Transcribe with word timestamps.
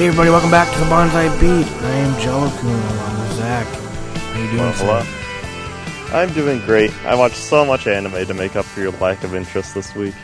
Hey 0.00 0.06
everybody, 0.06 0.30
welcome 0.30 0.50
back 0.50 0.72
to 0.72 0.78
the 0.78 0.86
Bonsai 0.86 1.28
Beat. 1.38 1.70
I 1.70 1.90
am 1.90 2.18
Jello 2.22 2.48
Coon 2.56 2.70
along 2.70 3.20
with 3.20 3.32
Zach. 3.32 3.66
How 3.66 4.40
you 4.40 4.46
doing? 4.46 4.58
Well, 4.60 5.04
hello. 5.04 6.18
I'm 6.18 6.32
doing 6.32 6.58
great. 6.60 6.90
I 7.04 7.14
watched 7.14 7.36
so 7.36 7.66
much 7.66 7.86
anime 7.86 8.26
to 8.26 8.32
make 8.32 8.56
up 8.56 8.64
for 8.64 8.80
your 8.80 8.92
lack 8.92 9.24
of 9.24 9.34
interest 9.34 9.74
this 9.74 9.94
week. 9.94 10.14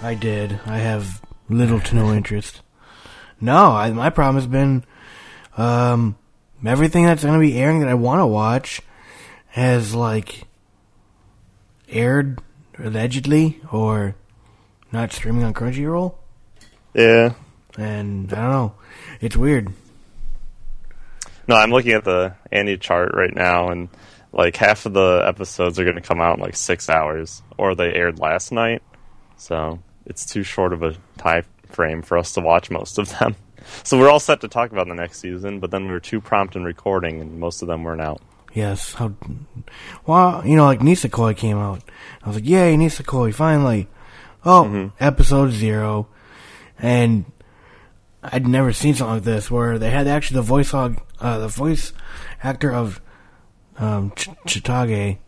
I 0.00 0.14
did. 0.14 0.60
I 0.64 0.78
have 0.78 1.20
little 1.48 1.80
to 1.80 1.96
no 1.96 2.12
interest. 2.12 2.62
No, 3.40 3.72
I, 3.72 3.90
my 3.90 4.10
problem 4.10 4.36
has 4.36 4.46
been 4.46 4.84
um, 5.56 6.16
everything 6.64 7.04
that's 7.04 7.24
going 7.24 7.34
to 7.34 7.44
be 7.44 7.58
airing 7.58 7.80
that 7.80 7.88
I 7.88 7.94
want 7.94 8.20
to 8.20 8.26
watch 8.28 8.80
has 9.48 9.92
like 9.92 10.44
aired 11.88 12.40
allegedly 12.78 13.60
or 13.72 14.14
not 14.92 15.12
streaming 15.12 15.42
on 15.42 15.52
Crunchyroll, 15.52 16.14
Yeah. 16.94 17.34
And 17.76 18.32
I 18.32 18.36
don't 18.36 18.50
know. 18.50 18.74
It's 19.20 19.36
weird. 19.36 19.72
No, 21.46 21.56
I'm 21.56 21.70
looking 21.70 21.92
at 21.92 22.04
the 22.04 22.34
AniChart 22.52 23.12
right 23.14 23.34
now, 23.34 23.68
and 23.68 23.88
like 24.32 24.56
half 24.56 24.86
of 24.86 24.92
the 24.92 25.22
episodes 25.26 25.78
are 25.78 25.84
going 25.84 25.96
to 25.96 26.02
come 26.02 26.20
out 26.20 26.38
in 26.38 26.42
like 26.42 26.56
six 26.56 26.88
hours, 26.88 27.42
or 27.58 27.74
they 27.74 27.92
aired 27.92 28.18
last 28.18 28.52
night. 28.52 28.82
So 29.36 29.80
it's 30.06 30.26
too 30.26 30.42
short 30.42 30.72
of 30.72 30.82
a 30.82 30.96
time 31.18 31.44
frame 31.68 32.02
for 32.02 32.16
us 32.16 32.32
to 32.32 32.40
watch 32.40 32.70
most 32.70 32.98
of 32.98 33.16
them. 33.18 33.36
So 33.82 33.98
we're 33.98 34.10
all 34.10 34.20
set 34.20 34.42
to 34.42 34.48
talk 34.48 34.72
about 34.72 34.88
the 34.88 34.94
next 34.94 35.20
season, 35.20 35.58
but 35.58 35.70
then 35.70 35.86
we 35.86 35.92
were 35.92 35.98
too 35.98 36.20
prompt 36.20 36.54
in 36.54 36.64
recording, 36.64 37.22
and 37.22 37.40
most 37.40 37.62
of 37.62 37.68
them 37.68 37.82
weren't 37.82 38.02
out. 38.02 38.20
Yes. 38.52 38.92
How? 38.92 39.14
Well, 40.06 40.46
you 40.46 40.54
know, 40.54 40.66
like 40.66 40.80
Nisekoi 40.80 41.34
came 41.34 41.56
out. 41.56 41.82
I 42.22 42.28
was 42.28 42.36
like, 42.36 42.46
"Yay, 42.46 42.76
Nisekoi! 42.76 43.34
Finally!" 43.34 43.88
Oh, 44.44 44.64
mm-hmm. 44.64 44.88
episode 45.00 45.52
zero, 45.52 46.08
and 46.78 47.24
I'd 48.24 48.46
never 48.46 48.72
seen 48.72 48.94
something 48.94 49.16
like 49.16 49.24
this 49.24 49.50
where 49.50 49.78
they 49.78 49.90
had 49.90 50.06
actually 50.06 50.36
the 50.36 50.42
voice 50.42 50.70
hog, 50.70 51.00
uh, 51.20 51.38
the 51.38 51.48
voice 51.48 51.92
actor 52.42 52.72
of 52.72 53.00
um, 53.78 54.12
Ch- 54.16 54.30
Chitoge, 54.46 55.18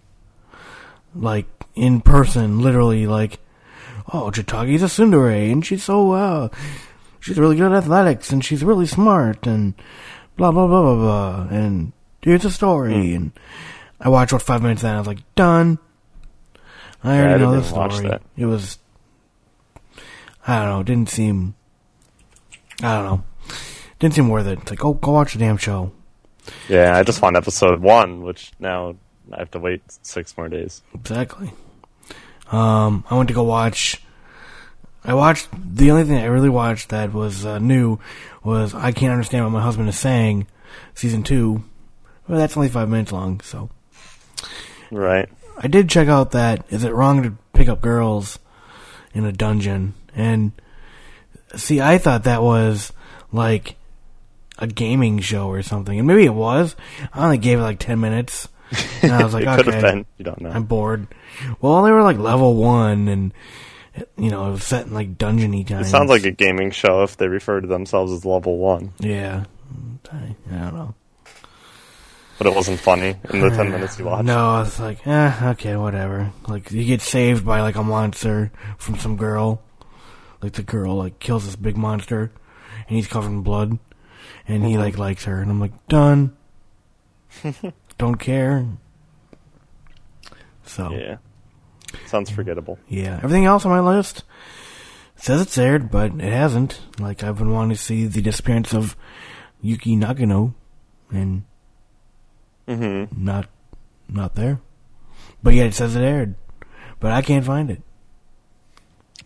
like 1.15 1.47
in 1.75 2.01
person, 2.01 2.61
literally, 2.61 3.07
like, 3.07 3.39
"Oh, 4.13 4.31
Chitoge's 4.31 4.83
a 4.83 4.87
tsundere, 4.87 5.53
and 5.53 5.65
she's 5.65 5.85
so 5.85 6.13
uh, 6.13 6.49
she's 7.21 7.39
really 7.39 7.57
good 7.57 7.71
at 7.73 7.85
athletics, 7.85 8.33
and 8.33 8.45
she's 8.45 8.65
really 8.65 8.87
smart, 8.87 9.47
and 9.47 9.75
blah 10.37 10.51
blah 10.51 10.67
blah 10.67 10.83
blah 10.83 10.97
blah, 10.97 11.49
and 11.51 11.93
here's 12.23 12.45
a 12.45 12.51
story." 12.51 13.15
And 13.15 13.33
I 14.01 14.09
watched 14.09 14.33
what 14.33 14.43
five 14.43 14.63
minutes, 14.63 14.83
and 14.83 14.95
I 14.97 14.99
was 14.99 15.07
like, 15.07 15.35
"Done." 15.35 15.79
I 17.05 17.19
already 17.19 17.35
I 17.35 17.47
know 17.47 17.61
the 17.61 17.63
story. 17.63 18.09
that. 18.09 18.23
It 18.37 18.47
was, 18.47 18.79
I 20.47 20.57
don't 20.57 20.69
know, 20.71 20.81
it 20.81 20.87
didn't 20.87 21.11
seem, 21.11 21.55
I 22.83 22.95
don't 22.97 23.05
know, 23.05 23.25
didn't 23.99 24.15
seem 24.15 24.29
worth 24.29 24.47
it. 24.47 24.59
It's 24.61 24.71
like, 24.71 24.85
oh, 24.85 24.95
go 24.95 25.13
watch 25.13 25.33
the 25.33 25.39
damn 25.39 25.57
show. 25.57 25.93
Yeah, 26.69 26.97
I 26.97 27.03
just 27.03 27.19
found 27.21 27.37
episode 27.37 27.81
one, 27.81 28.23
which 28.23 28.53
now 28.59 28.97
I 29.33 29.39
have 29.39 29.51
to 29.53 29.59
wait 29.59 29.83
six 30.03 30.37
more 30.37 30.49
days. 30.49 30.83
Exactly. 30.95 31.51
Um, 32.53 33.05
I 33.11 33.17
went 33.17 33.29
to 33.29 33.35
go 33.35 33.43
watch. 33.43 34.01
I 35.05 35.15
watched 35.15 35.49
the 35.53 35.91
only 35.91 36.05
thing 36.05 36.19
I 36.19 36.27
really 36.27 36.49
watched 36.49 36.91
that 36.91 37.13
was 37.13 37.45
uh, 37.47 37.59
new 37.59 37.99
was 38.45 38.75
I 38.75 38.93
can't 38.93 39.13
understand 39.13 39.45
what 39.45 39.51
my 39.51 39.63
husband 39.63 39.89
is 39.89 39.99
saying, 39.99 40.47
season 40.95 41.23
two. 41.23 41.65
Well, 42.29 42.39
that's 42.39 42.57
only 42.57 42.69
five 42.69 42.89
minutes 42.89 43.13
long, 43.13 43.41
so 43.41 43.71
Right. 44.91 45.29
I 45.57 45.69
did 45.69 45.89
check 45.89 46.09
out 46.09 46.33
that 46.33 46.65
is 46.71 46.85
it 46.85 46.93
wrong 46.93 47.23
to 47.23 47.37
pick 47.53 47.69
up 47.69 47.81
girls 47.81 48.39
in 49.15 49.25
a 49.25 49.33
dungeon? 49.33 49.95
And 50.15 50.53
see, 51.57 51.81
I 51.81 51.99
thought 51.99 52.25
that 52.25 52.43
was 52.43 52.93
like 53.33 53.77
a 54.59 54.67
gaming 54.67 55.21
show 55.21 55.49
or 55.49 55.63
something, 55.63 55.99
and 55.99 56.07
maybe 56.07 56.25
it 56.25 56.35
was. 56.35 56.77
I 57.13 57.25
only 57.25 57.39
gave 57.39 57.59
it 57.59 57.63
like 57.63 57.79
ten 57.79 58.01
minutes, 58.01 58.49
and 59.03 59.13
I 59.13 59.23
was 59.25 59.35
like, 59.35 59.45
it 59.45 59.69
okay, 59.69 59.81
been. 59.81 60.07
You 60.19 60.25
don't 60.25 60.41
know. 60.41 60.51
I'm 60.51 60.65
bored. 60.65 61.07
Well, 61.61 61.83
they 61.83 61.91
were 61.91 62.03
like 62.03 62.19
level 62.19 62.55
one, 62.57 63.09
and 63.09 63.35
you 64.17 64.31
know, 64.31 64.49
it 64.49 64.53
was 64.53 64.65
set 64.65 64.87
in 64.87 64.95
like 64.95 65.17
dungeony 65.19 65.69
It 65.71 65.87
sounds 65.87 66.11
like 66.11 66.25
a 66.25 66.31
gaming 66.31 66.71
show 66.71 67.03
if 67.03 67.17
they 67.17 67.29
refer 67.29 67.61
to 67.61 67.67
themselves 67.67 68.13
as 68.13 68.25
level 68.25 68.59
one, 68.59 68.93
yeah. 68.99 69.45
I, 70.13 70.37
I 70.51 70.55
don't 70.57 70.75
know. 70.75 70.95
but 72.39 72.47
it 72.47 72.55
wasn't 72.55 72.79
funny 72.79 73.17
in 73.31 73.41
the 73.41 73.51
ten 73.51 73.71
minutes 73.71 73.99
you 73.99 74.05
watched. 74.07 74.25
No, 74.25 74.51
I 74.51 74.61
was 74.61 74.79
like, 74.79 75.07
eh, 75.07 75.51
okay, 75.53 75.77
whatever. 75.77 76.31
Like, 76.47 76.71
you 76.71 76.85
get 76.85 77.01
saved 77.01 77.45
by 77.45 77.61
like 77.63 77.77
a 77.77 77.83
monster 77.83 78.53
from 78.79 78.99
some 78.99 79.17
girl. 79.17 79.63
Like 80.47 80.53
the 80.53 80.63
girl 80.63 80.95
like 80.95 81.19
kills 81.19 81.45
this 81.45 81.57
big 81.57 81.77
monster, 81.77 82.31
and 82.87 82.97
he's 82.97 83.09
covered 83.09 83.31
in 83.31 83.43
blood, 83.43 83.81
and 84.47 84.65
he 84.65 84.79
like 84.79 84.97
likes 84.97 85.25
her, 85.25 85.41
and 85.43 85.51
I'm 85.51 85.59
like, 85.59 85.89
done. 85.89 86.37
Don't 87.99 88.15
care. 88.15 88.65
So 90.65 90.93
Yeah, 90.93 91.17
sounds 92.07 92.31
forgettable. 92.31 92.79
yeah, 92.89 93.17
everything 93.17 93.45
else 93.45 93.65
on 93.65 93.73
my 93.73 93.81
list 93.81 94.23
says 95.17 95.41
it's 95.41 95.59
aired, 95.59 95.91
but 95.91 96.13
it 96.13 96.33
hasn't. 96.33 96.81
Like 97.01 97.25
I've 97.25 97.39
been 97.39 97.51
wanting 97.53 97.77
to 97.77 97.83
see 97.83 98.07
the 98.07 98.23
disappearance 98.23 98.73
of 98.73 98.97
Yuki 99.61 99.97
Nagato, 99.97 100.55
and 101.11 101.43
Mm-hmm. 102.69 103.25
not 103.25 103.49
not 104.09 104.37
there. 104.37 104.61
But 105.43 105.55
yet 105.55 105.67
it 105.67 105.75
says 105.75 105.97
it 105.97 106.03
aired, 106.05 106.37
but 107.01 107.11
I 107.11 107.21
can't 107.23 107.45
find 107.45 107.69
it. 107.69 107.83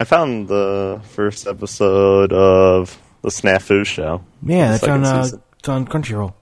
I 0.01 0.05
found 0.05 0.49
the 0.49 1.01
first 1.05 1.47
episode 1.47 2.33
of 2.33 2.99
the 3.23 3.29
Snafu 3.29 3.85
show. 3.85 4.25
Yeah, 4.43 4.71
that's 4.73 4.85
on 4.85 5.05
uh, 5.05 5.29
it's 5.59 5.69
on 5.69 5.87
Crunchyroll. 5.87 6.33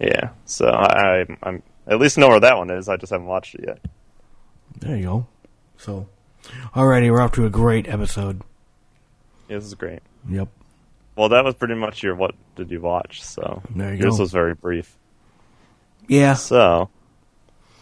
Yeah, 0.00 0.30
so 0.46 0.66
I, 0.66 1.20
I, 1.20 1.26
I'm 1.44 1.62
at 1.86 2.00
least 2.00 2.18
know 2.18 2.28
where 2.28 2.40
that 2.40 2.58
one 2.58 2.70
is. 2.70 2.88
I 2.88 2.96
just 2.96 3.12
haven't 3.12 3.28
watched 3.28 3.54
it 3.54 3.64
yet. 3.68 3.78
There 4.80 4.96
you 4.96 5.04
go. 5.04 5.26
So, 5.76 6.08
alrighty, 6.74 7.08
we're 7.10 7.20
off 7.20 7.32
to 7.32 7.46
a 7.46 7.50
great 7.50 7.86
episode. 7.88 8.42
Yeah, 9.48 9.56
this 9.58 9.66
is 9.66 9.74
great. 9.74 10.00
Yep. 10.28 10.48
Well, 11.14 11.28
that 11.28 11.44
was 11.44 11.54
pretty 11.54 11.74
much 11.74 12.02
your 12.02 12.16
what 12.16 12.34
did 12.56 12.70
you 12.72 12.80
watch? 12.80 13.22
So 13.22 13.62
There 13.70 13.94
you 13.94 14.00
yours 14.02 14.16
go. 14.16 14.22
was 14.22 14.32
very 14.32 14.54
brief. 14.54 14.96
Yeah. 16.08 16.34
So 16.34 16.88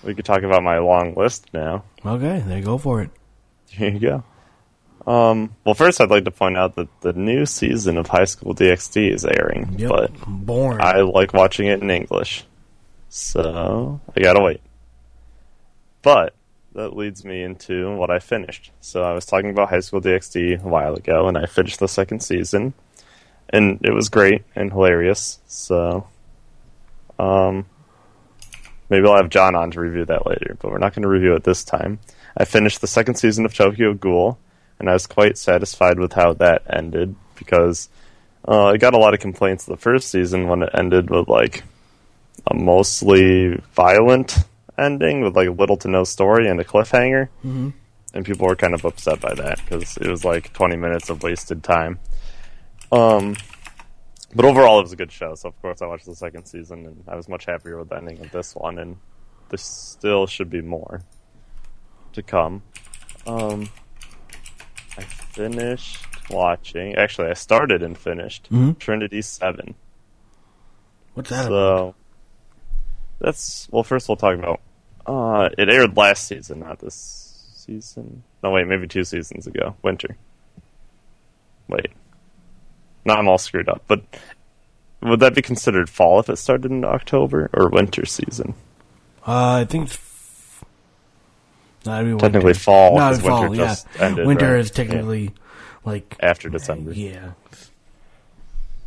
we 0.02 0.14
could 0.14 0.26
talk 0.26 0.42
about 0.42 0.62
my 0.62 0.78
long 0.78 1.14
list 1.14 1.46
now. 1.54 1.84
Okay, 2.04 2.40
there 2.46 2.58
you 2.58 2.64
go 2.64 2.76
for 2.76 3.00
it. 3.00 3.10
Here 3.70 3.88
you 3.90 3.98
go. 4.00 4.24
Um, 5.10 5.54
well, 5.64 5.74
first, 5.74 6.00
I'd 6.00 6.10
like 6.10 6.24
to 6.24 6.30
point 6.30 6.56
out 6.56 6.76
that 6.76 6.88
the 7.00 7.12
new 7.12 7.44
season 7.44 7.96
of 7.98 8.06
High 8.06 8.26
School 8.26 8.54
DxD 8.54 9.12
is 9.12 9.24
airing, 9.24 9.74
Yep. 9.76 9.88
but 9.90 10.12
Born. 10.26 10.80
I 10.80 11.00
like 11.00 11.32
watching 11.34 11.66
it 11.66 11.82
in 11.82 11.90
English, 11.90 12.44
so 13.08 14.00
I 14.16 14.20
gotta 14.20 14.40
wait. 14.40 14.60
But 16.02 16.34
that 16.74 16.96
leads 16.96 17.24
me 17.24 17.42
into 17.42 17.94
what 17.96 18.10
I 18.10 18.20
finished. 18.20 18.70
So 18.80 19.02
I 19.02 19.12
was 19.12 19.26
talking 19.26 19.50
about 19.50 19.70
High 19.70 19.80
School 19.80 20.00
DxD 20.00 20.62
a 20.62 20.68
while 20.68 20.94
ago, 20.94 21.26
and 21.26 21.36
I 21.36 21.46
finished 21.46 21.80
the 21.80 21.88
second 21.88 22.20
season, 22.20 22.72
and 23.48 23.80
it 23.82 23.92
was 23.92 24.08
great 24.10 24.44
and 24.54 24.70
hilarious. 24.70 25.40
So, 25.48 26.06
um, 27.18 27.66
maybe 28.88 29.08
I'll 29.08 29.16
have 29.16 29.28
John 29.30 29.56
on 29.56 29.72
to 29.72 29.80
review 29.80 30.04
that 30.04 30.24
later, 30.26 30.56
but 30.60 30.70
we're 30.70 30.78
not 30.78 30.94
going 30.94 31.02
to 31.02 31.08
review 31.08 31.34
it 31.34 31.42
this 31.42 31.64
time. 31.64 31.98
I 32.36 32.44
finished 32.44 32.80
the 32.80 32.86
second 32.86 33.16
season 33.16 33.44
of 33.44 33.52
Tokyo 33.54 33.92
Ghoul, 33.92 34.38
and 34.80 34.88
I 34.88 34.94
was 34.94 35.06
quite 35.06 35.38
satisfied 35.38 36.00
with 36.00 36.14
how 36.14 36.32
that 36.34 36.62
ended 36.68 37.14
because 37.36 37.88
uh, 38.48 38.68
I 38.68 38.78
got 38.78 38.94
a 38.94 38.98
lot 38.98 39.14
of 39.14 39.20
complaints 39.20 39.66
the 39.66 39.76
first 39.76 40.10
season 40.10 40.48
when 40.48 40.62
it 40.62 40.70
ended 40.74 41.10
with 41.10 41.28
like 41.28 41.62
a 42.50 42.54
mostly 42.54 43.60
violent 43.74 44.38
ending 44.78 45.20
with 45.20 45.36
like 45.36 45.50
little 45.50 45.76
to 45.76 45.88
no 45.88 46.04
story 46.04 46.48
and 46.48 46.58
a 46.58 46.64
cliffhanger. 46.64 47.28
Mm-hmm. 47.44 47.68
And 48.12 48.24
people 48.24 48.48
were 48.48 48.56
kind 48.56 48.74
of 48.74 48.84
upset 48.84 49.20
by 49.20 49.34
that 49.34 49.60
because 49.62 49.96
it 49.98 50.08
was 50.08 50.24
like 50.24 50.52
20 50.52 50.76
minutes 50.76 51.10
of 51.10 51.22
wasted 51.22 51.62
time. 51.62 52.00
Um, 52.90 53.36
but 54.34 54.44
overall, 54.44 54.80
it 54.80 54.82
was 54.82 54.92
a 54.92 54.96
good 54.96 55.12
show. 55.12 55.34
So 55.34 55.48
of 55.50 55.62
course, 55.62 55.82
I 55.82 55.86
watched 55.86 56.06
the 56.06 56.16
second 56.16 56.46
season, 56.46 56.86
and 56.86 57.04
I 57.06 57.14
was 57.14 57.28
much 57.28 57.44
happier 57.44 57.78
with 57.78 57.90
the 57.90 57.96
ending 57.96 58.18
of 58.20 58.32
this 58.32 58.56
one. 58.56 58.78
And 58.78 58.96
there 59.50 59.58
still 59.58 60.26
should 60.26 60.50
be 60.50 60.60
more 60.60 61.02
to 62.14 62.22
come. 62.22 62.62
Um, 63.26 63.68
finished 65.40 66.04
watching. 66.30 66.94
Actually, 66.96 67.30
I 67.30 67.34
started 67.34 67.82
and 67.82 67.96
finished 67.96 68.48
Mhm. 68.52 68.78
Trinity 68.78 69.22
Seven. 69.22 69.74
What's 71.14 71.30
that 71.30 71.46
about? 71.46 71.48
So 71.48 71.94
that's 73.20 73.68
well. 73.70 73.82
First, 73.82 74.08
we'll 74.08 74.16
talk 74.16 74.38
about. 74.38 74.60
Uh, 75.06 75.48
it 75.56 75.68
aired 75.70 75.96
last 75.96 76.26
season, 76.26 76.60
not 76.60 76.78
this 76.80 76.94
season. 77.54 78.22
No, 78.42 78.50
wait, 78.50 78.66
maybe 78.66 78.86
two 78.86 79.04
seasons 79.04 79.46
ago. 79.46 79.74
Winter. 79.82 80.16
Wait, 81.68 81.90
no, 83.04 83.14
I'm 83.14 83.28
all 83.28 83.38
screwed 83.38 83.68
up. 83.68 83.82
But 83.86 84.02
would 85.02 85.20
that 85.20 85.34
be 85.34 85.42
considered 85.42 85.88
fall 85.88 86.20
if 86.20 86.28
it 86.28 86.36
started 86.36 86.70
in 86.70 86.84
October 86.84 87.48
or 87.54 87.68
winter 87.70 88.04
season? 88.04 88.54
Uh, 89.26 89.62
I 89.62 89.64
think 89.64 89.88
No, 91.86 91.94
it'd 91.94 92.06
be 92.06 92.10
winter. 92.12 92.26
Technically 92.26 92.54
fall, 92.54 92.94
No, 92.96 93.00
'cause 93.00 93.22
winter 93.22 93.46
fall, 93.46 93.54
just 93.54 93.86
yeah. 93.96 94.02
ended, 94.06 94.26
Winter 94.26 94.52
right? 94.52 94.60
is 94.60 94.70
technically 94.70 95.32
like 95.84 96.16
After 96.20 96.48
December. 96.48 96.92
yeah. 96.92 97.30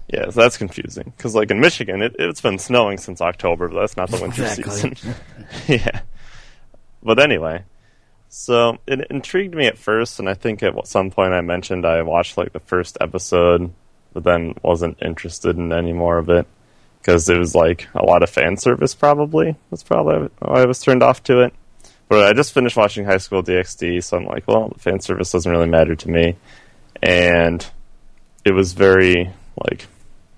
Yeah, 0.10 0.26
so 0.30 0.42
that's 0.42 0.58
confusing 0.58 1.12
because, 1.18 1.34
like 1.34 1.50
in 1.50 1.60
Michigan, 1.60 2.02
it, 2.04 2.16
it's 2.20 2.42
been 2.42 2.60
snowing 2.60 2.98
since 2.98 3.20
October, 3.22 3.68
but 3.70 3.80
that's 3.80 3.98
not 3.98 4.12
the 4.12 4.22
winter 4.22 4.44
Exactly. 4.44 4.94
season. 4.96 5.16
yeah, 5.68 6.02
but 7.02 7.20
anyway, 7.20 7.64
so 8.30 8.78
it 8.86 9.08
intrigued 9.10 9.56
me 9.56 9.66
at 9.66 9.78
first, 9.78 10.20
and 10.20 10.30
I 10.30 10.36
think 10.36 10.62
at 10.62 10.88
some 10.88 11.10
point 11.10 11.34
I 11.34 11.42
mentioned 11.42 11.86
I 11.86 12.02
watched 12.04 12.38
like 12.38 12.54
the 12.54 12.60
first 12.60 12.98
episode, 13.02 13.72
but 14.14 14.24
then 14.24 14.54
wasn't 14.62 15.02
interested 15.02 15.58
in 15.58 15.72
any 15.74 15.94
more 15.94 16.18
of 16.20 16.30
it 16.30 16.46
because 17.00 17.28
it 17.30 17.38
was 17.40 17.56
like 17.56 17.88
a 17.96 18.04
lot 18.06 18.22
of 18.22 18.30
fan 18.30 18.56
service. 18.58 18.94
Probably 18.94 19.56
that's 19.72 19.84
probably 19.84 20.30
why 20.40 20.62
I 20.62 20.66
was 20.66 20.80
turned 20.82 21.02
off 21.02 21.24
to 21.24 21.40
it. 21.40 21.54
But 22.14 22.28
I 22.28 22.34
just 22.34 22.54
finished 22.54 22.78
watching 22.78 23.06
High 23.06 23.18
School 23.18 23.42
DxD, 23.42 24.04
so 24.04 24.18
I'm 24.18 24.28
like, 24.28 24.48
well, 24.48 24.72
fan 24.78 25.00
service 25.00 25.32
doesn't 25.32 25.52
really 25.52 25.66
matter 25.66 25.96
to 25.96 26.10
me, 26.12 26.36
and 27.02 27.68
it 28.46 28.52
was 28.52 28.74
very 28.74 29.32
like 29.68 29.88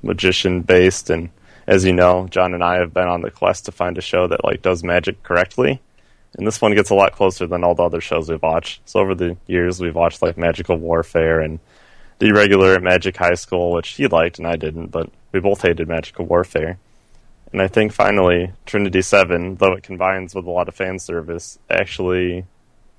magician 0.02 0.62
based 0.62 1.10
and 1.10 1.30
as 1.68 1.84
you 1.84 1.92
know 1.92 2.28
john 2.30 2.54
and 2.54 2.64
i 2.64 2.76
have 2.76 2.94
been 2.94 3.08
on 3.08 3.22
the 3.22 3.32
quest 3.32 3.66
to 3.66 3.72
find 3.72 3.98
a 3.98 4.02
show 4.02 4.28
that 4.28 4.46
like 4.46 4.62
does 4.62 4.86
magic 4.86 5.22
correctly. 5.22 5.82
And 6.38 6.48
this 6.48 6.62
one 6.62 6.74
gets 6.76 6.92
a 6.92 6.96
lot 6.96 7.12
closer 7.12 7.46
than 7.46 7.66
all 7.66 7.76
the 7.76 7.84
other 7.84 8.00
shows 8.00 8.30
we've 8.30 8.42
watched. 8.42 8.88
So 8.88 9.02
over 9.02 9.14
the 9.14 9.36
years 9.46 9.82
we've 9.82 9.96
watched 9.96 10.22
like 10.22 10.38
magical 10.38 10.78
warfare 10.78 11.42
and 11.42 11.60
the 12.20 12.32
regular 12.32 12.80
magic 12.80 13.18
high 13.18 13.34
school 13.34 13.74
which 13.74 13.90
he 13.90 14.08
liked 14.08 14.40
and 14.40 14.48
i 14.48 14.56
didn't 14.56 14.88
but 14.88 15.10
we 15.34 15.42
both 15.42 15.62
hated 15.62 15.90
magical 15.90 16.26
warfare 16.26 16.78
and 17.56 17.62
i 17.62 17.68
think 17.70 17.94
finally 17.94 18.52
trinity 18.66 19.02
7 19.02 19.56
though 19.56 19.72
it 19.72 19.84
combines 19.84 20.36
with 20.36 20.46
a 20.46 20.52
lot 20.52 20.68
of 20.68 20.76
fan 20.76 21.00
service 21.00 21.58
actually 21.70 22.46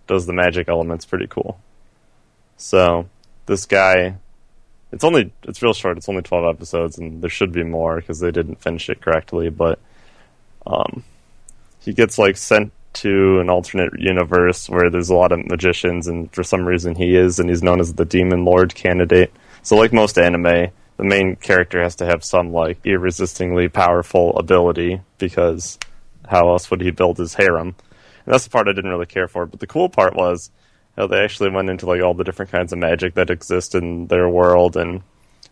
does 0.07 0.25
the 0.25 0.33
magic 0.33 0.69
elements 0.69 1.05
pretty 1.05 1.27
cool 1.27 1.61
so 2.57 3.07
this 3.45 3.67
guy 3.67 4.17
it's 4.93 5.05
only 5.05 5.33
it's 5.43 5.63
real 5.63 5.75
short. 5.75 5.97
It's 5.97 6.09
only 6.09 6.23
twelve 6.23 6.47
episodes, 6.47 6.99
and 6.99 7.21
there 7.23 7.31
should 7.31 7.53
be 7.53 7.65
more 7.65 7.97
because 7.97 8.21
they 8.21 8.31
didn't 8.31 8.63
finish 8.63 8.89
it 8.89 9.03
correctly. 9.03 9.51
But 9.51 9.79
um, 10.67 11.05
he 11.81 11.93
gets 11.93 12.19
like 12.19 12.37
sent 12.37 12.73
to 12.95 13.41
an 13.41 13.51
alternate 13.51 13.99
universe 13.99 14.71
where 14.71 14.89
there's 14.89 15.11
a 15.11 15.15
lot 15.15 15.33
of 15.33 15.45
magicians, 15.47 16.07
and 16.07 16.33
for 16.33 16.43
some 16.43 16.65
reason 16.65 16.95
he 16.95 17.17
is, 17.17 17.39
and 17.39 17.51
he's 17.51 17.63
known 17.63 17.81
as 17.81 17.95
the 17.95 18.05
Demon 18.05 18.45
Lord 18.45 18.75
candidate. 18.75 19.33
So, 19.63 19.77
like 19.77 19.93
most 19.93 20.19
anime, 20.19 20.69
the 20.97 21.05
main 21.05 21.37
character 21.37 21.83
has 21.83 21.97
to 21.97 22.07
have 22.07 22.25
some 22.25 22.53
like 22.53 22.79
irresistibly 22.85 23.69
powerful 23.69 24.37
ability 24.37 25.01
because 25.19 25.79
how 26.29 26.49
else 26.51 26.71
would 26.71 26.81
he 26.81 26.91
build 26.91 27.19
his 27.19 27.35
harem? 27.35 27.69
And 28.25 28.35
that's 28.35 28.45
the 28.45 28.51
part 28.51 28.69
I 28.69 28.73
didn't 28.73 28.91
really 28.91 29.07
care 29.07 29.29
for. 29.29 29.47
But 29.47 29.61
the 29.61 29.67
cool 29.67 29.89
part 29.89 30.17
was 30.17 30.51
how 30.97 31.07
they 31.07 31.23
actually 31.23 31.51
went 31.51 31.71
into 31.71 31.87
like 31.87 32.03
all 32.03 32.15
the 32.15 32.25
different 32.25 32.51
kinds 32.51 32.73
of 32.73 32.79
magic 32.79 33.15
that 33.15 33.31
exist 33.31 33.75
in 33.75 34.07
their 34.07 34.29
world 34.29 34.77
and 34.77 35.03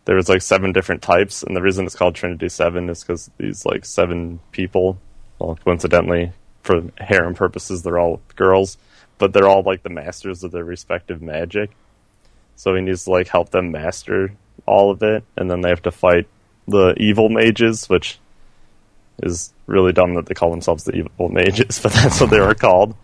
there 0.06 0.17
was 0.17 0.29
like 0.29 0.43
seven 0.43 0.73
different 0.73 1.02
types 1.02 1.43
and 1.43 1.56
the 1.56 1.62
reason 1.62 1.85
it's 1.85 1.94
called 1.94 2.14
trinity 2.14 2.49
seven 2.49 2.88
is 2.88 3.02
because 3.02 3.31
these 3.38 3.64
like 3.67 3.85
seven 3.85 4.40
people 4.52 4.99
well 5.38 5.58
coincidentally 5.64 6.32
for 6.62 6.82
harem 6.99 7.35
purposes 7.35 7.82
they're 7.82 7.99
all 7.99 8.20
girls 8.37 8.79
but 9.19 9.32
they're 9.32 9.49
all 9.49 9.62
like 9.62 9.82
the 9.82 9.90
masters 9.90 10.43
of 10.43 10.50
their 10.50 10.64
respective 10.64 11.20
magic 11.20 11.70
so 12.56 12.75
he 12.75 12.81
needs 12.81 13.05
to 13.05 13.11
like 13.11 13.29
help 13.29 13.50
them 13.50 13.70
master 13.70 14.32
all 14.66 14.90
of 14.90 15.02
it 15.02 15.25
and 15.37 15.50
then 15.50 15.61
they 15.61 15.69
have 15.69 15.82
to 15.82 15.90
fight 15.90 16.26
the 16.66 16.94
evil 16.99 17.28
mages 17.28 17.88
which 17.88 18.19
is 19.22 19.52
really 19.66 19.93
dumb 19.93 20.14
that 20.14 20.26
they 20.26 20.34
call 20.34 20.50
themselves 20.50 20.84
the 20.84 20.93
evil 20.93 21.28
mages 21.28 21.78
but 21.82 21.93
that's 21.93 22.20
what 22.20 22.31
they 22.31 22.40
were 22.40 22.55
called 22.55 22.94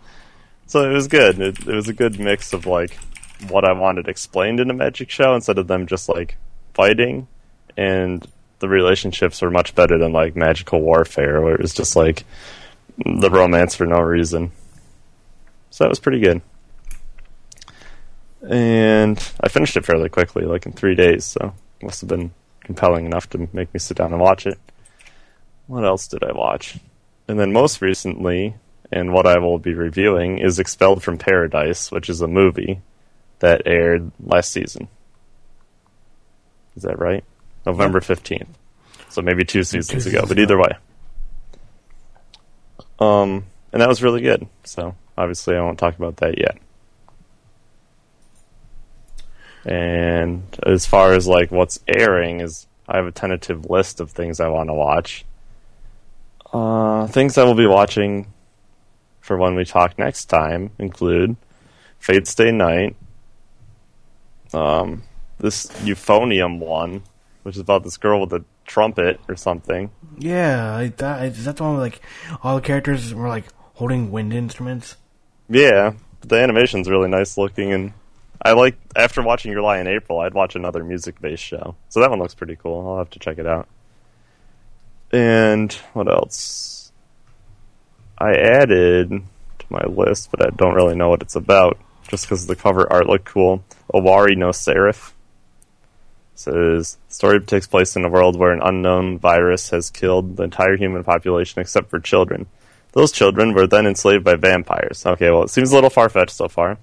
so 0.71 0.89
it 0.89 0.93
was 0.93 1.09
good. 1.09 1.41
It, 1.41 1.67
it 1.67 1.75
was 1.75 1.89
a 1.89 1.93
good 1.93 2.17
mix 2.17 2.53
of 2.53 2.65
like 2.65 2.97
what 3.49 3.65
I 3.65 3.73
wanted 3.73 4.07
explained 4.07 4.61
in 4.61 4.69
a 4.69 4.73
magic 4.73 5.09
show 5.09 5.35
instead 5.35 5.57
of 5.57 5.67
them 5.67 5.85
just 5.85 6.07
like 6.07 6.37
fighting, 6.73 7.27
and 7.75 8.25
the 8.59 8.69
relationships 8.69 9.41
were 9.41 9.51
much 9.51 9.75
better 9.75 9.97
than 9.97 10.13
like 10.13 10.37
magical 10.37 10.79
warfare, 10.79 11.41
where 11.41 11.55
it 11.55 11.61
was 11.61 11.73
just 11.73 11.97
like 11.97 12.23
the 13.05 13.29
romance 13.29 13.75
for 13.75 13.85
no 13.85 13.99
reason. 13.99 14.53
So 15.71 15.83
that 15.83 15.89
was 15.89 15.99
pretty 15.99 16.21
good. 16.21 16.41
And 18.47 19.17
I 19.39 19.49
finished 19.49 19.77
it 19.77 19.85
fairly 19.85 20.09
quickly, 20.09 20.45
like 20.45 20.65
in 20.65 20.71
three 20.71 20.95
days, 20.95 21.25
so 21.25 21.53
it 21.79 21.85
must 21.85 22.01
have 22.01 22.09
been 22.09 22.31
compelling 22.61 23.05
enough 23.05 23.29
to 23.31 23.49
make 23.53 23.73
me 23.73 23.79
sit 23.79 23.97
down 23.97 24.11
and 24.11 24.21
watch 24.21 24.45
it. 24.47 24.59
What 25.67 25.85
else 25.85 26.07
did 26.07 26.23
I 26.23 26.31
watch? 26.31 26.77
And 27.27 27.39
then 27.39 27.53
most 27.53 27.81
recently, 27.81 28.55
and 28.91 29.13
what 29.13 29.27
I 29.27 29.37
will 29.37 29.59
be 29.59 29.73
reviewing 29.73 30.39
is 30.39 30.59
Expelled 30.59 31.03
from 31.03 31.17
Paradise, 31.17 31.91
which 31.91 32.09
is 32.09 32.21
a 32.21 32.27
movie 32.27 32.81
that 33.39 33.61
aired 33.65 34.11
last 34.19 34.51
season. 34.51 34.87
Is 36.75 36.83
that 36.83 36.99
right? 36.99 37.23
November 37.65 37.99
15th. 37.99 38.47
So 39.09 39.21
maybe 39.21 39.43
two 39.43 39.63
seasons 39.63 40.05
ago, 40.05 40.23
but 40.27 40.39
either 40.39 40.57
way. 40.57 40.71
Um, 42.99 43.45
and 43.73 43.81
that 43.81 43.89
was 43.89 44.03
really 44.03 44.21
good. 44.21 44.47
So 44.63 44.95
obviously, 45.17 45.55
I 45.55 45.61
won't 45.61 45.79
talk 45.79 45.97
about 45.97 46.17
that 46.17 46.37
yet. 46.37 46.57
And 49.65 50.43
as 50.65 50.85
far 50.85 51.13
as 51.13 51.27
like 51.27 51.51
what's 51.51 51.79
airing 51.87 52.41
is, 52.41 52.67
I 52.87 52.97
have 52.97 53.05
a 53.05 53.11
tentative 53.11 53.69
list 53.69 53.99
of 53.99 54.11
things 54.11 54.39
I 54.39 54.47
want 54.47 54.69
to 54.69 54.73
watch. 54.73 55.25
Uh, 56.51 57.07
things 57.07 57.37
I 57.37 57.43
will 57.43 57.55
be 57.55 57.67
watching 57.67 58.27
for 59.21 59.37
when 59.37 59.55
we 59.55 59.63
talk 59.63 59.97
next 59.97 60.25
time 60.25 60.71
include 60.77 61.37
Fate 61.99 62.27
Stay 62.27 62.51
Night, 62.51 62.95
um, 64.53 65.03
this 65.39 65.67
Euphonium 65.83 66.59
one, 66.59 67.03
which 67.43 67.55
is 67.55 67.61
about 67.61 67.83
this 67.83 67.97
girl 67.97 68.19
with 68.19 68.33
a 68.33 68.43
trumpet 68.65 69.19
or 69.29 69.35
something. 69.35 69.91
Yeah, 70.17 70.75
I 70.75 70.89
thought, 70.89 71.23
is 71.23 71.45
that 71.45 71.57
the 71.57 71.63
one 71.63 71.73
where 71.73 71.81
like 71.81 72.01
all 72.43 72.55
the 72.55 72.61
characters 72.61 73.13
were 73.13 73.29
like 73.29 73.45
holding 73.75 74.11
wind 74.11 74.33
instruments? 74.33 74.97
Yeah, 75.49 75.93
the 76.21 76.37
animation's 76.37 76.89
really 76.89 77.09
nice 77.09 77.37
looking, 77.37 77.71
and 77.71 77.93
I 78.43 78.53
like 78.53 78.75
after 78.95 79.21
watching 79.21 79.51
Your 79.51 79.61
Lie 79.61 79.79
in 79.79 79.87
April, 79.87 80.19
I'd 80.19 80.33
watch 80.33 80.55
another 80.55 80.83
music 80.83 81.21
based 81.21 81.43
show. 81.43 81.75
So 81.89 81.99
that 81.99 82.09
one 82.09 82.19
looks 82.19 82.33
pretty 82.33 82.55
cool. 82.55 82.87
I'll 82.87 82.97
have 82.97 83.09
to 83.11 83.19
check 83.19 83.37
it 83.37 83.45
out. 83.45 83.67
And 85.11 85.71
what 85.93 86.07
else? 86.07 86.91
I 88.17 88.33
added 88.33 89.09
to 89.09 89.65
my 89.69 89.83
list, 89.83 90.29
but 90.31 90.45
I 90.45 90.49
don't 90.55 90.73
really 90.73 90.95
know 90.95 91.09
what 91.09 91.21
it's 91.21 91.35
about, 91.35 91.77
just 92.07 92.25
because 92.25 92.47
the 92.47 92.55
cover 92.55 92.91
art 92.91 93.07
looked 93.07 93.25
cool. 93.25 93.63
Owari 93.93 94.37
no 94.37 94.51
Seraph 94.51 95.13
says 96.33 96.97
story 97.07 97.39
takes 97.41 97.67
place 97.67 97.95
in 97.95 98.03
a 98.03 98.09
world 98.09 98.35
where 98.35 98.51
an 98.51 98.61
unknown 98.63 99.19
virus 99.19 99.69
has 99.69 99.91
killed 99.91 100.37
the 100.37 100.43
entire 100.43 100.75
human 100.75 101.03
population 101.03 101.61
except 101.61 101.89
for 101.89 101.99
children. 101.99 102.47
Those 102.93 103.11
children 103.11 103.53
were 103.53 103.67
then 103.67 103.85
enslaved 103.85 104.23
by 104.23 104.35
vampires. 104.35 105.05
Okay, 105.05 105.29
well, 105.29 105.43
it 105.43 105.49
seems 105.49 105.71
a 105.71 105.75
little 105.75 105.89
far 105.89 106.09
fetched 106.09 106.35
so 106.35 106.47
far. 106.47 106.77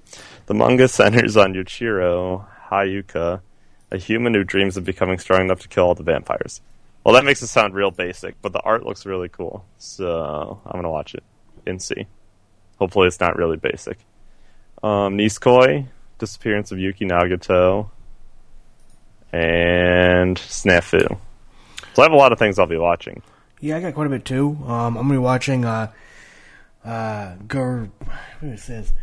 The 0.48 0.54
manga 0.54 0.88
centers 0.88 1.36
on 1.36 1.52
Yuichiro 1.52 2.46
Hayuka, 2.70 3.42
a 3.90 3.98
human 3.98 4.32
who 4.32 4.44
dreams 4.44 4.78
of 4.78 4.84
becoming 4.84 5.18
strong 5.18 5.42
enough 5.42 5.60
to 5.60 5.68
kill 5.68 5.84
all 5.84 5.94
the 5.94 6.02
vampires. 6.02 6.62
Well, 7.04 7.14
that 7.16 7.24
makes 7.26 7.42
it 7.42 7.48
sound 7.48 7.74
real 7.74 7.90
basic, 7.90 8.40
but 8.40 8.54
the 8.54 8.60
art 8.60 8.82
looks 8.82 9.04
really 9.04 9.28
cool. 9.28 9.66
So 9.76 10.58
I'm 10.64 10.72
gonna 10.72 10.90
watch 10.90 11.14
it 11.14 11.22
and 11.66 11.82
see. 11.82 12.06
Hopefully, 12.78 13.08
it's 13.08 13.20
not 13.20 13.36
really 13.36 13.58
basic. 13.58 13.98
Um, 14.82 15.18
Nisekoi, 15.18 15.86
Disappearance 16.18 16.72
of 16.72 16.78
Yuki 16.78 17.04
Nagato, 17.04 17.90
and 19.30 20.38
Snafu. 20.38 21.18
So 21.92 22.02
I 22.02 22.06
have 22.06 22.12
a 22.12 22.16
lot 22.16 22.32
of 22.32 22.38
things 22.38 22.58
I'll 22.58 22.66
be 22.66 22.78
watching. 22.78 23.20
Yeah, 23.60 23.76
I 23.76 23.80
got 23.82 23.92
quite 23.92 24.06
a 24.06 24.10
bit 24.10 24.24
too. 24.24 24.56
Um, 24.64 24.96
I'm 24.96 25.08
gonna 25.08 25.12
be 25.12 25.18
watching 25.18 25.66
uh, 25.66 25.92
uh, 26.86 27.34
Gar. 27.46 27.90
What 28.40 28.52
is 28.54 28.66
this? 28.66 28.94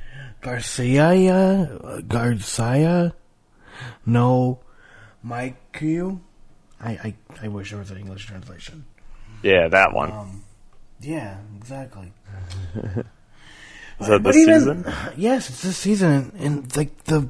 Garcia, 0.46 2.04
Garcia. 2.08 3.16
No, 4.06 4.60
Maiku. 5.25 6.20
I, 6.80 6.92
I 6.92 7.16
I 7.42 7.48
wish 7.48 7.72
there 7.72 7.80
was 7.80 7.90
an 7.90 7.98
English 7.98 8.28
translation. 8.28 8.86
Yeah, 9.42 9.68
that 9.70 9.92
one. 9.92 10.12
Um, 10.12 10.44
yeah, 11.02 11.38
exactly. 11.58 12.14
Is 14.00 14.08
that 14.08 14.22
But 14.22 14.36
even 14.36 14.60
season? 14.60 14.94
yes, 15.18 15.50
it's 15.50 15.64
this 15.64 15.78
season, 15.78 16.32
and, 16.38 16.78
like 16.78 17.06
the 17.06 17.28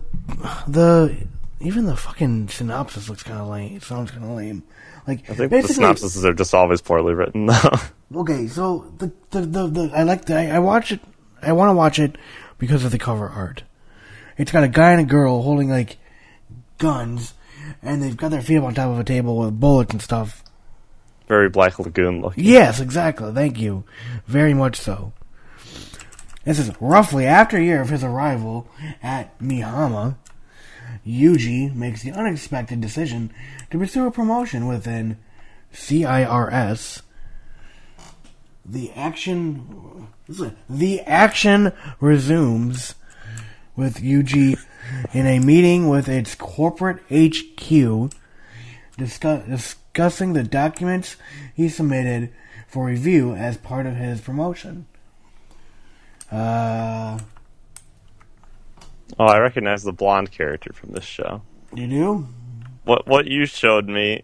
the 0.68 1.16
even 1.62 1.86
the 1.86 1.96
fucking 1.96 2.50
synopsis 2.50 3.08
looks 3.08 3.24
kind 3.24 3.40
of 3.40 3.48
lame. 3.48 3.78
It 3.78 3.84
sounds 3.84 4.12
kind 4.12 4.26
of 4.26 4.32
lame. 4.32 4.64
Like 5.08 5.30
I 5.30 5.36
think 5.36 5.52
the 5.52 5.62
synopses 5.74 6.26
are 6.26 6.34
just 6.34 6.54
always 6.54 6.82
poorly 6.82 7.14
written, 7.14 7.46
though. 7.46 7.70
Okay, 8.16 8.48
so 8.48 8.92
the 8.98 9.12
the 9.32 9.42
the, 9.42 9.68
the 9.68 9.92
I 9.96 10.04
like 10.04 10.26
the, 10.26 10.36
I, 10.36 10.58
I 10.58 10.60
watch 10.60 10.92
it. 10.92 11.00
I 11.42 11.54
want 11.54 11.70
to 11.70 11.76
watch 11.76 11.98
it 12.00 12.18
because 12.58 12.84
of 12.84 12.92
the 12.92 13.00
cover 13.00 13.28
art. 13.28 13.64
It's 14.38 14.52
got 14.52 14.64
a 14.64 14.70
guy 14.70 14.92
and 14.92 15.02
a 15.02 15.06
girl 15.06 15.42
holding 15.42 15.70
like 15.70 15.98
guns, 16.78 17.34
and 17.82 18.02
they've 18.02 18.18
got 18.18 18.32
their 18.32 18.42
feet 18.42 18.58
up 18.58 18.64
on 18.66 18.74
top 18.74 18.90
of 18.90 19.00
a 19.00 19.04
table 19.04 19.38
with 19.38 19.60
bullets 19.60 19.94
and 19.94 20.02
stuff. 20.02 20.44
Very 21.28 21.50
Black 21.50 21.80
Lagoon 21.80 22.22
looking. 22.22 22.44
Yes, 22.44 22.80
exactly. 22.80 23.32
Thank 23.34 23.60
you, 23.60 23.84
very 24.28 24.54
much 24.54 24.76
so. 24.76 25.14
This 26.44 26.60
is 26.60 26.72
roughly 26.80 27.26
after 27.26 27.58
a 27.58 27.64
year 27.64 27.82
of 27.82 27.90
his 27.90 28.04
arrival 28.04 28.70
at 29.02 29.38
Mihama. 29.40 30.18
Yuji 31.06 31.74
makes 31.74 32.04
the 32.04 32.12
unexpected 32.12 32.82
decision 32.82 33.32
to 33.72 33.80
pursue 33.80 34.06
a 34.06 34.12
promotion 34.12 34.68
within 34.68 35.18
CIRS. 35.74 37.02
The 38.64 38.92
action, 38.92 40.08
the 40.70 41.02
action 41.02 41.72
resumes 42.00 42.96
with 43.76 43.98
Yuji 43.98 44.58
in 45.14 45.26
a 45.28 45.40
meeting 45.40 45.90
with 45.90 46.08
its 46.08 46.36
corporate 46.36 47.00
HQ, 47.12 48.12
discuss, 48.98 49.46
discussing 49.48 50.34
the 50.34 50.44
documents 50.44 51.16
he 51.54 51.70
submitted 51.70 52.32
for 52.68 52.86
review 52.86 53.34
as 53.34 53.58
part 53.58 53.86
of 53.86 53.96
his 53.96 54.22
promotion. 54.22 54.86
Uh, 56.32 57.20
Oh, 59.20 59.26
I 59.26 59.38
recognize 59.40 59.84
the 59.84 59.94
blonde 59.94 60.32
character 60.32 60.74
from 60.74 60.92
this 60.92 61.06
show. 61.06 61.42
you 61.74 61.88
do? 61.88 62.28
What 62.84 63.08
what 63.08 63.28
you 63.28 63.46
showed 63.46 63.88
me 63.88 64.24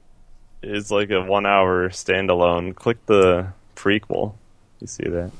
is 0.61 0.91
like 0.91 1.11
a 1.11 1.21
one 1.21 1.45
hour 1.45 1.89
standalone. 1.89 2.75
Click 2.75 3.05
the 3.05 3.53
prequel. 3.75 4.33
You 4.79 4.87
see 4.87 5.03
that? 5.07 5.31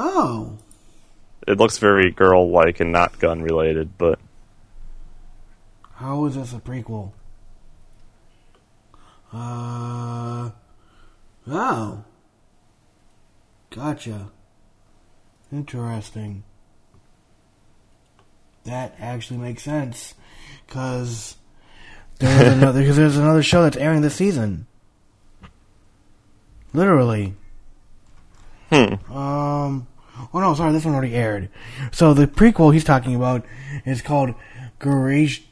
Oh, 0.00 0.58
It 1.48 1.58
looks 1.58 1.78
very 1.78 2.12
girl 2.12 2.52
like 2.52 2.78
and 2.78 2.92
not 2.92 3.18
gun 3.18 3.42
related, 3.42 3.98
but 3.98 4.20
how 5.94 6.24
is 6.26 6.36
this 6.36 6.52
a 6.52 6.58
prequel? 6.58 7.10
Uh, 9.32 10.50
oh, 11.48 12.04
gotcha. 13.70 14.30
Interesting. 15.50 16.44
That 18.62 18.94
actually 19.00 19.38
makes 19.38 19.64
sense, 19.64 20.14
because 20.64 21.38
there's 22.20 22.52
another 22.56 22.80
because 22.82 22.96
there's 22.96 23.16
another 23.16 23.42
show 23.42 23.62
that's 23.64 23.76
airing 23.76 24.02
this 24.02 24.14
season. 24.14 24.68
Literally. 26.72 27.34
Hmm. 28.70 29.12
Um. 29.16 29.86
Oh 30.34 30.40
no, 30.40 30.54
sorry, 30.54 30.72
this 30.72 30.84
one 30.84 30.94
already 30.94 31.14
aired. 31.14 31.48
So 31.92 32.12
the 32.12 32.26
prequel 32.26 32.72
he's 32.72 32.84
talking 32.84 33.14
about 33.14 33.44
is 33.84 34.02
called 34.02 34.34
Gracia 34.78 35.42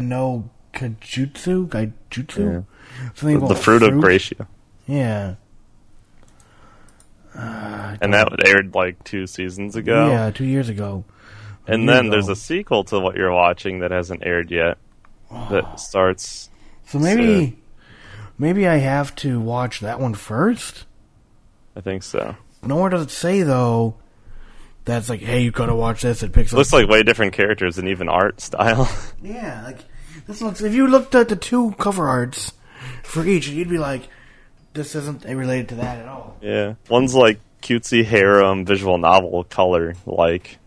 no 0.00 0.50
Kajutsu, 0.72 1.68
Gaijutsu, 1.68 2.64
something 3.14 3.36
about 3.36 3.48
The 3.48 3.56
fruit 3.56 3.82
of 3.82 4.00
Gracia. 4.00 4.46
Yeah, 4.86 5.36
And 7.34 8.12
that 8.12 8.28
aired 8.46 8.74
like 8.74 9.02
two 9.04 9.26
seasons 9.26 9.76
ago. 9.76 10.08
yeah, 10.08 10.30
two 10.30 10.44
years 10.44 10.68
ago. 10.68 11.04
And 11.66 11.84
year 11.84 11.94
then 11.94 12.10
there's 12.10 12.28
a 12.28 12.36
sequel 12.36 12.84
to 12.84 13.00
what 13.00 13.16
you're 13.16 13.32
watching 13.32 13.78
that 13.80 13.90
hasn't 13.90 14.24
aired 14.24 14.50
yet. 14.50 14.78
That 15.50 15.80
starts 15.80 16.50
So 16.86 16.98
maybe, 16.98 17.58
maybe 18.38 18.68
I 18.68 18.76
have 18.76 19.14
to 19.16 19.40
watch 19.40 19.80
that 19.80 19.98
one 19.98 20.14
first. 20.14 20.84
I 21.74 21.80
think 21.80 22.02
so. 22.02 22.36
Nowhere 22.66 22.90
does 22.90 23.02
it 23.06 23.10
say 23.10 23.42
though. 23.42 23.94
That's 24.84 25.08
like, 25.08 25.20
hey, 25.20 25.42
you 25.42 25.50
gotta 25.50 25.74
watch 25.74 26.02
this. 26.02 26.22
It 26.22 26.32
picks 26.32 26.52
up. 26.52 26.58
Looks 26.58 26.72
like 26.72 26.88
way 26.88 27.02
different 27.02 27.32
characters 27.32 27.78
and 27.78 27.88
even 27.88 28.08
art 28.08 28.40
style. 28.40 28.88
Yeah, 29.22 29.62
like 29.64 29.78
this 30.26 30.42
looks. 30.42 30.60
If 30.60 30.74
you 30.74 30.86
looked 30.86 31.14
at 31.14 31.28
the 31.30 31.36
two 31.36 31.72
cover 31.78 32.06
arts 32.06 32.52
for 33.02 33.24
each, 33.26 33.48
you'd 33.48 33.70
be 33.70 33.78
like, 33.78 34.08
"This 34.74 34.94
isn't 34.94 35.24
related 35.24 35.70
to 35.70 35.74
that 35.76 35.98
at 36.00 36.08
all." 36.08 36.36
yeah. 36.42 36.74
One's 36.90 37.14
like 37.14 37.40
cutesy 37.62 38.04
harem 38.04 38.66
visual 38.66 38.98
novel 38.98 39.42
color 39.44 39.94
like 40.04 40.58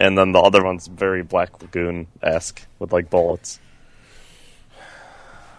and 0.00 0.16
then 0.16 0.32
the 0.32 0.38
other 0.40 0.64
one's 0.64 0.86
very 0.86 1.22
Black 1.22 1.60
Lagoon 1.60 2.06
esque 2.22 2.62
with 2.78 2.92
like 2.92 3.10
bullets. 3.10 3.60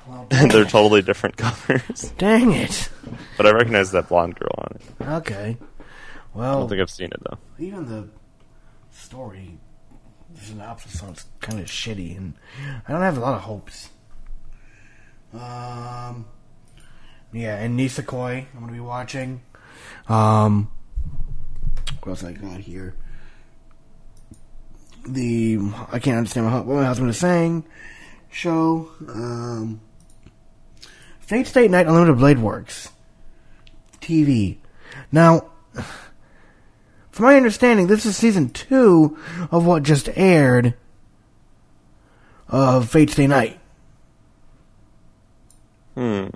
Well, 0.07 0.25
They're 0.29 0.63
totally 0.65 1.01
different 1.01 1.35
covers. 1.37 2.13
dang 2.17 2.53
it. 2.53 2.89
But 3.35 3.45
I 3.45 3.51
recognize 3.51 3.91
that 3.91 4.07
blonde 4.07 4.35
girl 4.39 4.53
on 4.57 4.75
it. 4.75 5.07
Okay. 5.17 5.57
I 6.35 6.51
don't 6.51 6.69
think 6.69 6.81
I've 6.81 6.89
seen 6.89 7.07
it 7.07 7.21
though. 7.23 7.37
even 7.57 7.87
the 7.87 8.07
story 8.91 9.57
the 10.33 10.41
synopsis 10.41 10.99
sounds 10.99 11.25
kind 11.39 11.59
of 11.59 11.67
shitty, 11.67 12.17
and 12.17 12.33
I 12.87 12.91
don't 12.91 13.01
have 13.01 13.17
a 13.17 13.21
lot 13.21 13.35
of 13.35 13.41
hopes. 13.41 13.89
Um. 15.33 16.25
Yeah, 17.33 17.57
and 17.57 17.77
Nisekoi, 17.79 18.45
I'm 18.53 18.59
gonna 18.59 18.71
be 18.71 18.79
watching. 18.79 19.41
Um. 20.07 20.71
What 22.03 22.11
else 22.11 22.23
I 22.23 22.33
got 22.33 22.59
here? 22.59 22.95
The 25.07 25.59
I 25.91 25.99
can't 25.99 26.17
understand 26.17 26.51
what 26.51 26.65
what 26.65 26.75
my 26.77 26.85
husband 26.85 27.09
is 27.09 27.17
saying. 27.17 27.65
Show. 28.29 28.89
Um. 29.07 29.81
Fate 31.19 31.47
Stay 31.47 31.67
Night 31.67 31.87
Unlimited 31.87 32.17
Blade 32.17 32.39
Works. 32.39 32.89
TV. 33.99 34.57
Now, 35.11 35.47
from 37.17 37.25
my 37.25 37.35
understanding, 37.35 37.87
this 37.87 38.05
is 38.05 38.15
season 38.15 38.49
two 38.49 39.17
of 39.49 39.65
what 39.65 39.81
just 39.81 40.07
aired 40.15 40.75
of 42.47 42.87
Fate 42.89 43.09
Stay 43.09 43.25
Night. 43.25 43.59
Hmm. 45.95 46.27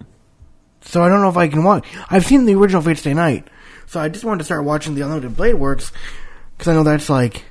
So 0.81 1.03
I 1.03 1.07
don't 1.07 1.21
know 1.21 1.29
if 1.29 1.37
I 1.37 1.47
can 1.47 1.63
watch. 1.63 1.85
I've 2.09 2.25
seen 2.25 2.45
the 2.45 2.55
original 2.55 2.81
Fate 2.81 2.97
Stay 2.97 3.13
Night, 3.13 3.47
so 3.85 3.99
I 3.99 4.09
just 4.09 4.25
wanted 4.25 4.39
to 4.39 4.43
start 4.43 4.63
watching 4.63 4.95
the 4.95 5.01
Unlimited 5.01 5.37
Blade 5.37 5.53
Works 5.53 5.91
because 6.57 6.67
I 6.67 6.73
know 6.73 6.83
that's 6.83 7.11
like 7.11 7.45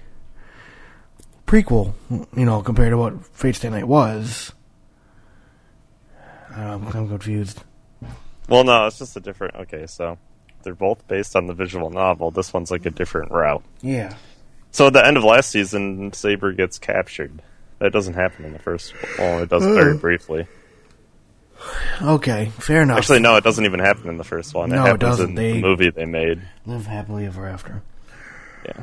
prequel, 1.46 1.94
you 2.10 2.44
know, 2.44 2.62
compared 2.62 2.90
to 2.90 2.98
what 2.98 3.24
Fate 3.26 3.54
Stay 3.54 3.70
Night 3.70 3.86
was. 3.86 4.52
Um, 6.52 6.88
I'm 6.92 7.08
confused. 7.08 7.62
Well 8.48 8.64
no, 8.64 8.88
it's 8.88 8.98
just 8.98 9.16
a 9.16 9.20
different 9.20 9.54
okay, 9.54 9.86
so 9.86 10.18
they're 10.62 10.74
both 10.74 11.06
based 11.08 11.36
on 11.36 11.46
the 11.46 11.54
visual 11.54 11.90
novel. 11.90 12.30
This 12.30 12.52
one's 12.52 12.70
like 12.70 12.86
a 12.86 12.90
different 12.90 13.30
route. 13.32 13.62
Yeah. 13.82 14.14
So 14.70 14.86
at 14.86 14.92
the 14.92 15.04
end 15.04 15.16
of 15.16 15.24
last 15.24 15.50
season, 15.50 16.12
Saber 16.12 16.52
gets 16.52 16.78
captured. 16.78 17.42
That 17.78 17.92
doesn't 17.92 18.14
happen 18.14 18.44
in 18.44 18.52
the 18.52 18.58
first. 18.58 18.94
Well, 19.18 19.42
it 19.42 19.48
does 19.48 19.64
very 19.64 19.96
briefly. 19.96 20.46
Okay. 22.02 22.46
Fair 22.58 22.82
enough. 22.82 22.98
Actually, 22.98 23.20
no, 23.20 23.36
it 23.36 23.44
doesn't 23.44 23.64
even 23.64 23.80
happen 23.80 24.08
in 24.08 24.16
the 24.16 24.24
first 24.24 24.54
one. 24.54 24.70
No, 24.70 24.76
it 24.76 24.86
happens 24.86 25.00
doesn't. 25.00 25.28
in 25.30 25.34
They- 25.34 25.52
the 25.54 25.60
movie 25.60 25.90
they 25.90 26.04
made. 26.06 26.40
live 26.66 26.86
happily 26.86 27.26
ever 27.26 27.46
after. 27.48 27.82
Yeah, 28.64 28.82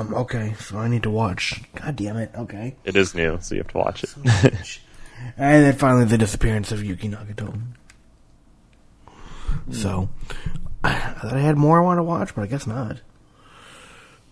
Um. 0.00 0.14
Okay. 0.14 0.54
So 0.60 0.76
I 0.78 0.88
need 0.88 1.02
to 1.04 1.10
watch. 1.10 1.62
God 1.74 1.96
damn 1.96 2.16
it. 2.18 2.30
Okay. 2.34 2.76
it 2.84 2.94
is 2.96 3.14
new, 3.14 3.38
so 3.40 3.54
you 3.54 3.62
have 3.62 3.68
to 3.72 3.78
watch 3.78 4.04
it. 4.04 4.14
And 5.36 5.64
then 5.64 5.74
finally, 5.74 6.04
the 6.04 6.16
disappearance 6.16 6.70
of 6.70 6.84
Yuki 6.84 7.08
Nagato. 7.08 7.60
So, 9.72 10.08
I 10.84 10.98
thought 11.20 11.34
I 11.34 11.40
had 11.40 11.56
more 11.56 11.80
I 11.80 11.84
want 11.84 11.98
to 11.98 12.02
watch, 12.02 12.34
but 12.34 12.42
I 12.42 12.46
guess 12.46 12.66
not. 12.66 12.98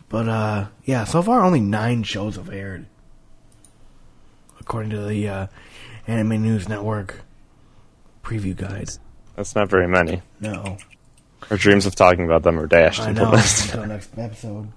But 0.08 0.28
uh, 0.28 0.66
yeah, 0.84 1.04
so 1.04 1.22
far 1.22 1.44
only 1.44 1.60
nine 1.60 2.04
shows 2.04 2.36
have 2.36 2.48
aired, 2.50 2.86
according 4.60 4.90
to 4.90 5.04
the 5.04 5.28
uh, 5.28 5.46
Anime 6.06 6.42
News 6.42 6.68
Network 6.68 7.22
preview 8.22 8.56
guide. 8.56 8.90
That's 9.34 9.54
not 9.54 9.68
very 9.68 9.88
many. 9.88 10.22
No, 10.40 10.78
Our 11.50 11.56
dreams 11.56 11.86
of 11.86 11.94
talking 11.96 12.24
about 12.24 12.42
them 12.42 12.58
are 12.58 12.66
dashed 12.66 13.00
I 13.02 13.12
know 13.12 13.32
until 13.32 13.86
next 13.86 14.16
episode. 14.16 14.68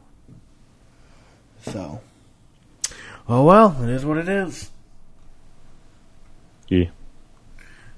So, 1.61 2.01
oh 3.27 3.43
well, 3.45 3.77
it 3.83 3.89
is 3.89 4.05
what 4.05 4.17
it 4.17 4.27
is. 4.27 4.71
Yeah. 6.67 6.85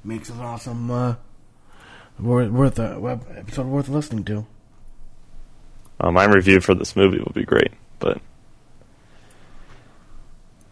Makes 0.04 0.30
it 0.30 0.36
an 0.36 0.42
awesome, 0.42 0.90
uh, 0.92 1.16
worth 2.22 2.52
worth 2.52 2.80
a 2.80 3.00
web 3.00 3.26
episode 3.36 3.68
worth 3.68 3.90
listening 3.90 4.24
to. 4.26 4.46
Uh, 6.00 6.12
my 6.12 6.26
review 6.26 6.60
for 6.62 6.74
this 6.74 6.96
movie 6.96 7.20
will 7.20 7.34
be 7.34 7.44
great, 7.46 7.72
but 8.00 8.20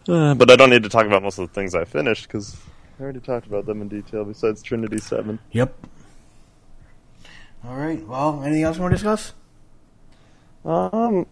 uh, 0.08 0.34
but 0.34 0.50
I 0.50 0.56
don't 0.56 0.70
need 0.70 0.82
to 0.82 0.88
talk 0.88 1.06
about 1.06 1.22
most 1.22 1.38
of 1.38 1.48
the 1.48 1.54
things 1.54 1.74
I 1.74 1.84
finished 1.84 2.26
because 2.26 2.56
I 2.98 3.02
already 3.02 3.20
talked 3.20 3.46
about 3.46 3.66
them 3.66 3.80
in 3.82 3.88
detail. 3.88 4.24
Besides 4.24 4.62
Trinity 4.62 4.98
Seven, 4.98 5.38
Yep. 5.52 5.74
All 7.64 7.76
right. 7.76 8.04
Well, 8.06 8.42
anything 8.42 8.62
else 8.62 8.76
you 8.76 8.82
want 8.82 8.92
to 8.92 8.96
discuss? 8.96 9.34
um, 10.64 11.26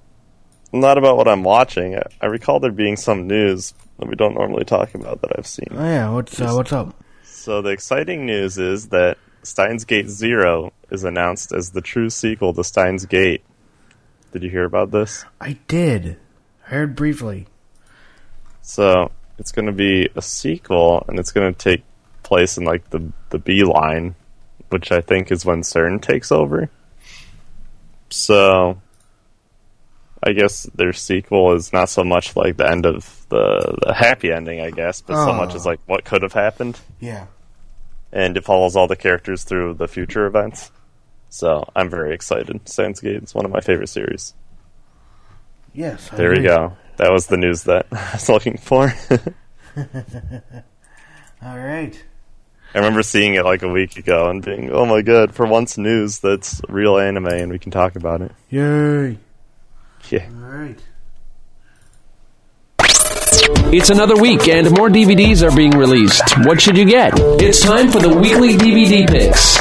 not 0.73 0.99
about 0.99 1.17
what 1.17 1.27
I'm 1.29 1.43
watching. 1.43 1.97
I, 1.97 2.03
I 2.21 2.27
recall 2.27 2.61
there 2.61 2.71
being 2.71 2.97
some 2.97 3.27
news 3.27 3.75
that 3.99 4.09
we 4.09 4.15
don't 4.15 4.35
normally 4.35 4.65
talk 4.65 4.95
about 4.95 5.23
that 5.23 5.33
I've 5.37 5.47
seen. 5.47 5.69
Oh 5.73 5.85
yeah. 5.85 6.11
What's 6.11 6.41
uh, 6.41 6.53
what's 6.53 6.73
up? 6.73 6.95
So 7.25 7.63
the 7.63 7.71
exciting 7.71 8.27
news 8.27 8.59
is 8.59 8.89
that 8.89 9.17
Steins 9.43 9.85
Gate 9.85 10.09
Zero 10.09 10.73
is 10.91 11.05
announced 11.05 11.53
as 11.53 11.71
the 11.71 11.81
true 11.81 12.11
sequel 12.11 12.53
to 12.55 12.65
Steins 12.65 13.07
Gate. 13.07 13.43
Did 14.33 14.43
you 14.43 14.51
hear 14.51 14.65
about 14.65 14.91
this? 14.91 15.25
I 15.41 15.59
did. 15.69 16.19
I 16.67 16.71
heard 16.71 16.95
briefly. 16.97 17.47
So 18.63 19.11
it's 19.39 19.53
going 19.53 19.67
to 19.67 19.73
be 19.73 20.09
a 20.15 20.21
sequel, 20.23 21.05
and 21.09 21.19
it's 21.19 21.33
going 21.33 21.53
to 21.55 21.59
take 21.59 21.83
place 22.23 22.59
in 22.59 22.65
like 22.65 22.91
the 22.91 23.11
the 23.31 23.39
B 23.39 23.65
line, 23.65 24.15
which 24.69 24.93
I 24.93 25.01
think 25.01 25.31
is 25.33 25.47
when 25.47 25.63
SERN 25.63 26.03
takes 26.03 26.31
over. 26.31 26.69
So 28.11 28.81
I 30.23 30.33
guess 30.33 30.65
their 30.75 30.93
sequel 30.93 31.55
is 31.55 31.73
not 31.73 31.89
so 31.89 32.05
much 32.05 32.37
like 32.37 32.57
the 32.57 32.69
end 32.69 32.85
of 32.87 33.25
the 33.31 33.79
the 33.87 33.95
happy 33.95 34.31
ending, 34.33 34.61
I 34.61 34.71
guess, 34.71 35.01
but 35.01 35.15
so 35.15 35.31
oh. 35.31 35.35
much 35.35 35.53
Oh. 35.53 35.57
as 35.57 35.65
like 35.67 35.81
what 35.87 36.05
could 36.05 36.23
have 36.23 36.33
happened, 36.35 36.79
Yeah. 37.01 37.27
And 38.13 38.37
it 38.37 38.45
follows 38.45 38.77
all 38.77 38.87
the 38.87 38.97
characters 38.97 39.45
through 39.45 39.75
the 39.75 39.89
future 39.89 40.27
events. 40.27 40.71
So 41.29 41.69
I'm 41.77 41.91
very 41.91 42.15
excited. 42.15 42.69
Steins 42.69 43.01
Gate 43.01 43.23
is 43.23 43.35
one 43.35 43.45
of 43.45 43.51
my 43.51 43.61
favorite 43.61 43.89
series. 43.89 44.35
Yes. 45.75 46.09
I 46.13 46.17
There 46.17 46.31
we 46.31 46.41
go. 46.43 46.77
That 46.97 47.13
was 47.13 47.27
the 47.27 47.37
news 47.37 47.65
that 47.65 47.87
I 47.93 48.11
was 48.15 48.29
looking 48.29 48.57
for. 48.57 48.93
All 49.77 51.59
right. 51.59 52.05
I 52.75 52.79
remember 52.79 53.03
seeing 53.03 53.35
it 53.35 53.45
like 53.45 53.63
a 53.63 53.69
week 53.69 53.97
ago 53.97 54.29
and 54.29 54.45
being, 54.45 54.71
oh 54.71 54.85
my 54.85 55.03
god, 55.03 55.35
for 55.35 55.47
once 55.47 55.79
news 55.79 56.19
that's 56.19 56.61
real 56.69 56.99
anime 56.99 57.27
and 57.29 57.51
we 57.51 57.59
can 57.59 57.71
talk 57.71 57.97
about 57.97 58.21
it. 58.21 58.33
Yay. 58.51 59.19
Yeah. 60.11 60.29
All 60.29 60.51
right. 60.51 60.79
It's 63.71 63.91
another 63.91 64.17
week 64.17 64.49
and 64.49 64.71
more 64.71 64.89
DVDs 64.89 65.43
are 65.43 65.55
being 65.55 65.73
released. 65.73 66.23
What 66.47 66.61
should 66.61 66.77
you 66.77 66.85
get? 66.85 67.13
It's 67.41 67.61
time 67.61 67.91
for 67.91 67.99
the 67.99 68.09
weekly 68.09 68.57
DVD 68.57 69.07
picks. 69.07 69.59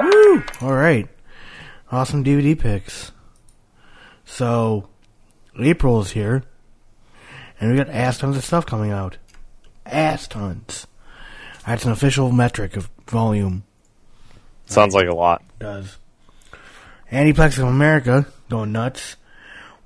Woo! 0.00 0.42
All 0.66 0.74
right. 0.74 1.08
Awesome 1.90 2.24
DVD 2.24 2.58
picks. 2.58 3.12
So, 4.24 4.88
April 5.58 6.00
is 6.00 6.10
here, 6.10 6.44
and 7.60 7.70
we 7.70 7.76
got 7.76 7.88
ass 7.88 8.18
tons 8.18 8.36
of 8.36 8.44
stuff 8.44 8.64
coming 8.64 8.90
out. 8.90 9.18
Ass 9.84 10.28
tons. 10.28 10.86
That's 11.66 11.84
an 11.84 11.92
official 11.92 12.32
metric 12.32 12.76
of 12.76 12.88
volume. 13.06 13.64
Sounds 14.66 14.94
like 14.94 15.08
a 15.08 15.14
lot. 15.14 15.42
Does. 15.58 15.98
Aniplex 17.10 17.58
of 17.58 17.64
America 17.64 18.26
going 18.48 18.72
nuts 18.72 19.16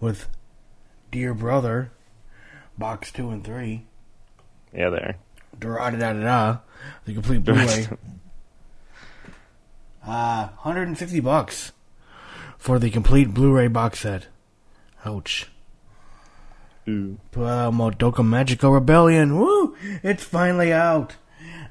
with 0.05 0.29
Dear 1.11 1.33
Brother, 1.33 1.91
Box 2.77 3.11
2 3.11 3.31
and 3.31 3.43
3. 3.43 3.87
Yeah, 4.75 4.91
there. 4.91 5.17
Da 5.59 5.91
da 5.91 5.97
da 5.97 6.13
da. 6.13 6.59
The 7.07 7.15
complete 7.15 7.43
Blu-ray. 7.43 7.89
uh, 10.07 10.49
160 10.49 11.21
bucks 11.21 11.73
for 12.59 12.79
the 12.79 12.91
complete 12.91 13.33
Blu-ray 13.33 13.69
box 13.69 14.01
set. 14.01 14.27
Ouch. 15.07 15.49
Ooh. 16.87 17.19
Uh, 17.35 17.71
Madoka 17.71 18.23
Magica 18.23 18.71
Rebellion. 18.71 19.41
Woo! 19.41 19.75
It's 20.03 20.23
finally 20.23 20.71
out. 20.71 21.15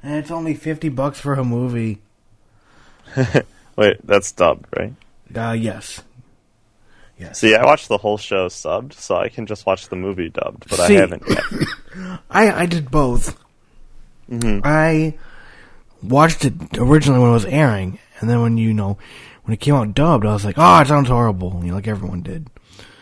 And 0.01 0.15
it's 0.15 0.31
only 0.31 0.55
50 0.55 0.89
bucks 0.89 1.19
for 1.19 1.35
a 1.35 1.43
movie. 1.43 2.01
Wait, 3.75 3.97
that's 4.03 4.31
dubbed, 4.31 4.65
right? 4.75 4.93
Uh, 5.35 5.51
yes. 5.51 6.01
Yes. 7.23 7.39
See, 7.39 7.55
I 7.55 7.63
watched 7.65 7.87
the 7.87 7.97
whole 7.97 8.17
show 8.17 8.47
subbed, 8.47 8.93
so 8.93 9.15
I 9.15 9.29
can 9.29 9.45
just 9.45 9.65
watch 9.65 9.87
the 9.89 9.95
movie 9.95 10.29
dubbed, 10.29 10.67
but 10.69 10.79
See- 10.79 10.97
I 10.97 10.99
haven't 11.01 11.23
yet. 11.27 11.43
I, 12.29 12.51
I 12.63 12.65
did 12.65 12.91
both. 12.91 13.37
Mm-hmm. 14.29 14.59
I 14.63 15.15
watched 16.01 16.43
it 16.45 16.53
originally 16.77 17.19
when 17.19 17.29
it 17.29 17.33
was 17.33 17.45
airing, 17.45 17.99
and 18.19 18.29
then 18.29 18.41
when 18.41 18.57
you 18.57 18.73
know 18.73 18.97
when 19.43 19.53
it 19.53 19.59
came 19.59 19.75
out 19.75 19.93
dubbed, 19.93 20.25
I 20.25 20.33
was 20.33 20.45
like, 20.45 20.55
"Oh, 20.57 20.79
it 20.79 20.87
sounds 20.87 21.09
horrible," 21.09 21.59
you 21.63 21.69
know, 21.69 21.75
like 21.75 21.87
everyone 21.87 22.21
did. 22.21 22.47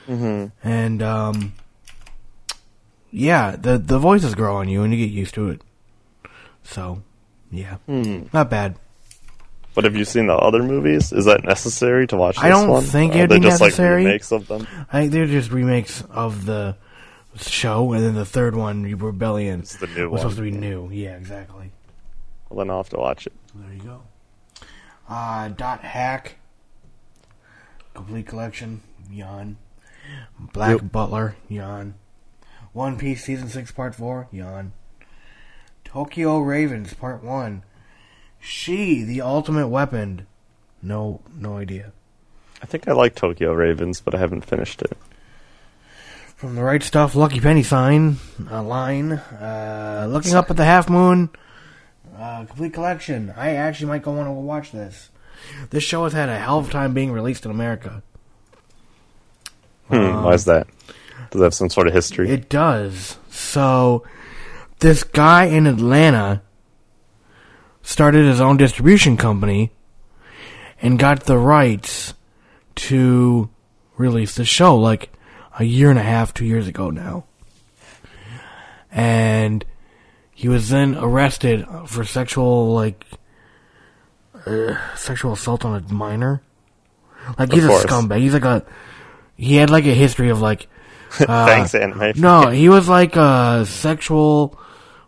Mm-hmm. 0.07 0.47
And 0.67 1.01
um, 1.03 1.53
yeah, 3.11 3.55
the 3.55 3.77
the 3.77 3.99
voices 3.99 4.35
grow 4.35 4.55
on 4.57 4.67
you, 4.69 4.83
and 4.83 4.93
you 4.93 5.05
get 5.05 5.13
used 5.13 5.33
to 5.35 5.49
it. 5.49 5.61
So, 6.63 7.01
yeah, 7.51 7.75
Hmm. 7.87 8.23
not 8.33 8.49
bad. 8.49 8.75
But 9.73 9.85
have 9.85 9.95
you 9.95 10.03
seen 10.05 10.27
the 10.27 10.35
other 10.35 10.61
movies? 10.63 11.13
Is 11.13 11.25
that 11.25 11.43
necessary 11.45 12.05
to 12.07 12.17
watch 12.17 12.35
this 12.35 12.43
I 12.43 12.49
don't 12.49 12.67
one? 12.69 12.83
think 12.83 13.15
it'd 13.15 13.29
be 13.29 13.39
just 13.39 13.61
necessary. 13.61 14.03
like 14.03 14.07
remakes 14.07 14.31
of 14.33 14.47
them? 14.47 14.67
I 14.91 14.99
think 15.01 15.11
they're 15.13 15.25
just 15.27 15.49
remakes 15.51 16.03
of 16.09 16.45
the 16.45 16.75
show, 17.37 17.93
and 17.93 18.03
then 18.03 18.13
the 18.15 18.25
third 18.25 18.55
one, 18.55 18.83
Rebellion, 18.83 19.61
It's 19.61 19.77
the 19.77 19.87
new 19.87 20.09
was 20.09 20.11
one. 20.11 20.19
supposed 20.19 20.37
to 20.37 20.41
be 20.43 20.51
new. 20.51 20.89
Yeah, 20.91 21.15
exactly. 21.15 21.71
Well, 22.49 22.57
then 22.59 22.69
I'll 22.69 22.77
have 22.83 22.89
to 22.89 22.97
watch 22.97 23.27
it. 23.27 23.33
There 23.55 23.73
you 23.73 23.81
go. 23.81 24.01
Uh, 25.07 25.47
dot 25.49 25.81
hack. 25.81 26.35
Complete 27.93 28.27
collection. 28.27 28.81
Yawn. 29.09 29.57
Black 30.53 30.81
Yep. 30.81 30.91
Butler. 30.91 31.35
Yawn. 31.47 31.95
One 32.73 32.97
Piece 32.97 33.23
season 33.23 33.47
six 33.49 33.71
part 33.71 33.95
four. 33.95 34.27
Yawn. 34.31 34.73
Tokyo 35.85 36.39
Ravens 36.39 36.93
part 36.93 37.23
one. 37.23 37.63
She 38.41 39.03
the 39.03 39.21
ultimate 39.21 39.67
weapon. 39.67 40.27
No, 40.81 41.21
no 41.37 41.57
idea. 41.57 41.93
I 42.61 42.65
think 42.65 42.87
I 42.87 42.93
like 42.93 43.15
Tokyo 43.15 43.53
Ravens, 43.53 44.01
but 44.01 44.15
I 44.15 44.17
haven't 44.17 44.45
finished 44.45 44.81
it. 44.81 44.97
From 46.35 46.55
the 46.55 46.63
Right 46.63 46.81
Stuf, 46.81 47.13
Lucky 47.13 47.39
Penny 47.39 47.61
sign, 47.61 48.17
uh, 48.49 48.63
line, 48.63 49.13
uh, 49.13 50.07
looking 50.09 50.33
up 50.33 50.49
at 50.49 50.57
the 50.57 50.65
half 50.65 50.89
moon, 50.89 51.29
uh, 52.17 52.45
complete 52.45 52.73
collection. 52.73 53.31
I 53.37 53.51
actually 53.51 53.87
might 53.87 54.01
go 54.01 54.11
want 54.11 54.27
to 54.27 54.31
watch 54.31 54.71
this. 54.71 55.09
This 55.69 55.83
show 55.83 56.03
has 56.03 56.13
had 56.13 56.29
a 56.29 56.37
hell 56.37 56.59
of 56.59 56.69
a 56.69 56.71
time 56.71 56.93
being 56.93 57.11
released 57.11 57.45
in 57.45 57.51
America. 57.51 58.01
Hmm, 59.87 60.23
why 60.23 60.33
is 60.33 60.45
that? 60.45 60.67
Does 61.29 61.41
it 61.41 61.43
have 61.43 61.53
some 61.53 61.69
sort 61.69 61.87
of 61.87 61.93
history? 61.93 62.29
It 62.29 62.49
does. 62.49 63.17
So, 63.29 64.03
this 64.79 65.03
guy 65.03 65.45
in 65.45 65.67
Atlanta 65.67 66.41
started 67.83 68.25
his 68.25 68.41
own 68.41 68.57
distribution 68.57 69.17
company 69.17 69.71
and 70.81 70.97
got 70.97 71.25
the 71.25 71.37
rights 71.37 72.13
to 72.75 73.49
release 73.97 74.35
the 74.35 74.45
show 74.45 74.77
like 74.77 75.11
a 75.59 75.63
year 75.63 75.89
and 75.89 75.99
a 75.99 76.03
half, 76.03 76.33
two 76.33 76.45
years 76.45 76.67
ago 76.67 76.89
now. 76.89 77.25
And 78.91 79.63
he 80.31 80.47
was 80.49 80.69
then 80.69 80.95
arrested 80.95 81.65
for 81.85 82.03
sexual, 82.03 82.73
like, 82.73 83.05
uh, 84.45 84.75
sexual 84.95 85.33
assault 85.33 85.63
on 85.63 85.83
a 85.83 85.93
minor. 85.93 86.41
Like, 87.37 87.51
he's 87.51 87.63
a 87.63 87.69
scumbag. 87.69 88.19
He's 88.19 88.33
like 88.33 88.43
a, 88.43 88.65
he 89.37 89.55
had 89.55 89.69
like 89.69 89.85
a 89.85 89.93
history 89.93 90.29
of 90.29 90.41
like, 90.41 90.67
uh, 91.19 91.45
Thanks, 91.45 91.75
anime. 91.75 92.13
no, 92.15 92.49
he 92.49 92.69
was 92.69 92.89
like 92.89 93.15
a 93.15 93.65
sexual. 93.67 94.57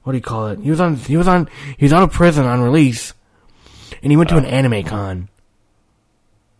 What 0.04 0.12
do 0.14 0.18
you 0.18 0.22
call 0.22 0.48
it? 0.48 0.60
He 0.60 0.70
was 0.70 0.80
on. 0.82 0.96
He 0.98 1.16
was 1.18 1.28
on. 1.28 1.48
He 1.78 1.86
was 1.86 1.94
out 1.94 2.04
of 2.04 2.12
prison 2.12 2.46
on 2.46 2.62
release, 2.62 3.14
and 4.02 4.12
he 4.12 4.18
went 4.18 4.30
to 4.30 4.38
an 4.38 4.46
anime 4.46 4.84
con. 4.84 5.30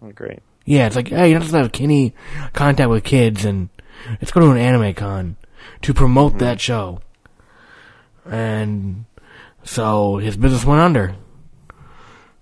Oh, 0.02 0.12
great. 0.12 0.40
Yeah, 0.66 0.88
it's 0.88 0.96
like, 0.96 1.10
hey, 1.10 1.30
you 1.32 1.40
don't 1.40 1.50
have 1.52 1.72
any 1.82 2.14
contact 2.54 2.90
with 2.90 3.04
kids, 3.04 3.44
and 3.44 3.68
let's 4.10 4.32
go 4.32 4.40
to 4.42 4.52
an 4.52 4.58
anime 4.58 4.94
con 4.94 5.36
to 5.82 5.94
promote 5.94 6.32
Mm-hmm. 6.34 6.40
that 6.40 6.62
show. 6.62 7.02
And 8.26 9.06
so 9.64 10.18
his 10.18 10.38
business 10.38 10.64
went 10.66 10.82
under 10.82 11.16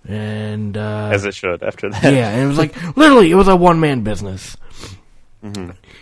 and 0.06 0.76
uh, 0.76 1.10
As 1.12 1.24
it 1.24 1.34
should 1.34 1.62
after 1.62 1.90
that. 1.90 2.02
yeah, 2.12 2.28
and 2.30 2.42
it 2.42 2.46
was 2.46 2.58
like 2.58 2.96
literally 2.96 3.30
it 3.30 3.34
was 3.34 3.48
a 3.48 3.56
one 3.56 3.80
man 3.80 4.02
business. 4.02 4.56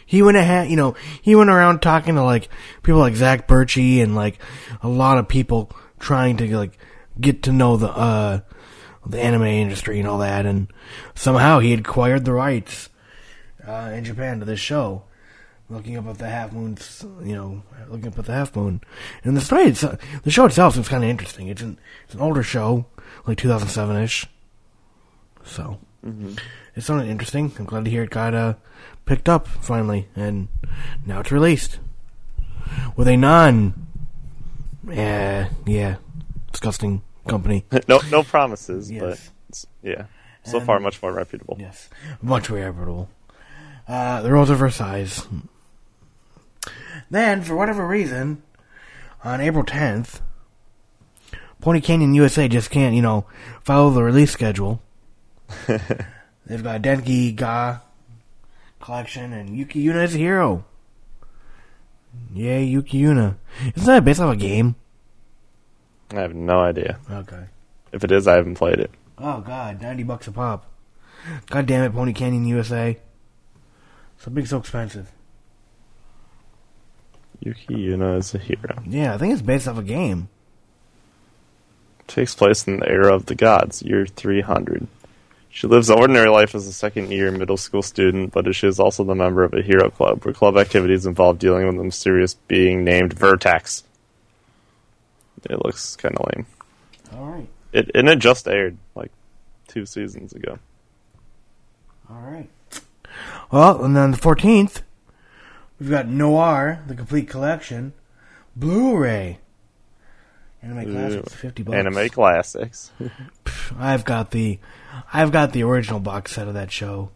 He 0.05 0.22
went 0.22 0.37
ahead, 0.37 0.70
you 0.70 0.76
know, 0.76 0.94
he 1.22 1.35
went 1.35 1.50
around 1.50 1.81
talking 1.81 2.14
to 2.16 2.22
like 2.22 2.48
people 2.83 3.00
like 3.00 3.16
Zac 3.16 3.48
Bertschy 3.48 4.03
and 4.03 4.14
like 4.14 4.38
a 4.83 4.88
lot 4.88 5.18
of 5.18 5.29
people 5.29 5.70
trying 5.98 6.37
to 6.38 6.57
like 6.57 6.79
get 7.20 7.42
to 7.44 7.53
know 7.53 7.76
the 7.76 7.88
uh 7.88 8.40
the 9.07 9.20
anime 9.20 9.44
industry 9.44 9.98
and 9.98 10.07
all 10.07 10.18
that, 10.18 10.44
and 10.44 10.70
somehow 11.14 11.59
he 11.59 11.72
acquired 11.72 12.24
the 12.24 12.33
rights 12.33 12.90
uh, 13.66 13.90
in 13.94 14.05
Japan 14.05 14.40
to 14.40 14.44
this 14.44 14.61
show. 14.61 15.05
Looking 15.70 15.96
up 15.96 16.07
at 16.09 16.18
the 16.18 16.29
half 16.29 16.53
moon, 16.53 16.76
you 17.22 17.35
know, 17.35 17.62
looking 17.88 18.09
up 18.09 18.18
at 18.18 18.24
the 18.26 18.33
half 18.33 18.55
moon, 18.57 18.81
and 19.22 19.37
the 19.37 19.40
story, 19.40 19.64
it's, 19.64 19.83
the 19.83 20.31
show 20.31 20.44
itself 20.44 20.76
is 20.76 20.88
kind 20.88 21.05
of 21.05 21.09
interesting. 21.09 21.46
It's 21.46 21.62
an 21.62 21.79
it's 22.05 22.14
an 22.14 22.20
older 22.20 22.42
show, 22.42 22.87
like 23.26 23.38
2007 23.38 23.96
ish. 24.03 24.26
So 25.44 25.79
it's 26.74 26.87
something 26.87 27.09
interesting. 27.09 27.53
I'm 27.59 27.66
glad 27.66 27.85
to 27.85 27.90
hear 27.90 28.03
it 28.03 28.11
got 28.11 28.35
uh, 28.35 28.55
picked 29.11 29.29
up 29.29 29.49
finally, 29.49 30.07
and 30.14 30.46
now 31.05 31.18
it's 31.18 31.33
released 31.33 31.81
with 32.94 33.09
a 33.09 33.16
non, 33.16 33.75
uh, 34.88 35.46
yeah, 35.66 35.96
disgusting 36.53 37.03
company. 37.27 37.64
no, 37.88 37.99
no 38.12 38.23
promises, 38.23 38.88
Yes. 38.88 39.01
but 39.03 39.20
it's, 39.49 39.66
yeah, 39.83 40.05
so 40.44 40.59
And- 40.59 40.66
far 40.68 40.79
much 40.79 41.03
more 41.03 41.12
reputable. 41.12 41.57
Yes, 41.59 41.90
much 42.23 42.49
more 42.51 42.61
reputable. 42.61 43.09
Uh, 43.88 44.23
the 44.23 44.31
Rose 44.31 44.49
of 44.49 44.59
Versailles. 44.59 45.27
Then, 47.11 47.42
for 47.42 47.57
whatever 47.57 47.85
reason, 47.85 48.44
on 49.25 49.40
April 49.40 49.64
10th, 49.64 50.20
Pony 51.61 51.81
Canyon 51.81 52.14
USA 52.14 52.46
just 52.46 52.70
can't, 52.70 52.94
you 52.94 53.03
know, 53.03 53.27
follow 53.64 53.90
the 53.90 54.05
release 54.05 54.31
schedule. 54.31 54.81
They've 55.66 56.62
got 56.62 56.83
Denki 56.83 57.35
Ga 57.35 57.81
collection 58.81 59.33
and 59.33 59.57
Yuki 59.57 59.85
Yuna 59.85 60.05
is 60.05 60.14
a 60.14 60.19
hero. 60.19 60.64
Yay, 62.35 62.64
Yuki 62.64 63.01
Yuna. 63.01 63.37
Isn't 63.75 63.87
that 63.87 64.05
based 64.05 64.21
off 64.21 64.35
a 64.35 64.37
game? 64.37 64.75
I 66.11 66.21
have 66.21 66.35
no 66.35 66.61
idea. 66.61 66.99
Okay. 67.09 67.45
If 67.93 68.03
it 68.03 68.11
is, 68.11 68.27
I 68.27 68.35
haven't 68.35 68.57
played 68.57 68.79
it. 68.79 68.90
Oh 69.19 69.40
god, 69.40 69.81
ninety 69.81 70.03
bucks 70.03 70.27
a 70.27 70.33
pop. 70.33 70.66
God 71.47 71.66
damn 71.66 71.85
it, 71.85 71.93
Pony 71.93 72.12
Canyon 72.12 72.47
USA. 72.47 72.99
Something 74.19 74.47
so 74.47 74.59
expensive. 74.59 75.11
Yuki 77.40 77.75
Yuna 77.75 78.19
is 78.19 78.35
a 78.35 78.38
hero. 78.38 78.83
Yeah, 78.87 79.14
I 79.14 79.19
think 79.19 79.33
it's 79.33 79.43
based 79.43 79.69
off 79.69 79.79
a 79.79 79.83
game. 79.83 80.29
Takes 82.07 82.35
place 82.35 82.66
in 82.66 82.81
the 82.81 82.88
era 82.88 83.14
of 83.14 83.27
the 83.27 83.35
gods, 83.35 83.83
year 83.83 84.05
300. 84.05 84.87
She 85.52 85.66
lives 85.66 85.90
an 85.90 85.98
ordinary 85.98 86.30
life 86.30 86.54
as 86.54 86.66
a 86.68 86.72
second 86.72 87.10
year 87.10 87.30
middle 87.32 87.56
school 87.56 87.82
student, 87.82 88.32
but 88.32 88.54
she 88.54 88.68
is 88.68 88.78
also 88.78 89.02
the 89.02 89.16
member 89.16 89.42
of 89.42 89.52
a 89.52 89.62
hero 89.62 89.90
club, 89.90 90.24
where 90.24 90.32
club 90.32 90.56
activities 90.56 91.06
involve 91.06 91.38
dealing 91.40 91.66
with 91.66 91.78
a 91.78 91.84
mysterious 91.84 92.34
being 92.34 92.84
named 92.84 93.12
Vertex. 93.12 93.82
It 95.44 95.64
looks 95.64 95.96
kind 95.96 96.16
of 96.16 96.26
lame. 96.32 96.46
Alright. 97.12 97.48
It 97.72 97.90
and 97.94 98.08
it 98.08 98.20
just 98.20 98.46
aired 98.46 98.76
like 98.94 99.10
two 99.66 99.86
seasons 99.86 100.32
ago. 100.32 100.58
Alright. 102.08 102.50
Well, 103.50 103.84
and 103.84 103.96
then 103.96 104.12
the 104.12 104.16
14th, 104.16 104.82
we've 105.80 105.90
got 105.90 106.06
Noir, 106.06 106.80
the 106.86 106.94
complete 106.94 107.28
collection, 107.28 107.92
Blu 108.54 108.96
ray. 108.96 109.38
Anime 110.62 110.92
Classics, 110.92 111.34
50 111.34 111.62
bucks. 111.62 111.76
Anime 111.76 112.08
classics. 112.10 112.92
I've 113.78 114.04
got 114.04 114.30
the 114.30 114.59
I've 115.12 115.33
got 115.33 115.52
the 115.52 115.62
original 115.62 116.00
box 116.00 116.33
set 116.33 116.48
of 116.48 116.54
that 116.54 116.72
show. 116.72 117.11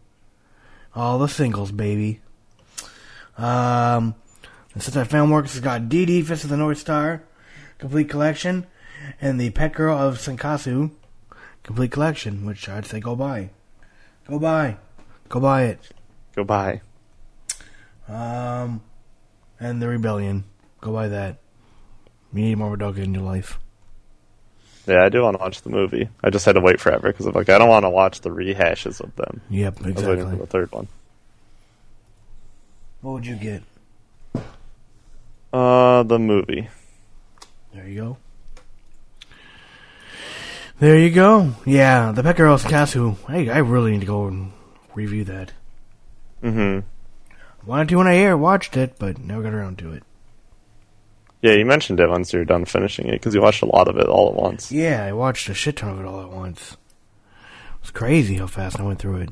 All 0.95 1.19
the 1.19 1.29
singles, 1.29 1.73
baby. 1.73 2.21
Um 3.37 4.15
Sentai 4.77 5.07
Filmworks 5.07 5.53
has 5.53 5.61
got 5.61 5.83
DD 5.83 6.25
Fist 6.25 6.45
of 6.45 6.51
the 6.51 6.57
North 6.57 6.79
Star, 6.79 7.23
complete 7.79 8.09
collection, 8.09 8.67
and 9.21 9.41
the 9.41 9.51
Pet 9.51 9.73
Girl 9.73 9.97
of 9.97 10.19
Sakurasou, 10.19 10.91
complete 11.63 11.93
collection, 11.93 12.45
which 12.45 12.69
I'd 12.69 12.87
say 12.87 13.01
go 13.01 13.15
buy. 13.15 13.51
Go 14.29 14.39
buy. 14.39 14.79
Go 15.29 15.41
buy 15.41 15.65
it. 15.65 15.91
Goodbye. 16.35 16.81
Um 18.09 18.83
and 19.61 19.81
the 19.81 19.89
Rebellion. 19.89 20.45
Go 20.81 20.93
buy 20.93 21.09
that. 21.09 21.39
You 22.33 22.43
need 22.43 22.59
more 22.59 22.77
Madoka 22.77 22.99
in 22.99 23.15
your 23.15 23.23
life. 23.23 23.59
Yeah, 24.87 25.03
I 25.03 25.09
do 25.09 25.23
want 25.23 25.37
to 25.37 25.43
watch 25.43 25.63
the 25.63 25.71
movie. 25.71 26.09
I 26.23 26.31
just 26.31 26.45
had 26.45 26.53
to 26.53 26.61
wait 26.61 26.81
forever 26.81 27.11
because 27.11 27.27
I'm 27.27 27.33
like, 27.33 27.49
I 27.49 27.59
don't 27.59 27.69
want 27.69 27.85
to 27.85 27.91
watch 27.91 28.21
the 28.21 28.31
rehashes 28.31 29.01
of 29.01 29.15
them. 29.17 29.41
Yep, 29.51 29.79
I 29.83 29.91
was 29.91 29.95
waiting 29.97 30.05
for 30.05 30.13
exactly. 30.13 30.39
the 30.39 30.47
third 30.47 30.73
one. 30.73 30.89
What 33.01 33.13
would 33.13 33.27
you 33.27 33.37
get? 33.37 33.63
Uh, 35.53 36.03
the 36.03 36.19
movie. 36.19 36.69
There 37.73 37.87
you 37.87 38.01
go. 38.01 38.17
There 40.81 40.99
you 40.99 41.11
go. 41.11 41.55
Yeah, 41.65 42.13
the 42.13 42.23
Pet 42.23 42.37
Girls 42.37 42.65
Kasu. 42.65 43.17
Hey, 43.29 43.49
I 43.49 43.59
really 43.59 43.93
need 43.93 44.01
to 44.01 44.07
go 44.07 44.27
and 44.27 44.53
review 44.95 45.25
that. 45.25 45.53
Mm 46.43 46.53
hmm 46.53 47.69
Wanted 47.69 47.89
to 47.89 47.97
when 47.97 48.07
I 48.07 48.17
air 48.17 48.37
watched 48.37 48.77
it, 48.77 48.97
but 48.99 49.19
never 49.19 49.43
got 49.43 49.55
around 49.55 49.79
to 49.79 49.93
it. 49.93 50.03
Yeah, 51.45 51.53
you 51.53 51.67
mentioned 51.67 52.01
it 52.01 52.09
once 52.09 52.33
you're 52.33 52.47
done 52.47 52.65
finishing 52.65 53.07
it 53.07 53.13
because 53.13 53.35
you 53.35 53.43
watched 53.43 53.61
a 53.61 53.67
lot 53.67 53.87
of 53.87 53.99
it 53.99 54.07
all 54.07 54.31
at 54.31 54.35
once. 54.35 54.73
Yeah, 54.73 55.05
I 55.05 55.13
watched 55.13 55.47
a 55.51 55.53
shit 55.53 55.77
ton 55.77 55.91
of 55.91 56.01
it 56.01 56.07
all 56.07 56.23
at 56.23 56.31
once. 56.31 56.79
It's 57.83 57.91
crazy 57.91 58.37
how 58.37 58.47
fast 58.47 58.81
I 58.81 58.83
went 58.83 58.99
through 58.99 59.19
it. 59.19 59.29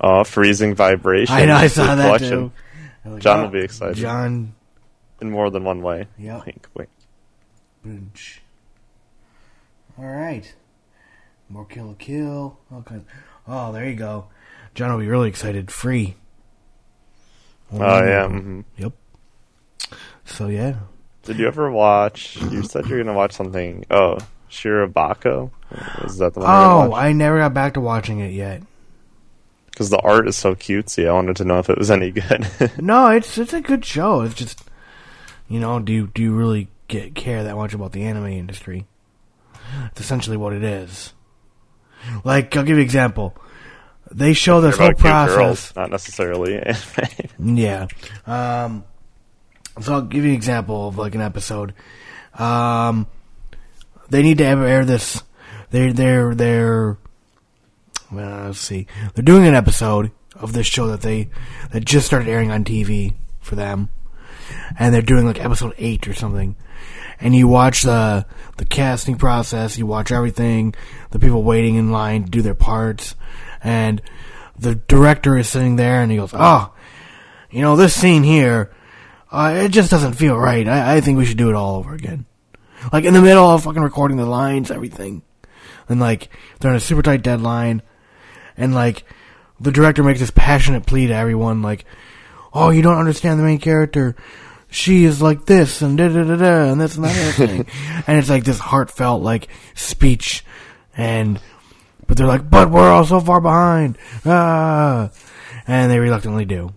Oh, 0.00 0.22
freezing 0.22 0.76
vibration. 0.76 1.34
I 1.36 1.46
know, 1.46 1.56
I 1.56 1.66
saw 1.66 1.96
that 1.96 2.20
too. 2.20 2.52
Like, 3.04 3.20
John 3.20 3.40
oh, 3.40 3.42
will 3.42 3.50
be 3.50 3.58
excited. 3.58 3.96
John. 3.96 4.54
In 5.20 5.32
more 5.32 5.50
than 5.50 5.64
one 5.64 5.82
way. 5.82 6.06
Yeah. 6.16 6.42
Wink, 6.46 6.68
wink. 6.74 6.90
Bunch. 7.84 8.40
All 9.98 10.04
right. 10.04 10.54
More 11.48 11.64
Kill 11.64 11.96
Kill. 11.98 12.56
All 12.72 12.82
kinds. 12.82 13.04
Oh, 13.48 13.72
there 13.72 13.88
you 13.88 13.96
go. 13.96 14.28
John 14.76 14.92
will 14.92 15.00
be 15.00 15.08
really 15.08 15.28
excited. 15.28 15.72
Free. 15.72 16.14
Oh, 17.72 17.78
yeah. 17.80 18.28
hmm 18.28 18.60
Yep. 18.78 18.92
So 20.24 20.46
yeah, 20.46 20.76
Did 21.24 21.38
you 21.38 21.46
ever 21.46 21.70
watch? 21.70 22.36
You 22.36 22.62
said 22.62 22.86
you're 22.86 23.02
gonna 23.02 23.16
watch 23.16 23.32
something. 23.32 23.84
Oh, 23.90 24.18
Shirobako. 24.50 25.50
Is 26.04 26.18
that 26.18 26.34
the 26.34 26.40
one? 26.40 26.48
Oh, 26.50 26.94
I 26.94 27.12
never 27.12 27.38
got 27.38 27.54
back 27.54 27.74
to 27.74 27.80
watching 27.80 28.20
it 28.20 28.32
yet. 28.32 28.62
Because 29.70 29.88
the 29.88 29.98
art 30.00 30.28
is 30.28 30.36
so 30.36 30.54
cutesy. 30.54 31.08
I 31.08 31.12
wanted 31.12 31.36
to 31.36 31.44
know 31.44 31.58
if 31.58 31.70
it 31.70 31.78
was 31.78 31.90
any 31.90 32.10
good. 32.10 32.46
No, 32.78 33.08
it's 33.08 33.38
it's 33.38 33.52
a 33.54 33.60
good 33.60 33.84
show. 33.84 34.20
It's 34.20 34.34
just, 34.34 34.62
you 35.48 35.60
know, 35.60 35.78
do 35.80 35.92
you, 35.92 36.06
do 36.08 36.22
you 36.22 36.34
really 36.34 36.68
get 36.88 37.14
care 37.14 37.44
that 37.44 37.56
much 37.56 37.72
about 37.72 37.92
the 37.92 38.02
anime 38.02 38.26
industry? 38.26 38.86
It's 39.86 40.00
essentially 40.00 40.36
what 40.36 40.52
it 40.52 40.62
is. 40.62 41.14
Like, 42.24 42.54
I'll 42.56 42.64
give 42.64 42.76
you 42.76 42.82
an 42.82 42.84
example. 42.84 43.34
They 44.10 44.34
show 44.34 44.60
this 44.60 44.76
whole 44.76 44.92
process. 44.92 45.36
girls, 45.36 45.72
not 45.76 45.90
necessarily 45.90 46.58
anime. 47.38 47.56
Yeah. 47.56 47.86
Um, 48.26 48.84
so 49.80 49.94
I'll 49.94 50.02
give 50.02 50.24
you 50.24 50.30
an 50.30 50.36
example 50.36 50.88
of 50.88 50.98
like 50.98 51.14
an 51.14 51.20
episode. 51.20 51.74
Um, 52.34 53.06
they 54.10 54.22
need 54.22 54.38
to 54.38 54.44
air 54.44 54.84
this. 54.84 55.22
They're 55.70 55.92
they're 55.92 56.34
they're. 56.34 56.98
Well, 58.10 58.46
let's 58.46 58.60
see. 58.60 58.86
They're 59.14 59.24
doing 59.24 59.46
an 59.46 59.54
episode 59.54 60.10
of 60.34 60.52
this 60.52 60.66
show 60.66 60.88
that 60.88 61.00
they 61.00 61.30
that 61.72 61.84
just 61.84 62.06
started 62.06 62.28
airing 62.28 62.50
on 62.50 62.64
TV 62.64 63.14
for 63.40 63.54
them, 63.56 63.88
and 64.78 64.94
they're 64.94 65.02
doing 65.02 65.24
like 65.24 65.42
episode 65.42 65.74
eight 65.78 66.06
or 66.06 66.14
something. 66.14 66.56
And 67.20 67.34
you 67.34 67.48
watch 67.48 67.82
the 67.82 68.26
the 68.58 68.66
casting 68.66 69.16
process. 69.16 69.78
You 69.78 69.86
watch 69.86 70.12
everything. 70.12 70.74
The 71.10 71.18
people 71.18 71.42
waiting 71.42 71.76
in 71.76 71.92
line 71.92 72.24
to 72.24 72.30
do 72.30 72.42
their 72.42 72.54
parts, 72.54 73.14
and 73.62 74.02
the 74.58 74.74
director 74.74 75.38
is 75.38 75.48
sitting 75.48 75.76
there 75.76 76.02
and 76.02 76.10
he 76.10 76.18
goes, 76.18 76.34
"Oh, 76.34 76.72
you 77.50 77.62
know, 77.62 77.76
this 77.76 77.94
scene 77.94 78.22
here, 78.22 78.72
uh, 79.32 79.54
it 79.64 79.70
just 79.70 79.90
doesn't 79.90 80.12
feel 80.12 80.36
right. 80.36 80.68
I, 80.68 80.96
I 80.96 81.00
think 81.00 81.16
we 81.16 81.24
should 81.24 81.38
do 81.38 81.48
it 81.48 81.54
all 81.54 81.76
over 81.76 81.94
again. 81.94 82.26
Like 82.92 83.04
in 83.04 83.14
the 83.14 83.22
middle 83.22 83.48
of 83.48 83.64
fucking 83.64 83.82
recording 83.82 84.18
the 84.18 84.26
lines, 84.26 84.70
everything, 84.70 85.22
and 85.88 85.98
like 85.98 86.28
they're 86.60 86.70
on 86.70 86.76
a 86.76 86.80
super 86.80 87.00
tight 87.00 87.22
deadline, 87.22 87.80
and 88.58 88.74
like 88.74 89.04
the 89.58 89.72
director 89.72 90.02
makes 90.02 90.20
this 90.20 90.32
passionate 90.32 90.84
plea 90.84 91.06
to 91.06 91.14
everyone, 91.14 91.62
like, 91.62 91.86
"Oh, 92.52 92.68
you 92.68 92.82
don't 92.82 92.98
understand 92.98 93.40
the 93.40 93.44
main 93.44 93.58
character. 93.58 94.16
She 94.68 95.04
is 95.04 95.22
like 95.22 95.46
this 95.46 95.80
and 95.80 95.96
da 95.96 96.08
da 96.08 96.24
da 96.24 96.36
da 96.36 96.72
and 96.72 96.80
this 96.80 96.96
and 96.96 97.04
that 97.04 97.40
and 97.40 97.66
and 98.06 98.18
it's 98.18 98.28
like 98.28 98.44
this 98.44 98.58
heartfelt 98.58 99.22
like 99.22 99.48
speech, 99.74 100.44
and 100.94 101.40
but 102.06 102.18
they're 102.18 102.26
like, 102.26 102.50
"But 102.50 102.70
we're 102.70 102.90
all 102.90 103.06
so 103.06 103.20
far 103.20 103.40
behind," 103.40 103.96
ah, 104.26 105.10
and 105.66 105.90
they 105.90 106.00
reluctantly 106.00 106.44
do 106.44 106.74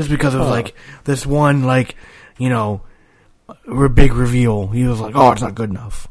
just 0.00 0.10
because 0.10 0.34
it 0.34 0.38
was 0.38 0.48
like 0.48 0.74
this 1.04 1.26
one 1.26 1.64
like 1.64 1.94
you 2.38 2.48
know 2.48 2.80
re- 3.66 3.88
big 3.88 4.14
reveal 4.14 4.66
he 4.68 4.84
was 4.84 4.98
like 4.98 5.14
oh 5.14 5.30
it's 5.32 5.42
not 5.42 5.54
good 5.54 5.68
enough 5.68 6.08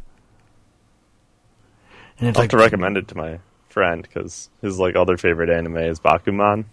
and 2.20 2.30
it's 2.30 2.38
I'll 2.38 2.44
like 2.44 2.52
have 2.52 2.60
to 2.60 2.64
recommend 2.64 2.98
it 2.98 3.08
to 3.08 3.18
my 3.18 3.40
friend 3.70 4.02
because 4.04 4.50
his 4.62 4.78
like 4.80 4.96
other 4.96 5.18
favorite 5.18 5.50
anime 5.50 5.78
is 5.78 6.00
Bakuman, 6.00 6.66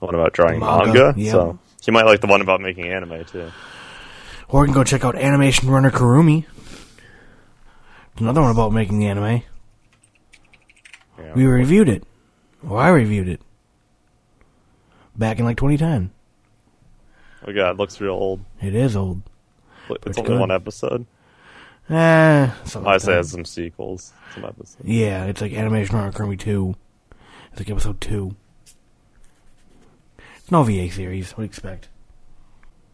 the 0.00 0.06
one 0.06 0.14
about 0.14 0.32
drawing 0.32 0.60
Manga, 0.60 0.84
manga. 0.86 1.14
yeah. 1.16 1.32
So 1.32 1.58
he 1.82 1.90
might 1.90 2.06
like 2.06 2.20
the 2.20 2.26
one 2.28 2.40
about 2.40 2.60
making 2.60 2.86
anime 2.86 3.24
too. 3.24 3.50
Or 4.48 4.62
you 4.62 4.66
can 4.66 4.74
go 4.74 4.84
check 4.84 5.04
out 5.04 5.16
Animation 5.16 5.68
Runner 5.68 5.90
Kurumi. 5.90 6.44
Another 8.18 8.42
one 8.42 8.50
about 8.50 8.72
making 8.72 9.00
the 9.00 9.06
anime. 9.06 9.42
Yeah. 11.18 11.32
We 11.34 11.46
reviewed 11.46 11.88
it. 11.88 12.04
Well, 12.62 12.78
I 12.78 12.90
reviewed 12.90 13.28
it. 13.28 13.40
Back 15.16 15.38
in 15.38 15.44
like 15.44 15.56
2010. 15.56 16.10
Oh 17.46 17.52
god, 17.52 17.70
it 17.72 17.76
looks 17.76 18.00
real 18.00 18.12
old. 18.14 18.40
It 18.60 18.74
is 18.74 18.94
old. 18.96 19.22
It's 19.90 20.06
It's 20.06 20.18
only 20.18 20.28
good. 20.30 20.40
one 20.40 20.50
episode. 20.50 21.06
Eh, 21.90 22.48
I 22.86 22.98
say 22.98 23.12
it 23.12 23.16
has 23.16 23.30
some 23.32 23.44
sequels. 23.44 24.12
Some 24.34 24.44
episodes. 24.44 24.76
Yeah, 24.84 25.24
it's 25.24 25.40
like 25.40 25.52
Animation 25.52 25.96
Runner 25.96 26.12
Kurumi 26.12 26.38
2. 26.38 26.74
It's 27.50 27.60
like 27.60 27.70
episode 27.70 28.00
2. 28.00 28.34
It's 30.36 30.50
no 30.50 30.62
VA 30.62 30.90
series. 30.90 31.32
What 31.32 31.36
do 31.38 31.42
you 31.42 31.46
expect? 31.46 31.88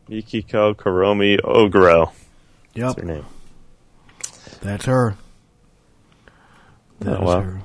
Mikiko 0.09 0.75
Kurumi 0.75 1.39
Oguro. 1.43 2.11
Yep, 2.75 2.97
That's 2.97 2.99
her 3.01 3.05
name. 3.05 3.25
that's 4.63 4.85
her. 4.87 5.17
That 7.01 7.21
Oh, 7.21 7.25
wow. 7.25 7.41
her. 7.43 7.61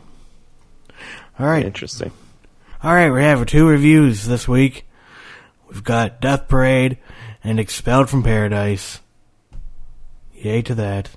All 1.39 1.47
right. 1.47 1.65
Interesting. 1.65 2.11
All 2.83 2.93
right, 2.93 3.09
we 3.11 3.21
have 3.23 3.45
two 3.45 3.65
reviews 3.65 4.25
this 4.27 4.47
week. 4.47 4.85
We've 5.73 5.83
got 5.83 6.21
Death 6.21 6.47
Parade 6.47 6.99
and 7.43 7.59
Expelled 7.59 8.09
from 8.09 8.23
Paradise. 8.23 8.99
Yay 10.35 10.61
to 10.61 10.75
that. 10.75 11.09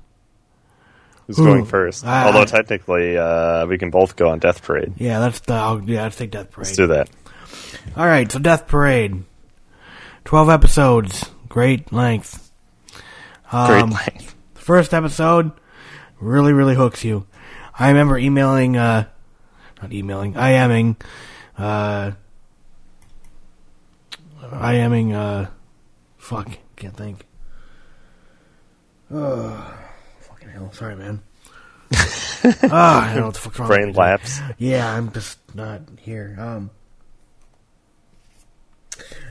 Who's 1.26 1.38
Ooh, 1.38 1.44
going 1.44 1.64
first? 1.66 2.04
I- 2.06 2.24
Although 2.24 2.42
I- 2.42 2.46
technically, 2.46 3.18
uh, 3.18 3.66
we 3.66 3.76
can 3.78 3.90
both 3.90 4.16
go 4.16 4.28
on 4.30 4.38
Death 4.38 4.62
Parade. 4.62 4.94
Yeah, 4.96 5.18
that's 5.20 5.40
the. 5.40 5.54
I'll, 5.54 5.82
yeah, 5.82 6.04
let's 6.04 6.16
take 6.16 6.30
Death 6.30 6.50
Parade. 6.50 6.66
Let's 6.68 6.76
do 6.76 6.86
that. 6.88 7.10
All 7.96 8.06
right, 8.06 8.30
so 8.30 8.38
Death 8.38 8.66
Parade, 8.66 9.24
twelve 10.24 10.48
episodes, 10.48 11.28
great 11.48 11.92
length. 11.92 12.50
Great 13.50 13.82
Um, 13.82 13.90
length. 13.90 14.34
The 14.54 14.60
first 14.60 14.94
episode 14.94 15.52
really, 16.20 16.52
really 16.52 16.74
hooks 16.74 17.04
you. 17.04 17.26
I 17.78 17.88
remember 17.88 18.16
emailing, 18.18 18.76
uh, 18.76 19.04
not 19.82 19.92
emailing, 19.92 20.34
IMing, 20.34 20.96
uh, 21.58 22.12
IMing, 24.52 25.12
uh, 25.14 25.48
fuck, 26.18 26.48
can't 26.76 26.96
think. 26.96 27.26
Oh, 29.10 29.74
fucking 30.20 30.48
hell, 30.48 30.72
sorry, 30.72 30.96
man. 30.96 31.22
Ah, 32.62 33.02
I 33.04 33.06
don't 33.08 33.16
know 33.20 33.24
what 33.26 33.34
the 33.34 33.40
fuck's 33.40 33.58
wrong. 33.58 33.68
with 33.68 33.76
Brain 33.76 33.88
me. 33.88 33.94
lapse. 33.94 34.38
Yeah, 34.58 34.88
I'm 34.92 35.10
just 35.10 35.38
not 35.54 35.80
here. 36.00 36.36
Um. 36.38 36.70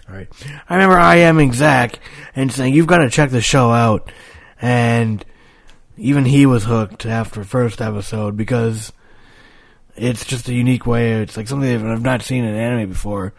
All 0.09 0.15
right. 0.15 0.27
I 0.69 0.75
remember 0.75 0.97
IMing 0.97 1.53
Zach 1.53 1.99
and 2.35 2.51
saying 2.51 2.73
you've 2.73 2.87
got 2.87 2.97
to 2.97 3.09
check 3.09 3.29
the 3.29 3.39
show 3.41 3.71
out, 3.71 4.11
and 4.61 5.23
even 5.97 6.25
he 6.25 6.45
was 6.45 6.65
hooked 6.65 7.05
after 7.05 7.43
first 7.45 7.79
episode 7.81 8.35
because 8.35 8.91
it's 9.95 10.25
just 10.25 10.49
a 10.49 10.53
unique 10.53 10.85
way. 10.85 11.13
It's 11.21 11.37
like 11.37 11.47
something 11.47 11.69
that 11.81 11.89
I've 11.89 12.01
not 12.01 12.21
seen 12.21 12.43
in 12.43 12.53
anime 12.53 12.89
before, 12.89 13.33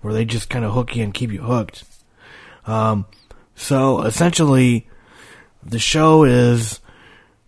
where 0.00 0.14
they 0.14 0.24
just 0.24 0.48
kind 0.48 0.64
of 0.64 0.72
hook 0.72 0.96
you 0.96 1.04
and 1.04 1.14
keep 1.14 1.32
you 1.32 1.42
hooked. 1.42 1.84
Um. 2.66 3.06
So 3.54 4.02
essentially, 4.02 4.88
the 5.62 5.78
show 5.78 6.24
is 6.24 6.80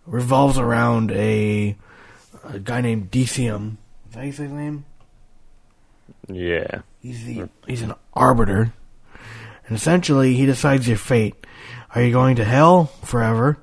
revolves 0.05 0.57
around 0.57 1.11
a 1.11 1.75
a 2.43 2.59
guy 2.59 2.81
named 2.81 3.09
Decium. 3.11 3.77
Is 4.07 4.13
that 4.13 4.19
how 4.19 4.25
you 4.25 4.31
say 4.31 4.43
his 4.43 4.51
name? 4.51 4.85
Yeah. 6.27 6.81
He's 7.01 7.25
the 7.25 7.49
he's 7.67 7.81
an 7.81 7.93
arbiter, 8.13 8.73
and 9.67 9.77
essentially 9.77 10.35
he 10.35 10.45
decides 10.45 10.87
your 10.87 10.97
fate. 10.97 11.35
Are 11.93 12.01
you 12.01 12.11
going 12.11 12.37
to 12.37 12.45
hell 12.45 12.85
forever, 13.03 13.57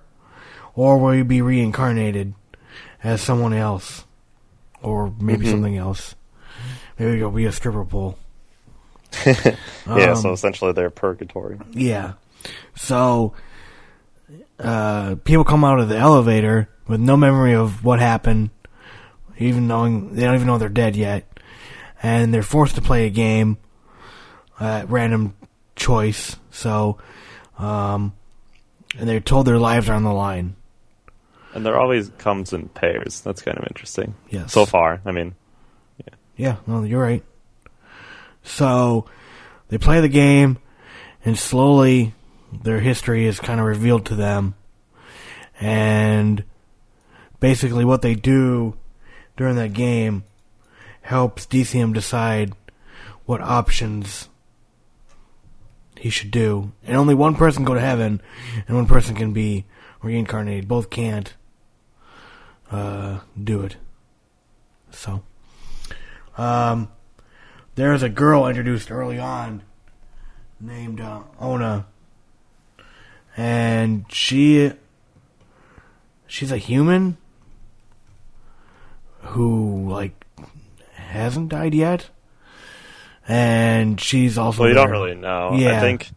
or 0.74 0.98
will 0.98 1.14
you 1.14 1.24
be 1.24 1.42
reincarnated 1.42 2.34
as 3.02 3.20
someone 3.20 3.54
else, 3.54 4.04
or 4.82 5.12
maybe 5.18 5.48
something 5.48 5.76
else? 5.76 6.14
Maybe 6.98 7.18
you'll 7.18 7.30
be 7.30 7.46
a 7.46 7.52
stripper 7.52 7.84
pole. 7.84 8.18
yeah, 9.26 9.54
Um, 9.86 10.16
so 10.16 10.32
essentially 10.32 10.72
they're 10.72 10.90
purgatory. 10.90 11.58
Yeah. 11.72 12.14
So 12.76 13.34
uh, 14.58 15.16
people 15.24 15.44
come 15.44 15.64
out 15.64 15.80
of 15.80 15.88
the 15.88 15.96
elevator 15.96 16.68
with 16.86 17.00
no 17.00 17.16
memory 17.16 17.54
of 17.54 17.84
what 17.84 18.00
happened, 18.00 18.50
even 19.38 19.66
knowing 19.66 20.14
they 20.14 20.24
don't 20.24 20.34
even 20.34 20.46
know 20.46 20.58
they're 20.58 20.68
dead 20.68 20.96
yet, 20.96 21.26
and 22.02 22.32
they're 22.32 22.42
forced 22.42 22.74
to 22.76 22.82
play 22.82 23.06
a 23.06 23.10
game 23.10 23.58
at 24.58 24.88
random 24.90 25.34
choice. 25.76 26.36
So, 26.50 26.98
um, 27.58 28.12
and 28.98 29.08
they're 29.08 29.20
told 29.20 29.46
their 29.46 29.58
lives 29.58 29.88
are 29.88 29.94
on 29.94 30.02
the 30.04 30.12
line. 30.12 30.56
And 31.54 31.66
there 31.66 31.78
always 31.78 32.10
comes 32.18 32.52
in 32.52 32.68
pairs. 32.68 33.20
That's 33.22 33.42
kind 33.42 33.58
of 33.58 33.64
interesting. 33.68 34.14
Yes. 34.28 34.52
So 34.52 34.66
far, 34.66 35.00
I 35.04 35.10
mean, 35.10 35.34
Yeah, 36.36 36.56
no, 36.66 36.82
you're 36.84 37.02
right. 37.02 37.24
So 38.42 39.06
they 39.68 39.78
play 39.78 40.00
the 40.00 40.08
game, 40.08 40.58
and 41.24 41.38
slowly 41.38 42.14
their 42.52 42.80
history 42.80 43.26
is 43.26 43.38
kind 43.40 43.60
of 43.60 43.66
revealed 43.66 44.06
to 44.06 44.16
them. 44.16 44.54
And 45.60 46.44
basically, 47.38 47.84
what 47.84 48.02
they 48.02 48.14
do 48.14 48.76
during 49.36 49.56
that 49.56 49.72
game 49.72 50.24
helps 51.02 51.46
Decim 51.46 51.94
decide 51.94 52.54
what 53.26 53.40
options 53.40 54.28
he 55.98 56.10
should 56.10 56.30
do. 56.30 56.72
And 56.84 56.96
only 56.96 57.14
one 57.14 57.36
person 57.36 57.64
go 57.64 57.74
to 57.74 57.80
heaven, 57.80 58.22
and 58.66 58.76
one 58.76 58.86
person 58.86 59.14
can 59.14 59.32
be 59.32 59.66
reincarnated. 60.02 60.66
Both 60.66 60.90
can't 60.90 61.34
uh, 62.70 63.20
do 63.42 63.62
it. 63.62 63.76
So. 64.90 65.22
Um, 66.38 66.90
there's 67.80 68.02
a 68.02 68.10
girl 68.10 68.46
introduced 68.46 68.90
early 68.90 69.18
on 69.18 69.62
named 70.60 71.00
uh, 71.00 71.22
Ona, 71.40 71.86
and 73.38 74.04
she 74.12 74.72
she's 76.26 76.52
a 76.52 76.58
human 76.58 77.16
who 79.20 79.88
like 79.88 80.12
hasn't 80.92 81.48
died 81.48 81.74
yet, 81.74 82.10
and 83.26 83.98
she's 83.98 84.36
also 84.36 84.60
well, 84.60 84.68
you 84.68 84.74
don't 84.74 84.90
really 84.90 85.14
know. 85.14 85.52
Yeah. 85.54 85.78
I 85.78 85.80
think, 85.80 86.10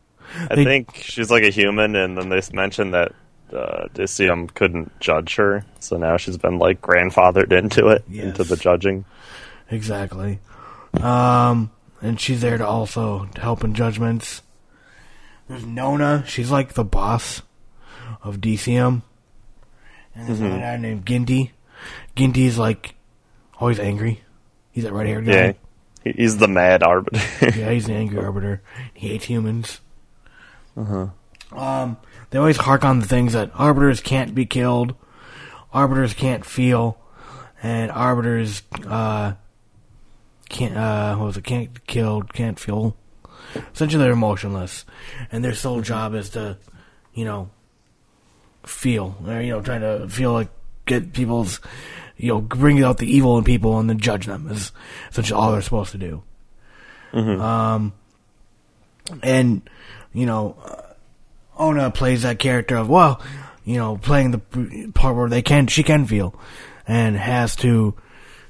I 0.50 0.56
They- 0.56 0.66
think 0.66 0.96
she's 0.96 1.32
like 1.32 1.44
a 1.44 1.50
human, 1.50 1.96
and 1.96 2.18
then 2.18 2.28
they 2.28 2.42
mentioned 2.52 2.94
that 2.94 3.14
uh, 3.54 3.88
Dicium 3.94 4.54
couldn't 4.54 5.00
judge 5.00 5.36
her, 5.36 5.64
so 5.80 5.96
now 5.96 6.18
she's 6.18 6.38
been 6.38 6.60
like 6.60 6.82
grandfathered 6.82 7.54
into 7.54 7.88
it, 7.88 8.04
into 8.12 8.44
the 8.44 8.58
judging. 8.58 9.06
Exactly. 9.72 10.40
Um, 11.02 11.72
and 12.02 12.20
she's 12.20 12.42
there 12.42 12.58
to 12.58 12.66
also 12.68 13.30
help 13.36 13.64
in 13.64 13.74
judgments. 13.74 14.42
There's 15.48 15.66
Nona. 15.66 16.24
She's 16.28 16.52
like 16.52 16.74
the 16.74 16.84
boss 16.84 17.42
of 18.22 18.38
Decim. 18.38 19.02
And 20.16 20.28
there's 20.28 20.40
another 20.40 20.60
guy 20.60 20.78
named 20.78 21.06
Ginti. 21.06 21.52
Ginti's 22.16 22.58
like 22.58 22.96
always 23.60 23.80
angry. 23.80 24.22
He's 24.72 24.84
that 24.84 24.94
red 24.94 25.08
haired 25.08 25.26
guy. 25.26 25.56
Yeah, 26.06 26.14
he's 26.14 26.38
the 26.38 26.48
mad 26.48 26.84
arbiter. 26.84 27.20
Yeah, 27.42 27.72
he's 27.72 27.88
an 27.88 27.96
angry 27.96 28.24
arbiter. 28.24 28.62
He 28.94 29.10
hates 29.10 29.26
humans. 29.26 29.80
Uh-huh. 30.76 31.08
Um, 31.52 31.98
they 32.30 32.40
always 32.40 32.58
hark 32.58 32.84
on 32.84 33.00
the 33.00 33.08
things 33.08 33.34
that 33.34 33.52
arbiters 33.54 34.00
can't 34.02 34.34
be 34.34 34.46
killed, 34.46 34.96
arbiters 35.72 36.14
can't 36.14 36.44
feel, 36.46 36.98
and 37.62 37.92
arbiters 37.92 38.64
uh 38.88 39.34
can't 40.54 40.78
uh 40.78 41.16
what 41.16 41.26
was 41.26 41.38
it 41.38 41.44
can't 41.44 41.86
kill, 41.88 42.22
can't 42.22 42.58
feel. 42.60 42.96
Essentially, 43.74 44.02
they're 44.02 44.14
emotionless, 44.14 44.86
and 45.32 45.44
their 45.44 45.54
sole 45.54 45.82
job 45.82 46.16
is 46.16 46.30
to, 46.32 46.58
you 47.14 47.26
know, 47.26 47.50
feel. 48.66 49.16
Or, 49.28 49.42
you 49.42 49.52
know, 49.52 49.62
trying 49.62 49.82
to 49.82 50.08
feel 50.08 50.32
like 50.32 50.50
get 50.86 51.14
people's, 51.14 51.60
you 52.18 52.30
know, 52.30 52.42
bring 52.42 52.82
out 52.84 52.98
the 52.98 53.12
evil 53.12 53.38
in 53.38 53.44
people 53.44 53.80
and 53.80 53.90
then 53.90 54.00
judge 54.00 54.26
them 54.26 54.50
is 54.50 54.72
essentially 55.12 55.40
all 55.40 55.52
they're 55.52 55.62
supposed 55.62 55.92
to 55.92 55.98
do. 55.98 56.24
Um, 57.14 57.94
and 59.22 59.70
you 60.14 60.26
know, 60.26 60.56
uh, 60.64 60.94
Ona 61.58 61.92
plays 61.92 62.24
that 62.24 62.40
character 62.40 62.76
of 62.78 62.90
well, 62.90 63.22
you 63.66 63.78
know, 63.78 63.98
playing 63.98 64.32
the 64.32 64.92
part 64.94 65.16
where 65.16 65.30
they 65.30 65.42
can, 65.42 65.68
she 65.68 65.84
can 65.84 66.06
feel, 66.06 66.40
and 66.88 67.16
has 67.16 67.56
to, 67.58 67.96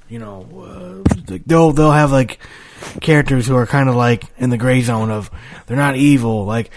you 0.08 0.18
know, 0.18 1.02
uh, 1.06 1.40
they'll 1.46 1.72
they'll 1.72 1.90
have 1.90 2.12
like 2.12 2.38
characters 3.00 3.46
who 3.46 3.56
are 3.56 3.66
kind 3.66 3.88
of 3.88 3.94
like 3.94 4.24
in 4.36 4.50
the 4.50 4.58
gray 4.58 4.80
zone 4.80 5.10
of 5.10 5.30
they're 5.66 5.76
not 5.76 5.96
evil. 5.96 6.44
Like 6.44 6.70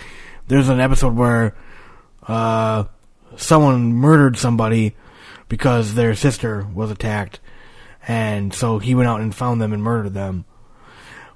there's 0.48 0.70
an 0.70 0.80
episode 0.80 1.16
where 1.16 1.56
uh, 2.28 2.86
someone 3.36 3.94
murdered 3.94 4.38
somebody 4.38 4.96
because 5.50 5.94
their 5.94 6.16
sister 6.16 6.66
was 6.74 6.92
attacked, 6.92 7.40
and 8.08 8.54
so 8.54 8.80
he 8.80 8.96
went 8.96 9.10
out 9.10 9.22
and 9.22 9.36
found 9.36 9.62
them 9.62 9.74
and 9.74 9.84
murdered 9.84 10.13
them. 10.13 10.46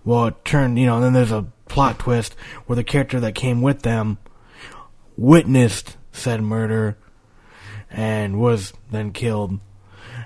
Well, 0.03 0.27
it 0.27 0.45
turned, 0.45 0.79
you 0.79 0.87
know, 0.87 0.95
and 0.95 1.03
then 1.03 1.13
there's 1.13 1.31
a 1.31 1.45
plot 1.67 1.99
twist 1.99 2.35
where 2.65 2.75
the 2.75 2.83
character 2.83 3.19
that 3.19 3.35
came 3.35 3.61
with 3.61 3.83
them 3.83 4.17
witnessed 5.15 5.95
said 6.11 6.41
murder 6.41 6.97
and 7.89 8.39
was 8.39 8.73
then 8.89 9.11
killed. 9.11 9.59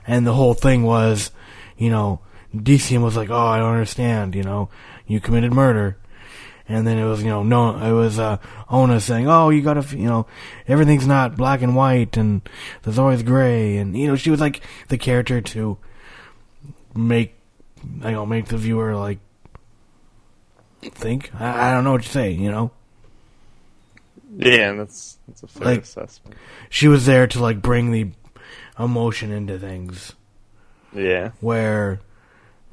And 0.08 0.26
the 0.28 0.34
whole 0.34 0.54
thing 0.54 0.84
was, 0.84 1.32
you 1.78 1.90
know, 1.90 2.20
Decim 2.56 3.02
was 3.04 3.16
like, 3.18 3.30
"Oh, 3.30 3.46
I 3.48 3.58
don't 3.58 3.74
understand. 3.74 4.36
You 4.36 4.44
know, 4.44 4.70
you 5.08 5.20
committed 5.20 5.54
murder." 5.54 5.98
And 6.68 6.88
then 6.88 6.98
it 6.98 7.06
was, 7.06 7.22
you 7.22 7.30
know, 7.30 7.44
no, 7.44 7.78
it 7.78 7.92
was 7.92 8.18
uh, 8.18 8.38
Ona 8.70 9.00
saying, 9.00 9.28
"Oh, 9.28 9.50
you 9.50 9.62
gotta, 9.62 9.86
you 9.96 10.08
know, 10.08 10.26
everything's 10.68 11.06
not 11.06 11.36
black 11.36 11.62
and 11.62 11.76
white, 11.76 12.18
and 12.18 12.42
there's 12.84 12.98
always 12.98 13.22
gray." 13.24 13.78
And 13.78 13.96
you 13.98 14.08
know, 14.08 14.16
she 14.16 14.32
was 14.32 14.40
like 14.40 14.62
the 14.88 14.98
character 14.98 15.42
to 15.42 15.78
make, 16.96 17.36
you 17.84 18.12
know, 18.12 18.26
make 18.26 18.46
the 18.48 18.58
viewer 18.58 18.96
like 18.96 19.20
think. 20.82 21.30
I, 21.40 21.70
I 21.70 21.72
don't 21.74 21.84
know 21.84 21.92
what 21.94 22.04
to 22.04 22.10
say. 22.10 22.32
You 22.32 22.50
know, 22.52 22.72
Yeah, 24.38 24.70
and 24.72 24.80
that's 24.80 25.18
that's 25.28 25.44
a 25.44 25.48
fair 25.48 25.68
Like- 25.68 25.84
assessment. 25.84 26.36
she 26.70 26.88
was 26.88 27.06
there 27.06 27.28
to 27.28 27.40
like 27.40 27.62
bring 27.62 27.92
the 27.92 28.12
emotion 28.78 29.32
into 29.32 29.58
things. 29.60 30.14
Yeah, 30.94 31.32
where 31.42 32.00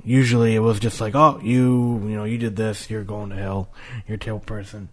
usually 0.04 0.54
it 0.54 0.60
was 0.60 0.78
just 0.78 1.00
like, 1.00 1.14
oh, 1.14 1.40
you, 1.42 2.00
you 2.08 2.16
know, 2.16 2.24
you 2.24 2.38
did 2.38 2.56
this, 2.56 2.88
you're 2.90 3.04
going 3.04 3.30
to 3.30 3.36
hell, 3.36 3.68
you're 4.06 4.16
a 4.16 4.18
terrible 4.18 4.44
person, 4.44 4.88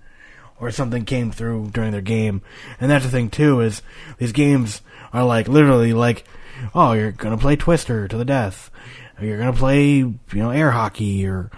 or 0.59 0.71
something 0.71 1.05
came 1.05 1.31
through 1.31 1.69
during 1.71 1.91
their 1.91 2.01
game, 2.01 2.41
and 2.79 2.89
that's 2.89 3.05
the 3.05 3.11
thing 3.11 3.29
too 3.29 3.61
is 3.61 3.81
these 4.17 4.31
games 4.31 4.81
are 5.13 5.23
like 5.23 5.47
literally 5.47 5.93
like, 5.93 6.25
oh, 6.73 6.93
you're 6.93 7.11
gonna 7.11 7.37
play 7.37 7.55
Twister 7.55 8.07
to 8.07 8.17
the 8.17 8.25
death, 8.25 8.71
or 9.19 9.25
you're 9.25 9.37
gonna 9.37 9.53
play, 9.53 9.89
you 9.97 10.17
know, 10.33 10.49
air 10.49 10.71
hockey 10.71 11.27
or, 11.27 11.51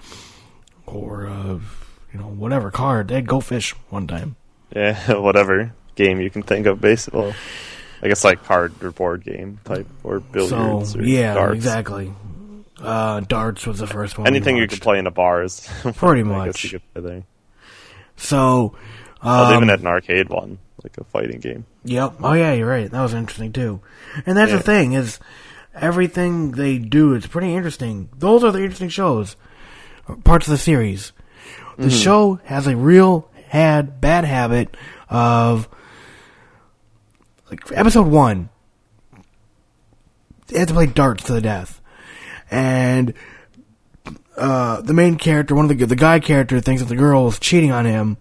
or 0.85 1.27
uh, 1.27 1.59
you 2.13 2.19
know, 2.19 2.27
whatever 2.27 2.69
card. 2.69 3.07
They 3.07 3.21
Go 3.21 3.39
Fish 3.39 3.71
one 3.89 4.07
time. 4.07 4.35
yeah, 4.75 5.13
whatever 5.17 5.73
game 5.95 6.19
you 6.19 6.29
can 6.29 6.43
think 6.43 6.65
of, 6.67 6.81
basically. 6.81 7.33
I 8.03 8.07
guess 8.07 8.23
like 8.23 8.43
card 8.43 8.73
or 8.83 8.91
board 8.91 9.23
game 9.23 9.59
type 9.63 9.87
or 10.03 10.19
billiards 10.19 10.93
So 10.93 10.99
or 10.99 11.03
yeah, 11.03 11.35
darts. 11.35 11.55
exactly. 11.55 12.13
Uh, 12.79 13.19
darts 13.19 13.67
was 13.67 13.77
the 13.79 13.85
first 13.87 14.17
one. 14.17 14.25
Anything 14.27 14.57
you 14.57 14.67
could 14.67 14.81
play 14.81 14.97
in 14.97 15.05
a 15.05 15.11
bar 15.11 15.43
is 15.43 15.67
Pretty 15.95 16.23
much. 16.23 16.45
guess 16.47 16.63
you 16.63 16.69
could 16.79 16.93
play 16.93 17.01
there. 17.11 17.23
So, 18.17 18.75
um, 19.21 19.55
even 19.55 19.69
at 19.69 19.79
an 19.81 19.87
arcade 19.87 20.29
one, 20.29 20.57
like 20.83 20.97
a 20.97 21.03
fighting 21.03 21.39
game. 21.39 21.65
Yep. 21.85 22.15
Oh 22.23 22.33
yeah, 22.33 22.53
you're 22.53 22.67
right. 22.67 22.89
That 22.89 23.01
was 23.01 23.13
interesting 23.13 23.53
too. 23.53 23.81
And 24.25 24.35
that's 24.37 24.51
Yeah. 24.51 24.57
the 24.57 24.63
thing 24.63 24.93
is, 24.93 25.19
everything 25.75 26.51
they 26.51 26.77
do 26.77 27.13
is 27.13 27.27
pretty 27.27 27.53
interesting. 27.55 28.09
Those 28.17 28.43
are 28.43 28.51
the 28.51 28.59
interesting 28.63 28.89
shows, 28.89 29.35
parts 30.23 30.47
of 30.47 30.51
the 30.51 30.57
series. 30.57 31.11
The 31.77 31.89
show 31.89 32.39
has 32.45 32.67
a 32.67 32.75
real 32.75 33.29
had 33.47 33.99
bad 34.01 34.23
habit 34.25 34.75
of 35.09 35.67
like 37.51 37.71
episode 37.73 38.07
one. 38.07 38.49
They 40.47 40.59
had 40.59 40.69
to 40.69 40.73
play 40.73 40.87
darts 40.87 41.25
to 41.25 41.33
the 41.33 41.41
death, 41.41 41.81
and 42.49 43.13
uh, 44.35 44.81
the 44.81 44.93
main 44.93 45.17
character, 45.17 45.53
one 45.53 45.69
of 45.69 45.77
the 45.77 45.85
the 45.85 45.95
guy 45.95 46.19
character, 46.19 46.59
thinks 46.59 46.81
that 46.81 46.89
the 46.89 46.95
girl 46.95 47.25
was 47.25 47.39
cheating 47.39 47.71
on 47.71 47.85
him 47.85 48.17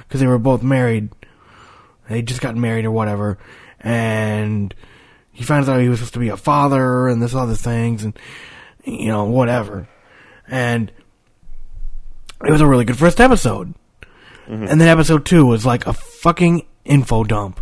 because 0.00 0.20
they 0.20 0.26
were 0.26 0.38
both 0.38 0.62
married. 0.62 1.10
They 2.08 2.22
just 2.22 2.40
got 2.40 2.56
married 2.56 2.84
or 2.84 2.90
whatever, 2.90 3.38
and 3.80 4.74
he 5.30 5.44
finds 5.44 5.68
out 5.68 5.80
he 5.80 5.88
was 5.88 6.00
supposed 6.00 6.14
to 6.14 6.20
be 6.20 6.28
a 6.28 6.36
father 6.36 7.08
and 7.08 7.22
this 7.22 7.34
other 7.34 7.54
things, 7.54 8.04
and 8.04 8.18
you 8.84 9.06
know 9.06 9.24
whatever, 9.24 9.88
and 10.46 10.92
it 12.44 12.50
was 12.50 12.60
a 12.60 12.66
really 12.66 12.84
good 12.84 12.98
first 12.98 13.20
episode, 13.20 13.74
and 14.68 14.80
then 14.80 14.88
episode 14.88 15.24
two 15.24 15.46
was 15.46 15.64
like 15.64 15.86
a 15.86 15.92
fucking 15.92 16.66
info 16.84 17.24
dump. 17.24 17.60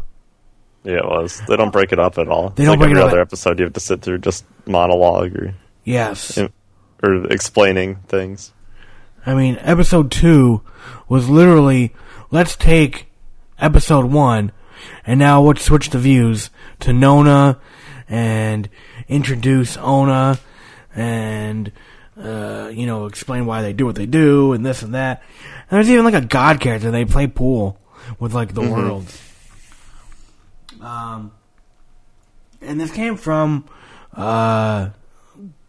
Yeah, 0.84 0.98
it 0.98 1.04
was. 1.04 1.40
They 1.46 1.56
don't 1.56 1.72
break 1.72 1.92
it 1.92 1.98
up 1.98 2.16
at 2.18 2.28
all. 2.28 2.50
They 2.50 2.62
It's 2.64 2.70
don't 2.70 2.78
like 2.78 2.88
break 2.88 2.92
it 2.92 3.02
up. 3.02 3.08
other 3.08 3.20
episode. 3.20 3.58
You 3.58 3.64
have 3.66 3.74
to 3.74 3.80
sit 3.80 4.00
through 4.02 4.18
just 4.18 4.44
monologue 4.66 5.36
or 5.36 5.54
Yes, 5.84 6.38
or 7.02 7.24
explaining 7.32 7.96
things. 8.08 8.52
I 9.26 9.34
mean 9.34 9.58
episode 9.60 10.10
two 10.10 10.62
was 11.08 11.28
literally 11.28 11.92
let's 12.30 12.56
take 12.56 13.08
episode 13.58 14.06
one, 14.06 14.52
and 15.06 15.18
now 15.18 15.42
let's 15.42 15.62
switch 15.64 15.90
the 15.90 15.98
views 15.98 16.48
to 16.80 16.92
Nona 16.92 17.58
and 18.08 18.68
introduce 19.08 19.76
Ona 19.76 20.38
and 20.94 21.72
uh, 22.18 22.70
you 22.72 22.86
know 22.86 23.06
explain 23.06 23.44
why 23.46 23.62
they 23.62 23.72
do 23.72 23.84
what 23.86 23.94
they 23.96 24.06
do 24.06 24.52
and 24.54 24.64
this 24.64 24.82
and 24.82 24.94
that. 24.94 25.22
And 25.70 25.76
there's 25.76 25.90
even 25.90 26.04
like 26.04 26.14
a 26.14 26.20
god 26.26 26.60
character. 26.60 26.90
They 26.90 27.04
play 27.04 27.26
pool 27.26 27.78
with 28.18 28.34
like 28.34 28.54
the 28.54 28.62
world. 28.62 29.06
Um, 30.80 31.32
and 32.60 32.80
this 32.80 32.90
came 32.90 33.16
from 33.16 33.66
uh, 34.14 34.90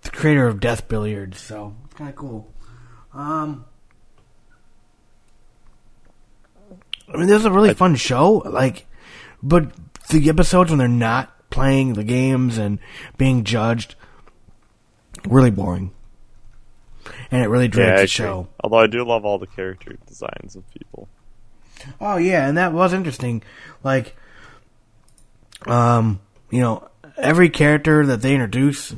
the 0.01 0.09
creator 0.09 0.47
of 0.47 0.59
Death 0.59 0.87
Billiards, 0.87 1.39
so 1.39 1.75
it's 1.85 1.93
kind 1.95 2.09
of 2.09 2.15
cool. 2.15 2.51
Um, 3.13 3.65
I 7.13 7.17
mean, 7.17 7.27
this 7.27 7.39
is 7.39 7.45
a 7.45 7.51
really 7.51 7.73
fun 7.73 7.95
show. 7.95 8.43
Like, 8.45 8.87
but 9.43 9.71
the 10.09 10.29
episodes 10.29 10.69
when 10.69 10.79
they're 10.79 10.87
not 10.87 11.49
playing 11.49 11.93
the 11.93 12.03
games 12.03 12.57
and 12.57 12.79
being 13.17 13.43
judged, 13.43 13.95
really 15.27 15.51
boring. 15.51 15.91
And 17.29 17.43
it 17.43 17.47
really 17.47 17.67
drags 17.67 17.89
yeah, 17.89 18.01
the 18.01 18.07
show. 18.07 18.47
Although 18.63 18.79
I 18.79 18.87
do 18.87 19.03
love 19.03 19.25
all 19.25 19.39
the 19.39 19.47
character 19.47 19.97
designs 20.07 20.55
of 20.55 20.63
people. 20.71 21.09
Oh 21.99 22.17
yeah, 22.17 22.47
and 22.47 22.57
that 22.57 22.73
was 22.73 22.93
interesting. 22.93 23.41
Like, 23.83 24.15
um, 25.67 26.19
you 26.49 26.59
know, 26.59 26.87
every 27.17 27.49
character 27.49 28.05
that 28.05 28.21
they 28.21 28.33
introduce 28.33 28.95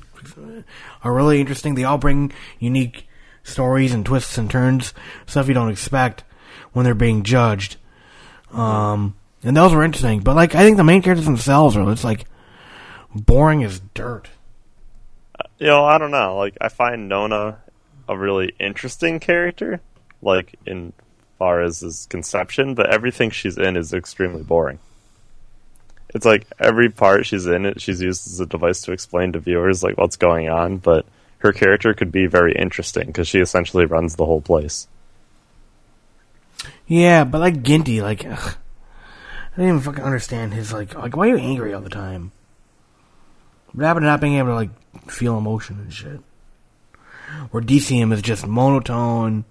are 1.03 1.13
really 1.13 1.39
interesting. 1.39 1.75
They 1.75 1.83
all 1.83 1.97
bring 1.97 2.31
unique 2.59 3.07
stories 3.43 3.93
and 3.93 4.05
twists 4.05 4.37
and 4.37 4.49
turns, 4.49 4.93
stuff 5.25 5.47
you 5.47 5.53
don't 5.53 5.71
expect 5.71 6.23
when 6.71 6.85
they're 6.85 6.93
being 6.93 7.23
judged. 7.23 7.77
Um, 8.51 9.15
and 9.43 9.55
those 9.55 9.73
were 9.73 9.83
interesting. 9.83 10.21
But 10.21 10.35
like, 10.35 10.55
I 10.55 10.63
think 10.63 10.77
the 10.77 10.83
main 10.83 11.01
characters 11.01 11.25
themselves 11.25 11.75
are 11.75 11.91
it's 11.91 12.03
like 12.03 12.25
boring 13.13 13.63
as 13.63 13.81
dirt. 13.93 14.29
You 15.59 15.67
know, 15.67 15.85
I 15.85 15.97
don't 15.97 16.11
know. 16.11 16.37
Like, 16.37 16.57
I 16.61 16.69
find 16.69 17.07
Nona 17.09 17.59
a 18.07 18.17
really 18.17 18.53
interesting 18.59 19.19
character, 19.19 19.81
like 20.21 20.55
in 20.65 20.93
far 21.39 21.61
as 21.61 21.79
his 21.79 22.05
conception, 22.09 22.75
but 22.75 22.89
everything 22.89 23.29
she's 23.29 23.57
in 23.57 23.75
is 23.75 23.93
extremely 23.93 24.43
boring. 24.43 24.79
It's 26.13 26.25
like 26.25 26.45
every 26.59 26.89
part 26.89 27.25
she's 27.25 27.47
in 27.47 27.65
it, 27.65 27.81
she's 27.81 28.01
used 28.01 28.27
as 28.27 28.39
a 28.39 28.45
device 28.45 28.81
to 28.81 28.91
explain 28.91 29.33
to 29.33 29.39
viewers 29.39 29.83
like 29.83 29.97
what's 29.97 30.15
going 30.15 30.49
on, 30.49 30.77
but 30.77 31.05
her 31.39 31.51
character 31.51 31.93
could 31.93 32.11
be 32.11 32.27
very 32.27 32.53
interesting 32.53 33.07
because 33.07 33.27
she 33.27 33.39
essentially 33.39 33.85
runs 33.85 34.15
the 34.15 34.25
whole 34.25 34.41
place. 34.41 34.87
Yeah, 36.87 37.23
but 37.23 37.41
like 37.41 37.63
Ginti, 37.63 38.01
like, 38.01 38.25
ugh, 38.25 38.57
I 39.53 39.55
didn't 39.55 39.69
even 39.69 39.79
fucking 39.81 40.03
understand 40.03 40.53
his 40.53 40.71
like, 40.71 40.95
like, 40.95 41.17
why 41.17 41.29
are 41.29 41.35
you 41.35 41.43
angry 41.43 41.73
all 41.73 41.81
the 41.81 41.89
time? 41.89 42.31
What 43.71 43.85
happened 43.85 44.03
to 44.03 44.07
not 44.07 44.21
being 44.21 44.35
able 44.35 44.49
to 44.49 44.55
like 44.55 45.11
feel 45.11 45.37
emotion 45.37 45.79
and 45.79 45.93
shit? 45.93 46.19
Or 47.51 47.61
Decim 47.61 48.13
is 48.13 48.21
just 48.21 48.45
monotone. 48.45 49.45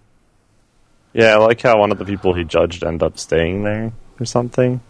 Yeah, 1.13 1.35
I 1.35 1.37
like 1.39 1.61
how 1.61 1.79
one 1.79 1.91
of 1.91 1.99
the 1.99 2.05
people 2.05 2.33
he 2.33 2.45
judged 2.45 2.85
ended 2.85 3.03
up 3.03 3.19
staying 3.19 3.65
there 3.65 3.93
or 4.21 4.25
something. 4.25 4.81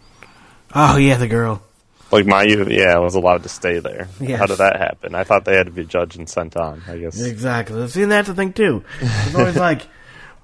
Oh 0.74 0.96
yeah, 0.96 1.16
the 1.16 1.28
girl. 1.28 1.62
Like 2.10 2.26
Mayu, 2.26 2.70
yeah, 2.70 2.98
was 2.98 3.14
allowed 3.14 3.42
to 3.44 3.48
stay 3.48 3.78
there. 3.78 4.06
Yes. 4.20 4.38
How 4.38 4.46
did 4.46 4.58
that 4.58 4.76
happen? 4.76 5.14
I 5.14 5.24
thought 5.24 5.46
they 5.46 5.56
had 5.56 5.66
to 5.66 5.72
be 5.72 5.84
judged 5.84 6.18
and 6.18 6.28
sent 6.28 6.56
on. 6.56 6.82
I 6.86 6.98
guess. 6.98 7.20
Exactly. 7.20 7.88
See, 7.88 8.02
and 8.02 8.12
that's 8.12 8.28
the 8.28 8.34
thing 8.34 8.52
too. 8.52 8.84
It's 9.00 9.34
always 9.34 9.56
like, 9.68 9.82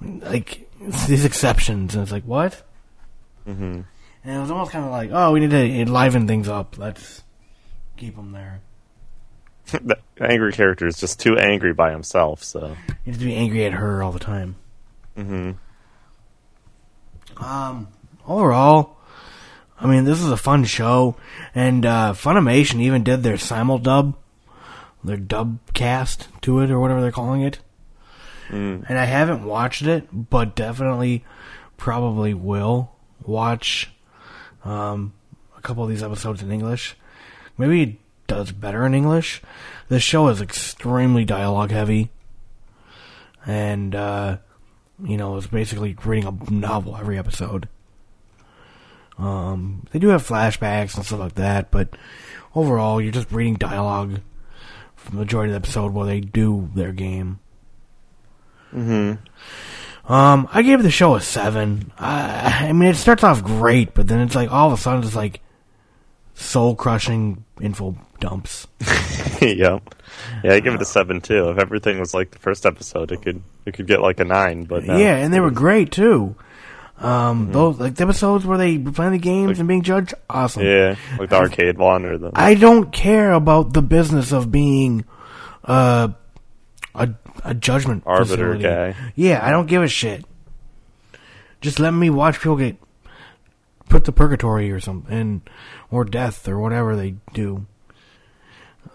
like 0.01 0.67
these 1.07 1.25
exceptions, 1.27 1.95
and 1.95 2.03
it's 2.03 2.13
like 2.13 2.25
what? 2.25 2.63
Mm-hmm. 3.47 3.83
And 4.25 4.37
it 4.37 4.41
was 4.41 4.51
almost 4.51 4.73
kind 4.73 4.85
of 4.85 4.91
like, 4.91 5.11
oh, 5.13 5.33
we 5.33 5.41
need 5.41 5.51
to 5.51 5.57
enliven 5.59 6.27
things 6.27 6.49
up. 6.49 6.77
Let's 6.79 7.23
keep 7.97 8.17
them 8.17 8.33
there. 8.33 8.61
the 9.73 9.99
angry 10.21 10.53
character 10.53 10.87
is 10.87 10.99
just 10.99 11.21
too 11.21 11.37
angry 11.37 11.75
by 11.75 11.91
himself. 11.93 12.43
So 12.43 12.77
You 13.05 13.13
have 13.13 13.19
to 13.19 13.25
be 13.27 13.35
angry 13.35 13.67
at 13.67 13.73
her 13.73 14.03
all 14.03 14.13
the 14.13 14.19
time. 14.19 14.57
Mm 15.17 15.57
hmm 17.37 17.45
Um, 17.45 17.89
overall, 18.27 18.98
I 19.81 19.87
mean, 19.87 20.05
this 20.05 20.21
is 20.21 20.31
a 20.31 20.37
fun 20.37 20.65
show, 20.65 21.17
and 21.55 21.87
uh, 21.87 22.13
Funimation 22.15 22.81
even 22.81 23.05
did 23.05 23.23
their 23.23 23.39
simul 23.39 23.79
dub, 23.79 24.17
their 25.05 25.17
dub 25.17 25.59
cast 25.73 26.29
to 26.43 26.61
it, 26.61 26.71
or 26.71 26.81
whatever 26.81 27.01
they're 27.01 27.13
calling 27.13 27.43
it. 27.43 27.61
And 28.89 28.99
I 28.99 29.05
haven't 29.05 29.45
watched 29.45 29.83
it, 29.83 30.09
but 30.13 30.57
definitely, 30.57 31.25
probably 31.77 32.35
will 32.35 32.91
watch 33.25 33.91
um, 34.65 35.13
a 35.57 35.61
couple 35.61 35.85
of 35.85 35.91
these 35.91 36.03
episodes 36.03 36.43
in 36.43 36.51
English. 36.51 36.97
Maybe 37.57 37.83
it 37.83 37.97
does 38.27 38.53
better 38.53 38.85
in 38.85 38.95
English. 38.95 39.43
This 39.89 40.03
show 40.03 40.29
is 40.29 40.41
extremely 40.41 41.25
dialogue 41.25 41.71
heavy, 41.71 42.11
and 43.47 43.95
uh, 43.95 44.39
you 45.05 45.17
know, 45.17 45.37
it's 45.37 45.47
basically 45.47 45.97
reading 46.05 46.27
a 46.27 46.51
novel 46.51 46.97
every 46.97 47.19
episode. 47.19 47.69
Um, 49.19 49.87
they 49.91 49.99
do 49.99 50.09
have 50.09 50.27
flashbacks 50.27 50.97
and 50.97 51.05
stuff 51.05 51.19
like 51.19 51.35
that, 51.35 51.71
but 51.71 51.89
overall, 52.55 53.01
you're 53.01 53.13
just 53.13 53.33
reading 53.33 53.55
dialogue 53.55 54.21
for 54.97 55.11
the 55.11 55.17
majority 55.17 55.53
of 55.53 55.61
the 55.61 55.67
episode 55.67 55.93
while 55.93 56.07
they 56.07 56.21
do 56.21 56.71
their 56.75 56.93
game. 56.93 57.41
Mm-hmm. 58.73 60.13
Um, 60.13 60.49
I 60.53 60.63
gave 60.63 60.83
the 60.83 60.91
show 60.91 61.17
a 61.17 61.21
seven. 61.21 61.93
I, 61.99 62.69
I 62.69 62.73
mean, 62.73 62.91
it 62.91 62.97
starts 62.97 63.25
off 63.25 63.43
great, 63.43 63.93
but 63.95 64.09
then 64.09 64.21
it's 64.21 64.35
like 64.35 64.51
all 64.51 64.69
of 64.73 64.79
a 64.79 64.81
sudden 64.81 65.05
it's 65.05 65.15
like 65.15 65.41
soul 66.35 66.75
crushing 66.75 67.45
info 67.61 67.97
dumps. 68.21 68.67
yep. 69.41 69.95
Yeah, 70.43 70.55
I 70.55 70.61
give 70.61 70.75
it 70.75 70.83
a 70.83 70.87
seven 70.87 71.21
too. 71.21 71.51
If 71.51 71.59
everything 71.59 72.01
was 72.01 72.15
like 72.15 72.31
the 72.31 72.39
first 72.39 72.65
episode, 72.65 73.13
it 73.13 73.23
could 73.23 73.43
it 73.67 73.75
could 73.75 73.87
get 73.87 74.01
like 74.01 74.21
a 74.21 74.25
nine. 74.25 74.65
But 74.65 74.85
no. 74.85 74.97
Yeah, 74.97 75.17
and 75.17 75.33
they 75.33 75.41
were 75.41 75.51
great 75.51 75.93
too. 75.93 76.37
Um, 77.01 77.53
those 77.53 77.79
like 77.79 77.95
the 77.95 78.03
episodes 78.03 78.45
where 78.45 78.59
they 78.59 78.77
were 78.77 78.91
playing 78.91 79.13
the 79.13 79.19
games 79.19 79.59
and 79.61 79.69
being 79.69 79.83
judged, 79.83 80.15
awesome. 80.29 80.65
yeah, 80.65 80.97
like 81.19 81.31
the 81.31 81.37
arcade 81.37 81.79
one 81.79 82.05
or 82.05 82.19
the 82.19 82.33
I 82.35 82.55
don't 82.55 82.93
care 82.93 83.33
about 83.33 83.73
the 83.73 83.83
business 83.83 84.33
of 84.33 84.51
being 84.51 85.05
uh, 85.65 86.09
a 86.95 87.09
a 87.45 87.55
judgment 87.55 88.03
Arbiter 88.05 88.55
facility. 88.55 88.63
guy. 88.65 88.97
Yeah, 89.15 89.47
I 89.47 89.51
don't 89.51 89.67
give 89.67 89.83
a 89.83 89.89
shit. 89.89 90.25
Just 91.61 91.79
let 91.79 91.93
me 91.93 92.11
watch 92.11 92.39
people 92.39 92.57
get 92.57 92.77
put 93.89 94.05
to 94.05 94.13
purgatory 94.13 94.71
or 94.71 94.81
something, 94.81 95.43
or 95.91 96.05
death 96.05 96.49
or 96.49 96.59
whatever 96.59 96.97
they 96.97 97.15
do. 97.33 97.67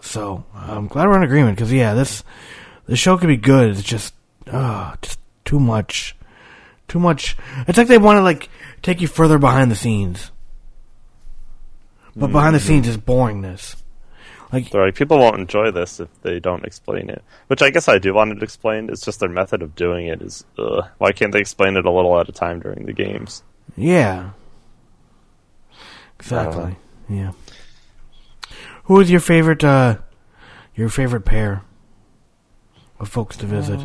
So 0.00 0.44
I'm 0.54 0.88
glad 0.88 1.08
we're 1.08 1.16
in 1.16 1.22
agreement 1.22 1.56
because 1.56 1.72
yeah, 1.72 1.94
this 1.94 2.22
the 2.86 2.96
show 2.96 3.16
could 3.16 3.28
be 3.28 3.36
good. 3.38 3.70
It's 3.70 3.82
just 3.82 4.14
uh, 4.46 4.94
just 5.00 5.18
too 5.44 5.58
much, 5.58 6.14
too 6.88 6.98
much. 6.98 7.36
It's 7.66 7.78
like 7.78 7.88
they 7.88 7.98
want 7.98 8.18
to 8.18 8.22
like 8.22 8.48
take 8.82 9.00
you 9.00 9.08
further 9.08 9.38
behind 9.38 9.70
the 9.70 9.76
scenes, 9.76 10.30
but 12.16 12.32
behind 12.32 12.54
the 12.54 12.60
scenes 12.60 12.88
is 12.88 12.96
boringness. 12.96 13.76
Like 14.52 14.70
They're 14.70 14.92
people 14.92 15.18
won't 15.18 15.40
enjoy 15.40 15.72
this 15.72 15.98
if 15.98 16.08
they 16.22 16.38
don't 16.38 16.64
explain 16.64 17.10
it. 17.10 17.24
Which 17.48 17.60
I 17.60 17.70
guess 17.70 17.88
I 17.88 17.98
do 17.98 18.14
want 18.14 18.30
it 18.30 18.42
explained. 18.42 18.88
It's 18.88 19.04
just 19.04 19.18
their 19.18 19.28
method 19.28 19.62
of 19.62 19.74
doing 19.74 20.06
it 20.06 20.22
is. 20.22 20.44
Ugh. 20.58 20.84
Why 20.98 21.10
can't 21.10 21.32
they 21.32 21.40
explain 21.40 21.76
it 21.76 21.84
a 21.84 21.90
little 21.90 22.18
at 22.20 22.28
a 22.28 22.32
time 22.32 22.60
during 22.60 22.86
the 22.86 22.92
games? 22.92 23.42
Yeah. 23.76 24.30
Exactly. 26.20 26.76
Yeah. 27.08 27.32
Who 28.84 29.00
is 29.00 29.10
your 29.10 29.20
favorite 29.20 29.64
uh 29.64 29.96
your 30.76 30.88
favorite 30.88 31.24
pair 31.24 31.62
of 33.00 33.08
folks 33.08 33.36
to 33.38 33.46
visit? 33.46 33.80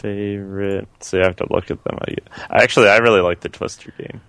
Favorite. 0.00 0.88
So 1.00 1.20
I 1.20 1.24
have 1.24 1.36
to 1.36 1.46
look 1.50 1.70
at 1.70 1.82
them. 1.84 1.98
I, 2.00 2.62
actually 2.62 2.88
I 2.88 2.98
really 2.98 3.20
like 3.20 3.40
the 3.40 3.48
Twister 3.50 3.92
game. 3.98 4.20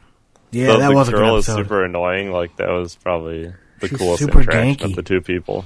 yeah, 0.52 0.68
Though 0.68 0.80
that 0.80 0.90
the 0.90 0.96
was 0.96 1.08
a 1.08 1.12
good 1.12 1.18
girl 1.18 1.38
is 1.38 1.46
super 1.46 1.86
annoying. 1.86 2.32
Like 2.32 2.58
that 2.58 2.70
was 2.70 2.96
probably 2.96 3.54
the 3.80 3.88
She's 3.88 3.98
coolest 3.98 4.24
super 4.24 4.42
interaction 4.42 4.90
of 4.90 4.96
the 4.96 5.02
two 5.02 5.22
people. 5.22 5.66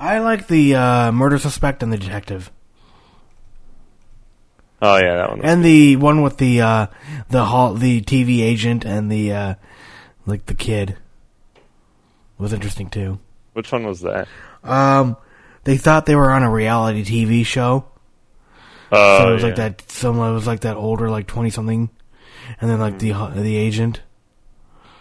I 0.00 0.18
like 0.18 0.48
the 0.48 0.74
uh 0.74 1.12
murder 1.12 1.38
suspect 1.38 1.82
and 1.82 1.92
the 1.92 1.96
detective. 1.98 2.50
Oh 4.80 4.96
yeah, 4.96 5.14
that 5.14 5.28
one. 5.28 5.38
Was 5.38 5.48
And 5.48 5.64
the 5.64 5.94
one 5.96 6.22
with 6.22 6.38
the 6.38 6.60
uh 6.60 6.86
the 7.30 7.44
hall 7.44 7.74
the 7.74 8.00
TV 8.02 8.40
agent 8.42 8.84
and 8.84 9.12
the 9.12 9.32
uh 9.32 9.54
like 10.26 10.46
the 10.46 10.54
kid 10.56 10.96
was 12.36 12.52
interesting 12.52 12.90
too. 12.90 13.20
Which 13.52 13.70
one 13.70 13.86
was 13.86 14.00
that? 14.00 14.26
Um 14.64 15.16
they 15.62 15.76
thought 15.76 16.06
they 16.06 16.16
were 16.16 16.32
on 16.32 16.42
a 16.42 16.50
reality 16.50 17.04
TV 17.04 17.46
show. 17.46 17.84
Oh, 18.92 19.18
so 19.18 19.30
it 19.30 19.32
was 19.32 19.42
yeah. 19.42 19.48
like 19.48 19.56
that. 19.56 19.90
Someone 19.90 20.34
was 20.34 20.46
like 20.46 20.60
that 20.60 20.76
older, 20.76 21.08
like 21.10 21.26
twenty 21.26 21.50
something, 21.50 21.88
and 22.60 22.70
then 22.70 22.78
like 22.78 22.98
the 22.98 23.12
the 23.34 23.56
agent, 23.56 24.02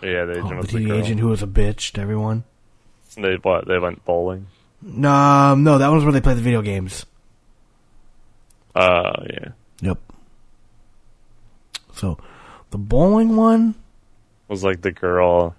Yeah, 0.02 0.26
the 0.26 0.32
agent 0.38 0.46
oh, 0.46 0.50
the 0.50 0.56
was 0.56 0.68
the 0.68 0.80
TV 0.80 0.88
girl. 0.88 0.98
agent 0.98 1.20
who 1.20 1.28
was 1.28 1.44
a 1.44 1.48
bitch 1.48 1.92
to 1.94 2.02
everyone. 2.02 2.44
They 3.18 3.36
what? 3.36 3.68
They 3.68 3.78
went 3.78 4.06
bowling. 4.06 4.48
No, 4.82 5.12
um, 5.12 5.64
no, 5.64 5.78
that 5.78 5.90
was 5.90 6.04
where 6.04 6.14
they 6.14 6.22
played 6.22 6.38
the 6.38 6.42
video 6.42 6.62
games. 6.62 7.06
Uh, 8.74 9.24
yeah. 9.30 9.50
Yep. 9.82 9.98
So, 11.96 12.18
the 12.72 12.78
bowling 12.78 13.36
one. 13.36 13.76
Was 14.48 14.64
like 14.64 14.82
the 14.82 14.92
girl 14.92 15.56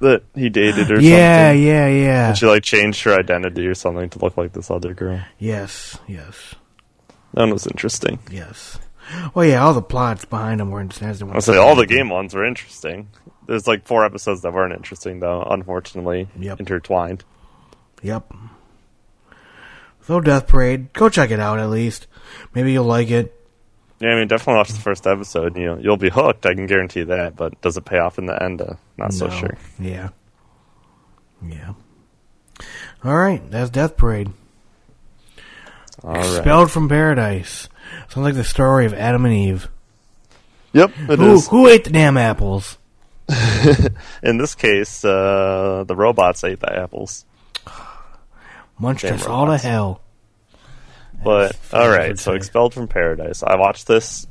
that 0.00 0.22
he 0.34 0.48
dated 0.48 0.90
or 0.90 1.00
Yeah, 1.00 1.50
something. 1.50 1.62
yeah, 1.66 1.88
yeah. 1.88 2.28
And 2.30 2.38
she 2.38 2.46
like 2.46 2.62
changed 2.64 3.02
her 3.04 3.14
identity 3.18 3.66
or 3.66 3.74
something 3.74 4.10
to 4.10 4.18
look 4.18 4.36
like 4.36 4.52
this 4.52 4.70
other 4.70 4.94
girl. 4.94 5.20
yes, 5.38 5.96
yes, 6.06 6.54
That 7.34 7.40
one 7.42 7.50
was 7.52 7.66
interesting. 7.66 8.18
yes. 8.30 8.78
Well, 9.34 9.44
yeah, 9.44 9.62
all 9.62 9.74
the 9.74 9.82
plots 9.82 10.24
behind 10.24 10.60
them 10.60 10.70
were 10.70 10.80
interesting. 10.80 11.30
I'll 11.30 11.40
say 11.42 11.56
all 11.58 11.76
the 11.76 11.86
game 11.86 12.08
ones 12.08 12.32
were 12.34 12.46
interesting. 12.46 13.08
There's 13.46 13.66
like 13.66 13.86
four 13.86 14.04
episodes 14.06 14.40
that 14.42 14.52
weren't 14.54 14.72
interesting 14.72 15.20
though, 15.20 15.42
unfortunately 15.42 16.28
Yep. 16.38 16.60
intertwined. 16.60 17.22
Yep. 18.02 18.32
So, 20.06 20.20
Death 20.20 20.46
Parade. 20.46 20.92
Go 20.94 21.08
check 21.08 21.30
it 21.30 21.40
out 21.40 21.58
at 21.58 21.70
least. 21.70 22.06
Maybe 22.54 22.72
you'll 22.72 22.84
like 22.84 23.10
it. 23.10 23.34
Yeah, 24.00 24.10
I 24.10 24.16
mean, 24.16 24.28
definitely 24.28 24.54
watch 24.58 24.70
the 24.70 24.80
first 24.80 25.06
episode. 25.06 25.56
You 25.56 25.64
know, 25.66 25.78
you'll 25.78 25.96
be 25.96 26.10
hooked. 26.10 26.44
I 26.46 26.54
can 26.54 26.66
guarantee 26.66 27.04
that. 27.04 27.36
But 27.36 27.60
does 27.62 27.76
it 27.76 27.84
pay 27.84 27.98
off 27.98 28.18
in 28.18 28.26
the 28.26 28.42
end? 28.42 28.60
Uh, 28.60 28.74
not 28.98 29.12
so 29.14 29.28
sure. 29.30 29.56
Yeah. 29.78 30.10
Yeah. 31.46 31.74
All 33.02 33.16
right, 33.16 33.42
that's 33.50 33.70
Death 33.70 33.96
Parade. 33.96 34.30
All 36.04 36.12
right. 36.12 36.36
Expelled 36.36 36.70
from 36.70 36.88
Paradise. 36.88 37.68
Sounds 38.08 38.24
like 38.24 38.34
the 38.34 38.44
story 38.44 38.84
of 38.86 38.92
Adam 38.94 39.24
and 39.24 39.34
Eve. 39.34 39.68
Yep, 40.74 40.90
it 41.08 41.18
Who, 41.18 41.34
is. 41.34 41.48
who 41.48 41.68
ate 41.68 41.84
the 41.84 41.90
damn 41.90 42.16
apples? 42.16 42.78
In 44.22 44.36
this 44.38 44.54
case, 44.54 45.04
uh, 45.04 45.84
the 45.86 45.96
robots 45.96 46.44
ate 46.44 46.60
the 46.60 46.76
apples. 46.76 47.24
Munched 48.78 49.04
us 49.04 49.24
all 49.24 49.46
to 49.46 49.56
hell. 49.56 50.00
But 51.22 51.56
all 51.72 51.88
right, 51.88 52.18
so 52.18 52.32
expelled 52.34 52.74
from 52.74 52.88
paradise. 52.88 53.42
I 53.42 53.56
watched 53.56 53.86
this 53.86 54.26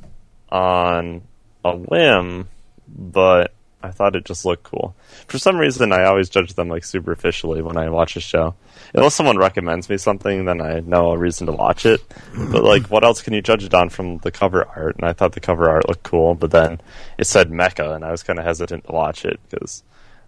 on 0.49 1.23
a 1.65 1.75
whim, 1.75 2.49
but 2.87 3.51
I 3.83 3.91
thought 3.91 4.15
it 4.15 4.23
just 4.23 4.45
looked 4.45 4.63
cool. 4.63 4.95
For 5.27 5.37
some 5.37 5.57
reason, 5.57 5.91
I 5.91 6.05
always 6.05 6.29
judge 6.29 6.53
them 6.53 6.69
like 6.69 6.85
superficially 6.85 7.61
when 7.61 7.75
I 7.75 7.89
watch 7.89 8.15
a 8.15 8.21
show. 8.21 8.55
Unless 8.93 9.15
someone 9.15 9.37
recommends 9.37 9.89
me 9.89 9.97
something, 9.97 10.45
then 10.45 10.61
I 10.61 10.79
know 10.79 11.11
a 11.11 11.17
reason 11.17 11.47
to 11.47 11.53
watch 11.53 11.85
it. 11.85 12.01
But 12.33 12.63
like, 12.63 12.87
what 12.87 13.03
else 13.03 13.21
can 13.21 13.33
you 13.33 13.41
judge 13.41 13.65
it 13.65 13.73
on 13.73 13.89
from 13.89 14.19
the 14.19 14.31
cover 14.31 14.65
art? 14.75 14.95
And 14.95 15.05
I 15.05 15.11
thought 15.11 15.33
the 15.33 15.41
cover 15.41 15.69
art 15.69 15.87
looked 15.89 16.03
cool, 16.03 16.33
but 16.33 16.51
then 16.51 16.79
it 17.17 17.27
said 17.27 17.51
mecha, 17.51 17.93
and 17.93 18.05
I 18.05 18.11
was 18.11 18.23
kind 18.23 18.39
of 18.39 18.45
hesitant 18.45 18.85
to 18.85 18.93
watch 18.93 19.25
it 19.25 19.39
because 19.49 19.83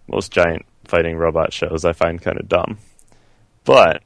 most 0.06 0.32
giant 0.32 0.66
fighting 0.84 1.16
robot 1.16 1.52
shows 1.52 1.84
I 1.84 1.94
find 1.94 2.20
kind 2.20 2.38
of 2.38 2.48
dumb. 2.48 2.78
But 3.64 4.02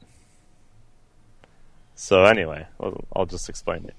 so 1.95 2.23
anyway, 2.23 2.65
I'll, 2.79 3.03
I'll 3.15 3.25
just 3.25 3.49
explain 3.49 3.85
it. 3.85 3.95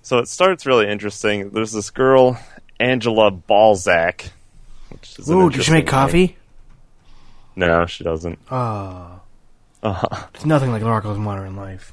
So 0.00 0.18
it 0.18 0.28
starts 0.28 0.64
really 0.64 0.88
interesting. 0.88 1.50
There's 1.50 1.72
this 1.72 1.90
girl, 1.90 2.38
Angela 2.80 3.30
Balzac. 3.30 4.30
Which 4.92 5.18
is 5.18 5.30
Ooh, 5.30 5.50
does 5.50 5.64
she 5.64 5.72
make 5.72 5.86
coffee? 5.86 6.36
No, 7.56 7.86
she 7.86 8.04
doesn't. 8.04 8.38
Oh, 8.50 9.20
Uh, 9.82 10.26
it's 10.34 10.46
nothing 10.46 10.70
like 10.70 10.82
Rocko's 10.82 11.18
Modern 11.18 11.56
Life. 11.56 11.92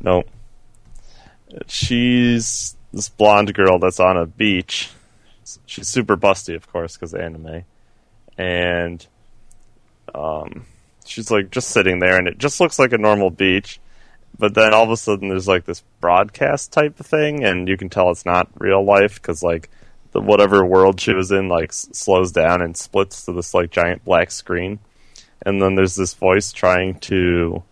no. 0.00 0.22
She's 1.66 2.76
this 2.92 3.08
blonde 3.08 3.54
girl 3.54 3.78
that's 3.78 4.00
on 4.00 4.16
a 4.16 4.26
beach. 4.26 4.90
She's 5.66 5.88
super 5.88 6.16
busty, 6.16 6.54
of 6.54 6.70
course, 6.70 6.96
because 6.96 7.14
anime. 7.14 7.64
And 8.36 9.06
um, 10.14 10.66
she's 11.06 11.30
like 11.30 11.50
just 11.50 11.68
sitting 11.70 12.00
there, 12.00 12.18
and 12.18 12.28
it 12.28 12.36
just 12.38 12.60
looks 12.60 12.78
like 12.78 12.92
a 12.92 12.98
normal 12.98 13.30
beach. 13.30 13.80
But 14.38 14.54
then 14.54 14.74
all 14.74 14.84
of 14.84 14.90
a 14.90 14.96
sudden, 14.96 15.30
there's 15.30 15.48
like 15.48 15.64
this 15.64 15.82
broadcast 16.00 16.70
type 16.72 17.00
of 17.00 17.06
thing, 17.06 17.44
and 17.44 17.66
you 17.66 17.76
can 17.78 17.88
tell 17.88 18.10
it's 18.10 18.26
not 18.26 18.48
real 18.58 18.84
life 18.84 19.14
because 19.14 19.42
like 19.42 19.70
the 20.12 20.20
whatever 20.20 20.64
world 20.64 21.00
she 21.00 21.12
was 21.12 21.30
in 21.30 21.48
like 21.48 21.70
s- 21.70 21.88
slows 21.92 22.32
down 22.32 22.62
and 22.62 22.76
splits 22.76 23.24
to 23.24 23.32
this 23.32 23.54
like 23.54 23.70
giant 23.70 24.04
black 24.04 24.30
screen. 24.30 24.78
And 25.44 25.62
then 25.62 25.74
there's 25.74 25.94
this 25.94 26.14
voice 26.14 26.52
trying 26.52 26.98
to, 27.00 27.62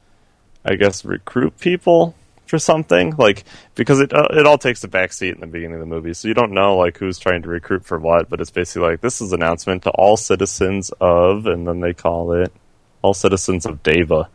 I 0.65 0.77
guess, 0.77 1.05
recruit 1.05 1.59
people 1.59 2.15
for 2.47 2.59
something 2.59 3.15
like 3.19 3.45
because 3.75 4.01
it 4.01 4.13
uh, 4.13 4.29
it 4.31 4.47
all 4.47 4.59
takes 4.59 4.85
a 4.85 4.89
backseat 4.89 5.35
in 5.35 5.41
the 5.41 5.47
beginning 5.47 5.75
of 5.75 5.81
the 5.81 5.87
movie, 5.87 6.15
so 6.15 6.29
you 6.29 6.35
don't 6.35 6.53
know 6.53 6.77
like 6.77 6.97
who's 6.97 7.19
trying 7.19 7.43
to 7.43 7.49
recruit 7.49 7.85
for 7.85 7.99
what. 7.99 8.29
But 8.29 8.41
it's 8.41 8.51
basically 8.51 8.89
like 8.89 9.01
this 9.01 9.21
is 9.21 9.33
an 9.33 9.43
announcement 9.43 9.83
to 9.83 9.91
all 9.91 10.17
citizens 10.17 10.91
of, 11.01 11.47
and 11.47 11.67
then 11.67 11.81
they 11.81 11.93
call 11.93 12.33
it 12.33 12.53
all 13.03 13.15
citizens 13.15 13.67
of 13.67 13.83
Deva. 13.83 14.29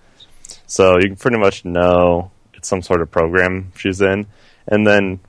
So 0.68 0.97
you 0.97 1.08
can 1.08 1.16
pretty 1.16 1.38
much 1.38 1.66
know 1.66 2.32
it's 2.54 2.68
some 2.68 2.82
sort 2.82 3.02
of 3.02 3.10
program 3.12 3.72
she's 3.76 4.02
in, 4.02 4.28
and 4.68 4.86
then 4.86 5.20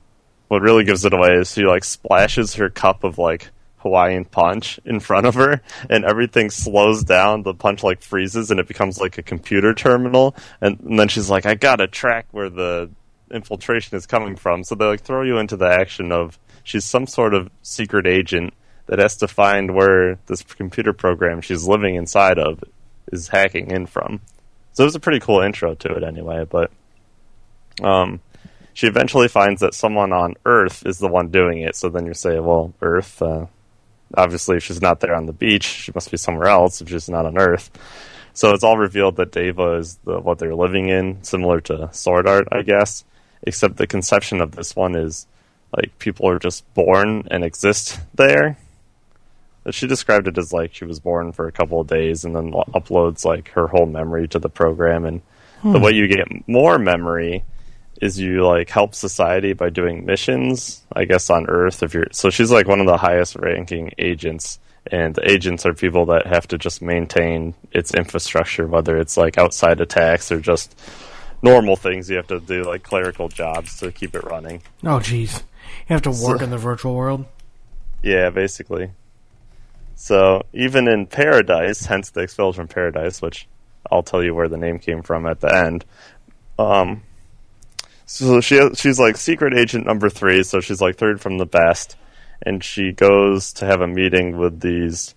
what 0.53 0.61
really 0.61 0.83
gives 0.83 1.03
it 1.03 1.13
away 1.13 1.33
is 1.33 1.51
she 1.51 1.63
like 1.63 1.83
splashes 1.83 2.53
her 2.53 2.69
cup 2.69 3.03
of 3.03 3.17
like 3.17 3.49
Hawaiian 3.77 4.23
punch 4.23 4.79
in 4.85 4.99
front 4.99 5.25
of 5.25 5.33
her, 5.33 5.61
and 5.89 6.05
everything 6.05 6.51
slows 6.51 7.03
down. 7.03 7.41
The 7.41 7.55
punch 7.55 7.81
like 7.81 8.03
freezes, 8.03 8.51
and 8.51 8.59
it 8.59 8.67
becomes 8.67 8.99
like 9.01 9.17
a 9.17 9.23
computer 9.23 9.73
terminal. 9.73 10.35
And, 10.61 10.79
and 10.81 10.99
then 10.99 11.07
she's 11.07 11.27
like, 11.27 11.47
"I 11.47 11.55
gotta 11.55 11.87
track 11.87 12.27
where 12.29 12.51
the 12.51 12.91
infiltration 13.31 13.97
is 13.97 14.05
coming 14.05 14.35
from." 14.35 14.63
So 14.63 14.75
they 14.75 14.85
like 14.85 15.01
throw 15.01 15.23
you 15.23 15.39
into 15.39 15.57
the 15.57 15.65
action 15.65 16.11
of 16.11 16.37
she's 16.63 16.85
some 16.85 17.07
sort 17.07 17.33
of 17.33 17.49
secret 17.63 18.05
agent 18.05 18.53
that 18.85 18.99
has 18.99 19.17
to 19.17 19.27
find 19.27 19.73
where 19.73 20.19
this 20.27 20.43
computer 20.43 20.93
program 20.93 21.41
she's 21.41 21.67
living 21.67 21.95
inside 21.95 22.37
of 22.37 22.63
is 23.11 23.27
hacking 23.27 23.71
in 23.71 23.87
from. 23.87 24.21
So 24.73 24.83
it 24.83 24.85
was 24.85 24.95
a 24.95 24.99
pretty 24.99 25.19
cool 25.19 25.41
intro 25.41 25.73
to 25.73 25.95
it, 25.95 26.03
anyway. 26.03 26.45
But 26.47 26.71
um, 27.81 28.21
she 28.73 28.87
eventually 28.87 29.27
finds 29.27 29.61
that 29.61 29.73
someone 29.73 30.11
on 30.11 30.35
Earth 30.45 30.85
is 30.85 30.97
the 30.97 31.07
one 31.07 31.29
doing 31.29 31.59
it. 31.59 31.75
So 31.75 31.89
then 31.89 32.05
you 32.05 32.13
say, 32.13 32.39
well, 32.39 32.73
Earth. 32.81 33.21
Uh, 33.21 33.45
obviously, 34.15 34.57
if 34.57 34.63
she's 34.63 34.81
not 34.81 34.99
there 34.99 35.15
on 35.15 35.25
the 35.25 35.33
beach, 35.33 35.65
she 35.65 35.91
must 35.93 36.11
be 36.11 36.17
somewhere 36.17 36.47
else. 36.47 36.81
If 36.81 36.89
she's 36.89 37.09
not 37.09 37.25
on 37.25 37.37
Earth, 37.37 37.71
so 38.33 38.51
it's 38.51 38.63
all 38.63 38.77
revealed 38.77 39.17
that 39.17 39.31
Deva 39.31 39.73
is 39.75 39.97
the, 40.03 40.19
what 40.19 40.39
they're 40.39 40.55
living 40.55 40.89
in, 40.89 41.23
similar 41.23 41.61
to 41.61 41.89
Sword 41.93 42.27
Art, 42.27 42.47
I 42.51 42.63
guess. 42.63 43.03
Except 43.43 43.77
the 43.77 43.87
conception 43.87 44.41
of 44.41 44.51
this 44.53 44.75
one 44.75 44.95
is 44.95 45.27
like 45.75 45.97
people 45.99 46.27
are 46.29 46.39
just 46.39 46.71
born 46.73 47.27
and 47.29 47.43
exist 47.43 47.99
there. 48.15 48.57
But 49.63 49.75
She 49.75 49.85
described 49.87 50.27
it 50.27 50.37
as 50.37 50.51
like 50.51 50.73
she 50.73 50.85
was 50.85 50.99
born 50.99 51.31
for 51.31 51.47
a 51.47 51.51
couple 51.51 51.79
of 51.79 51.87
days 51.87 52.25
and 52.25 52.35
then 52.35 52.51
uploads 52.51 53.23
like 53.25 53.49
her 53.49 53.67
whole 53.67 53.85
memory 53.85 54.27
to 54.29 54.39
the 54.39 54.49
program. 54.49 55.05
And 55.05 55.21
the 55.63 55.79
way 55.79 55.91
you 55.91 56.07
get 56.07 56.47
more 56.47 56.77
memory 56.77 57.43
is 58.03 58.19
you 58.19 58.45
like 58.45 58.69
help 58.69 58.93
society 58.93 59.53
by 59.53 59.69
doing 59.69 60.05
missions, 60.05 60.81
I 60.91 61.05
guess 61.05 61.29
on 61.29 61.47
Earth. 61.47 61.81
If 61.81 61.93
you're 61.93 62.07
so, 62.11 62.29
she's 62.29 62.51
like 62.51 62.67
one 62.67 62.81
of 62.81 62.85
the 62.85 62.97
highest 62.97 63.37
ranking 63.37 63.91
agents, 63.97 64.59
and 64.91 65.15
the 65.15 65.31
agents 65.31 65.65
are 65.65 65.73
people 65.73 66.07
that 66.07 66.27
have 66.27 66.45
to 66.49 66.57
just 66.57 66.81
maintain 66.81 67.55
its 67.71 67.93
infrastructure, 67.93 68.67
whether 68.67 68.97
it's 68.97 69.15
like 69.15 69.37
outside 69.37 69.79
attacks 69.79 70.33
or 70.33 70.41
just 70.41 70.77
normal 71.41 71.77
things 71.77 72.09
you 72.09 72.17
have 72.17 72.27
to 72.27 72.41
do, 72.41 72.63
like 72.63 72.83
clerical 72.83 73.29
jobs 73.29 73.79
to 73.79 73.89
keep 73.89 74.15
it 74.15 74.23
running. 74.25 74.61
Oh, 74.83 74.99
jeez. 74.99 75.41
You 75.87 75.93
have 75.93 76.01
to 76.01 76.11
work 76.11 76.41
in 76.41 76.49
the 76.49 76.57
virtual 76.57 76.95
world? 76.95 77.25
Yeah, 78.01 78.31
basically. 78.31 78.91
So 79.95 80.43
even 80.51 80.89
in 80.89 81.07
Paradise, 81.07 81.85
hence 81.85 82.09
the 82.09 82.19
expelled 82.19 82.57
from 82.57 82.67
Paradise, 82.67 83.21
which 83.21 83.47
I'll 83.89 84.03
tell 84.03 84.21
you 84.21 84.35
where 84.35 84.49
the 84.49 84.57
name 84.57 84.79
came 84.79 85.03
from 85.03 85.25
at 85.25 85.39
the 85.39 85.55
end. 85.55 85.85
Um, 86.59 87.03
so 88.05 88.41
she 88.41 88.59
she's 88.75 88.99
like 88.99 89.17
secret 89.17 89.53
agent 89.53 89.85
number 89.85 90.09
three, 90.09 90.43
so 90.43 90.59
she's 90.59 90.81
like 90.81 90.97
third 90.97 91.21
from 91.21 91.37
the 91.37 91.45
best, 91.45 91.95
and 92.41 92.63
she 92.63 92.91
goes 92.91 93.53
to 93.53 93.65
have 93.65 93.81
a 93.81 93.87
meeting 93.87 94.37
with 94.37 94.59
these. 94.59 95.15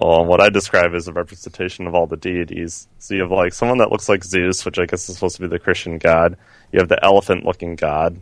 Well, 0.00 0.24
what 0.24 0.40
I 0.40 0.48
describe 0.48 0.94
as 0.94 1.06
a 1.06 1.12
representation 1.12 1.86
of 1.86 1.94
all 1.94 2.06
the 2.06 2.16
deities. 2.16 2.88
So 2.98 3.14
you 3.14 3.22
have 3.22 3.30
like 3.30 3.52
someone 3.52 3.78
that 3.78 3.92
looks 3.92 4.08
like 4.08 4.24
Zeus, 4.24 4.64
which 4.64 4.78
I 4.78 4.86
guess 4.86 5.08
is 5.08 5.16
supposed 5.16 5.36
to 5.36 5.42
be 5.42 5.48
the 5.48 5.58
Christian 5.58 5.98
god. 5.98 6.36
You 6.72 6.80
have 6.80 6.88
the 6.88 7.04
elephant-looking 7.04 7.76
god, 7.76 8.18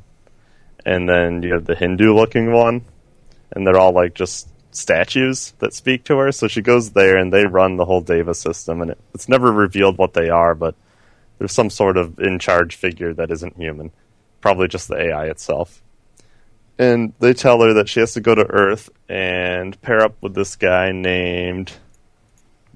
and 0.85 1.09
then 1.09 1.43
you 1.43 1.55
have 1.55 1.67
the 1.67 1.77
Hindu-looking 1.77 2.53
one, 2.53 2.85
and 3.53 3.67
they're 3.67 3.79
all 3.79 3.93
like 3.93 4.15
just 4.15 4.49
statues 4.73 5.53
that 5.59 5.75
speak 5.75 6.05
to 6.05 6.17
her. 6.17 6.33
So 6.33 6.49
she 6.49 6.61
goes 6.61 6.91
there, 6.91 7.17
and 7.17 7.33
they 7.33 7.47
run 7.47 7.77
the 7.77 7.85
whole 7.85 8.01
Deva 8.01 8.35
system, 8.35 8.83
and 8.83 8.91
it, 8.91 8.99
it's 9.15 9.29
never 9.29 9.53
revealed 9.53 9.99
what 9.99 10.13
they 10.13 10.29
are, 10.29 10.55
but 10.55 10.75
there's 11.41 11.53
some 11.53 11.71
sort 11.71 11.97
of 11.97 12.19
in 12.19 12.39
charge 12.39 12.77
figure 12.77 13.15
that 13.15 13.31
isn't 13.31 13.57
human, 13.57 13.91
probably 14.43 14.69
just 14.69 14.89
the 14.89 15.01
AI 15.01 15.25
itself. 15.25 15.83
And 16.79 17.15
they 17.19 17.33
tell 17.33 17.63
her 17.63 17.73
that 17.73 17.89
she 17.89 18.01
has 18.01 18.13
to 18.13 18.21
go 18.21 18.35
to 18.35 18.45
Earth 18.45 18.91
and 19.09 19.81
pair 19.81 20.03
up 20.03 20.17
with 20.21 20.35
this 20.35 20.55
guy 20.55 20.93
named 20.93 21.73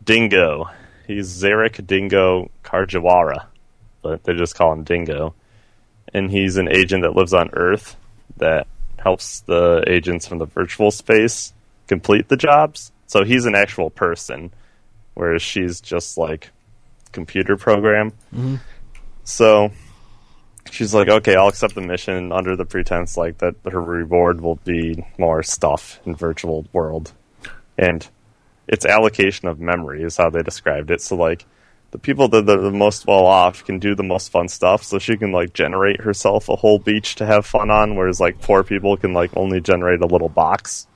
Dingo. 0.02 0.70
He's 1.06 1.28
Zarek 1.28 1.86
Dingo 1.86 2.50
Kajiwara, 2.64 3.48
but 4.00 4.24
they 4.24 4.32
just 4.32 4.54
call 4.54 4.72
him 4.72 4.82
Dingo. 4.82 5.34
And 6.14 6.30
he's 6.30 6.56
an 6.56 6.68
agent 6.68 7.02
that 7.02 7.14
lives 7.14 7.34
on 7.34 7.50
Earth 7.52 7.96
that 8.38 8.66
helps 8.96 9.40
the 9.40 9.84
agents 9.86 10.26
from 10.26 10.38
the 10.38 10.46
virtual 10.46 10.90
space 10.90 11.52
complete 11.86 12.28
the 12.28 12.38
jobs. 12.38 12.92
So 13.08 13.24
he's 13.24 13.44
an 13.44 13.54
actual 13.54 13.90
person, 13.90 14.54
whereas 15.12 15.42
she's 15.42 15.82
just 15.82 16.16
like 16.16 16.50
computer 17.14 17.56
program. 17.56 18.10
Mm-hmm. 18.34 18.56
So 19.22 19.70
she's 20.70 20.92
like, 20.92 21.08
okay, 21.08 21.34
I'll 21.34 21.48
accept 21.48 21.74
the 21.74 21.80
mission 21.80 22.32
under 22.32 22.56
the 22.56 22.66
pretense 22.66 23.16
like 23.16 23.38
that 23.38 23.54
her 23.64 23.80
reward 23.80 24.42
will 24.42 24.56
be 24.56 25.06
more 25.16 25.42
stuff 25.42 26.00
in 26.04 26.14
virtual 26.14 26.66
world, 26.74 27.12
and 27.78 28.06
its 28.68 28.84
allocation 28.84 29.48
of 29.48 29.58
memory 29.58 30.02
is 30.02 30.18
how 30.18 30.28
they 30.28 30.42
described 30.42 30.90
it. 30.90 31.00
So 31.00 31.16
like. 31.16 31.46
The 31.90 32.00
people 32.00 32.26
that 32.26 32.50
are 32.50 32.60
the 32.60 32.72
most 32.72 33.06
well 33.06 33.24
off 33.24 33.64
can 33.64 33.78
do 33.78 33.94
the 33.94 34.02
most 34.02 34.32
fun 34.32 34.48
stuff, 34.48 34.82
so 34.82 34.98
she 34.98 35.16
can 35.16 35.30
like 35.30 35.52
generate 35.54 36.00
herself 36.00 36.48
a 36.48 36.56
whole 36.56 36.80
beach 36.80 37.14
to 37.14 37.24
have 37.24 37.46
fun 37.46 37.70
on, 37.70 37.94
whereas 37.94 38.18
like 38.18 38.40
poor 38.40 38.64
people 38.64 38.96
can 38.96 39.12
like 39.12 39.30
only 39.36 39.60
generate 39.60 40.00
a 40.00 40.06
little 40.06 40.28
box, 40.28 40.88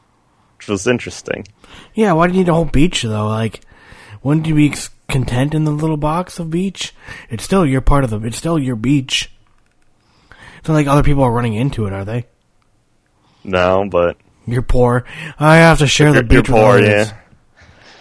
which 0.56 0.66
was 0.66 0.88
interesting. 0.88 1.46
Yeah, 1.94 2.14
why 2.14 2.26
do 2.26 2.32
you 2.32 2.40
need 2.40 2.48
a 2.48 2.54
whole 2.54 2.64
beach, 2.64 3.02
though? 3.02 3.28
Like, 3.28 3.60
wouldn't 4.24 4.48
you 4.48 4.56
be 4.56 4.70
ex- 4.70 4.90
content 5.08 5.54
in 5.54 5.64
the 5.64 5.70
little 5.70 5.96
box 5.96 6.38
of 6.38 6.50
beach? 6.50 6.94
It's 7.30 7.44
still 7.44 7.66
your 7.66 7.80
part 7.80 8.04
of 8.04 8.10
the. 8.10 8.20
It's 8.24 8.36
still 8.36 8.58
your 8.58 8.76
beach. 8.76 9.30
It's 10.58 10.68
not 10.68 10.74
like 10.74 10.86
other 10.86 11.02
people 11.02 11.22
are 11.22 11.32
running 11.32 11.54
into 11.54 11.86
it, 11.86 11.92
are 11.92 12.04
they? 12.04 12.26
No, 13.44 13.88
but 13.90 14.16
You're 14.46 14.62
poor. 14.62 15.04
I 15.38 15.56
have 15.56 15.78
to 15.78 15.86
share 15.86 16.12
the 16.12 16.16
you're, 16.24 16.32
you're 16.32 16.42
beach 16.42 16.50
with 16.50 16.60
poor, 16.60 16.74
others. 16.78 17.08
yeah. 17.08 17.16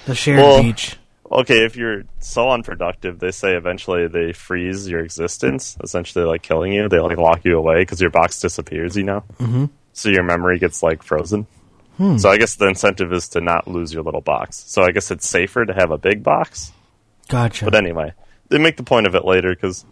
The 0.06 0.16
shared 0.16 0.40
Well, 0.40 0.62
beach. 0.64 0.98
Okay, 1.30 1.66
if 1.66 1.76
you're 1.76 2.04
so 2.20 2.50
unproductive, 2.50 3.20
they 3.20 3.32
say 3.32 3.56
eventually 3.56 4.08
they 4.08 4.32
freeze 4.32 4.88
your 4.88 5.02
existence, 5.02 5.78
essentially 5.84 6.24
like 6.24 6.42
killing 6.42 6.72
you. 6.72 6.88
They 6.88 7.00
like 7.00 7.18
lock 7.18 7.44
you 7.44 7.58
away 7.58 7.82
because 7.82 8.00
your 8.00 8.10
box 8.12 8.40
disappears, 8.40 8.96
you 8.96 9.04
know. 9.04 9.24
Mm-hmm. 9.40 9.66
So 9.92 10.10
your 10.10 10.24
memory 10.24 10.58
gets 10.58 10.82
like 10.82 11.04
frozen. 11.04 11.48
So 12.18 12.30
I 12.30 12.38
guess 12.38 12.56
the 12.58 12.68
incentive 12.68 13.12
is 13.12 13.28
to 13.30 13.42
not 13.42 13.68
lose 13.68 13.92
your 13.92 14.04
little 14.04 14.22
box. 14.22 14.64
So 14.68 14.84
I 14.84 14.92
guess 14.92 15.10
it's 15.10 15.28
safer 15.28 15.66
to 15.66 15.74
have 15.74 15.90
a 15.90 15.98
big 15.98 16.22
box. 16.22 16.72
Gotcha. 17.28 17.66
But 17.66 17.76
anyway, 17.76 18.14
they 18.50 18.58
make 18.58 18.78
the 18.78 18.84
point 18.84 19.08
of 19.08 19.16
it 19.16 19.26
later 19.26 19.54
because, 19.54 19.86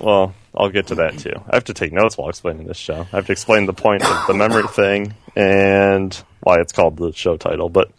well, 0.00 0.34
I'll 0.54 0.70
get 0.70 0.88
to 0.88 0.96
that 0.96 1.18
too. 1.18 1.34
I 1.50 1.56
have 1.56 1.64
to 1.64 1.74
take 1.74 1.92
notes 1.92 2.16
while 2.16 2.28
explaining 2.28 2.66
this 2.66 2.76
show. 2.76 3.06
I 3.12 3.16
have 3.16 3.26
to 3.26 3.32
explain 3.32 3.66
the 3.66 3.72
point 3.72 4.04
of 4.04 4.26
the 4.26 4.34
memory 4.34 4.66
thing 4.70 5.14
and 5.34 6.14
why 6.40 6.60
it's 6.60 6.72
called 6.72 6.96
the 6.96 7.12
show 7.12 7.36
title. 7.36 7.68
But 7.68 7.90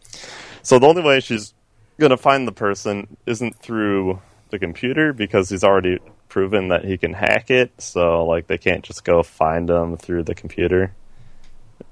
so 0.64 0.80
the 0.80 0.88
only 0.88 1.03
way 1.03 1.20
she's 1.20 1.53
going 1.99 2.10
to 2.12 2.18
find 2.18 2.47
the 2.47 2.51
person 2.51 3.18
isn't 3.26 3.58
through 3.58 4.22
the 4.49 4.60
computer 4.60 5.14
because 5.14 5.49
he's 5.49 5.64
already 5.64 5.99
proven 6.30 6.70
that 6.70 6.86
he 6.86 6.97
can 6.97 7.14
hack 7.14 7.49
it. 7.51 7.72
So 7.80 8.26
like 8.26 8.47
they 8.47 8.58
can't 8.58 8.84
just 8.84 9.03
go 9.03 9.24
find 9.24 9.70
him 9.70 9.97
through 9.97 10.24
the 10.24 10.36
computer. 10.36 10.93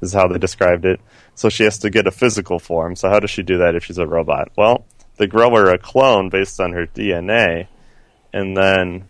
Is 0.01 0.13
how 0.13 0.27
they 0.27 0.39
described 0.39 0.83
it. 0.85 0.99
So 1.35 1.49
she 1.49 1.63
has 1.63 1.79
to 1.79 1.89
get 1.89 2.07
a 2.07 2.11
physical 2.11 2.59
form. 2.59 2.95
So 2.95 3.09
how 3.09 3.19
does 3.19 3.29
she 3.29 3.43
do 3.43 3.59
that 3.59 3.75
if 3.75 3.85
she's 3.85 3.97
a 3.97 4.07
robot? 4.07 4.51
Well, 4.57 4.83
they 5.17 5.27
grow 5.27 5.49
her 5.55 5.73
a 5.73 5.77
clone 5.77 6.29
based 6.29 6.59
on 6.59 6.73
her 6.73 6.85
DNA, 6.87 7.67
and 8.33 8.55
then 8.55 9.09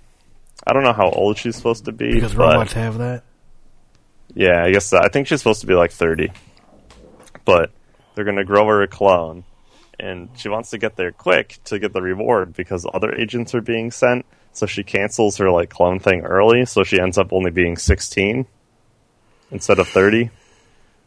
I 0.66 0.74
don't 0.74 0.84
know 0.84 0.93
how 0.93 1.10
old 1.10 1.38
she's 1.38 1.56
supposed 1.56 1.86
to 1.86 1.91
be. 1.91 2.14
because 2.14 2.34
but- 2.34 2.53
robots 2.53 2.74
have 2.74 2.97
that. 2.99 3.24
yeah, 4.34 4.64
I 4.64 4.72
guess 4.72 4.86
so. 4.86 4.97
I 4.97 5.10
think 5.10 5.28
she's 5.28 5.39
supposed 5.39 5.62
to 5.62 5.68
be 5.68 5.74
like 5.76 5.91
30. 5.91 6.32
But 7.43 7.72
they're 8.16 8.26
going 8.26 8.38
to 8.38 8.45
grow 8.45 8.66
her 8.68 8.82
a 8.82 8.88
clone. 8.88 9.43
And 9.99 10.30
she 10.36 10.49
wants 10.49 10.72
to 10.72 10.78
get 10.78 10.95
there 10.95 11.12
quick 11.12 11.60
to 11.66 11.80
get 11.80 11.93
the 11.93 12.01
reward 12.01 12.53
because 12.53 12.86
other 12.93 13.14
agents 13.14 13.53
are 13.56 13.62
being 13.62 13.91
sent. 13.91 14.26
So 14.51 14.66
she 14.66 14.84
cancels 14.84 15.38
her 15.38 15.49
like 15.51 15.70
clone 15.70 15.99
thing 15.99 16.22
early. 16.22 16.66
So 16.66 16.84
she 16.84 16.99
ends 16.99 17.18
up 17.18 17.32
only 17.32 17.51
being 17.51 17.78
16 17.78 18.45
instead 19.51 19.80
of 19.80 19.88
30. 19.88 20.32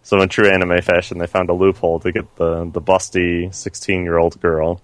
So 0.08 0.18
in 0.22 0.30
true 0.30 0.48
anime 0.48 0.80
fashion, 0.80 1.18
they 1.18 1.26
found 1.26 1.50
a 1.50 1.52
loophole 1.52 2.00
to 2.00 2.10
get 2.10 2.36
the, 2.36 2.64
the 2.64 2.80
busty 2.80 3.54
16 3.54 4.04
year 4.04 4.16
old 4.16 4.40
girl 4.40 4.80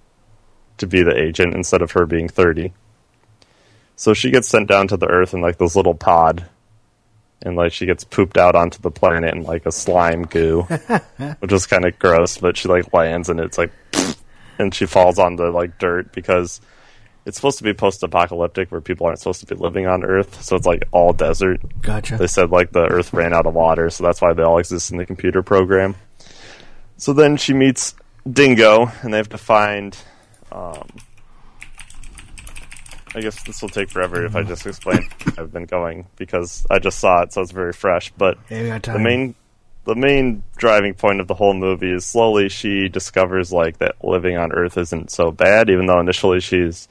to 0.76 0.86
be 0.86 1.02
the 1.02 1.18
agent 1.18 1.54
instead 1.54 1.80
of 1.80 1.92
her 1.92 2.04
being 2.04 2.28
30. 2.28 2.74
So 3.96 4.12
she 4.12 4.30
gets 4.30 4.48
sent 4.48 4.68
down 4.68 4.86
to 4.88 4.98
the 4.98 5.06
Earth 5.06 5.32
in 5.32 5.40
like 5.40 5.56
this 5.56 5.76
little 5.76 5.94
pod 5.94 6.44
and 7.40 7.56
like 7.56 7.72
she 7.72 7.86
gets 7.86 8.04
pooped 8.04 8.36
out 8.36 8.54
onto 8.54 8.82
the 8.82 8.90
planet 8.90 9.34
in 9.34 9.44
like 9.44 9.64
a 9.64 9.72
slime 9.72 10.24
goo, 10.24 10.60
which 11.38 11.52
is 11.52 11.64
kind 11.64 11.86
of 11.86 11.98
gross. 11.98 12.36
But 12.36 12.58
she 12.58 12.68
like 12.68 12.92
lands 12.92 13.30
and 13.30 13.40
it's 13.40 13.56
like, 13.56 13.72
and 14.58 14.74
she 14.74 14.84
falls 14.84 15.18
on 15.18 15.36
the 15.36 15.50
like 15.50 15.78
dirt 15.78 16.12
because 16.12 16.60
it's 17.26 17.36
supposed 17.36 17.58
to 17.58 17.64
be 17.64 17.72
post-apocalyptic 17.72 18.70
where 18.70 18.80
people 18.80 19.06
aren't 19.06 19.18
supposed 19.18 19.40
to 19.40 19.54
be 19.54 19.54
living 19.54 19.86
on 19.86 20.04
Earth, 20.04 20.42
so 20.42 20.56
it's 20.56 20.66
like 20.66 20.84
all 20.92 21.12
desert. 21.12 21.60
Gotcha. 21.80 22.16
They 22.16 22.26
said 22.26 22.50
like 22.50 22.72
the 22.72 22.86
Earth 22.86 23.12
ran 23.12 23.32
out 23.32 23.46
of 23.46 23.54
water, 23.54 23.88
so 23.90 24.04
that's 24.04 24.20
why 24.20 24.34
they 24.34 24.42
all 24.42 24.58
exist 24.58 24.90
in 24.90 24.98
the 24.98 25.06
computer 25.06 25.42
program. 25.42 25.96
So 26.96 27.12
then 27.12 27.36
she 27.36 27.54
meets 27.54 27.94
Dingo, 28.30 28.90
and 29.02 29.12
they 29.12 29.16
have 29.18 29.30
to 29.30 29.38
find. 29.38 29.96
Um, 30.52 30.86
I 33.16 33.20
guess 33.20 33.42
this 33.44 33.62
will 33.62 33.68
take 33.68 33.90
forever 33.90 34.24
if 34.26 34.34
I 34.34 34.42
just 34.42 34.66
explain. 34.66 35.08
I've 35.38 35.52
been 35.52 35.66
going 35.66 36.06
because 36.16 36.66
I 36.68 36.78
just 36.80 36.98
saw 36.98 37.22
it, 37.22 37.32
so 37.32 37.42
it's 37.42 37.52
very 37.52 37.72
fresh. 37.72 38.12
But 38.18 38.38
Yeah, 38.50 38.78
the 38.78 38.98
main 38.98 39.34
the 39.84 39.94
main 39.94 40.42
driving 40.56 40.94
point 40.94 41.20
of 41.20 41.28
the 41.28 41.34
whole 41.34 41.54
movie 41.54 41.92
is 41.92 42.04
slowly 42.04 42.48
she 42.48 42.88
discovers 42.88 43.52
like 43.52 43.78
that 43.78 44.02
living 44.02 44.36
on 44.36 44.52
Earth 44.52 44.76
isn't 44.76 45.10
so 45.10 45.30
bad, 45.30 45.70
even 45.70 45.86
though 45.86 46.00
initially 46.00 46.40
she's 46.40 46.88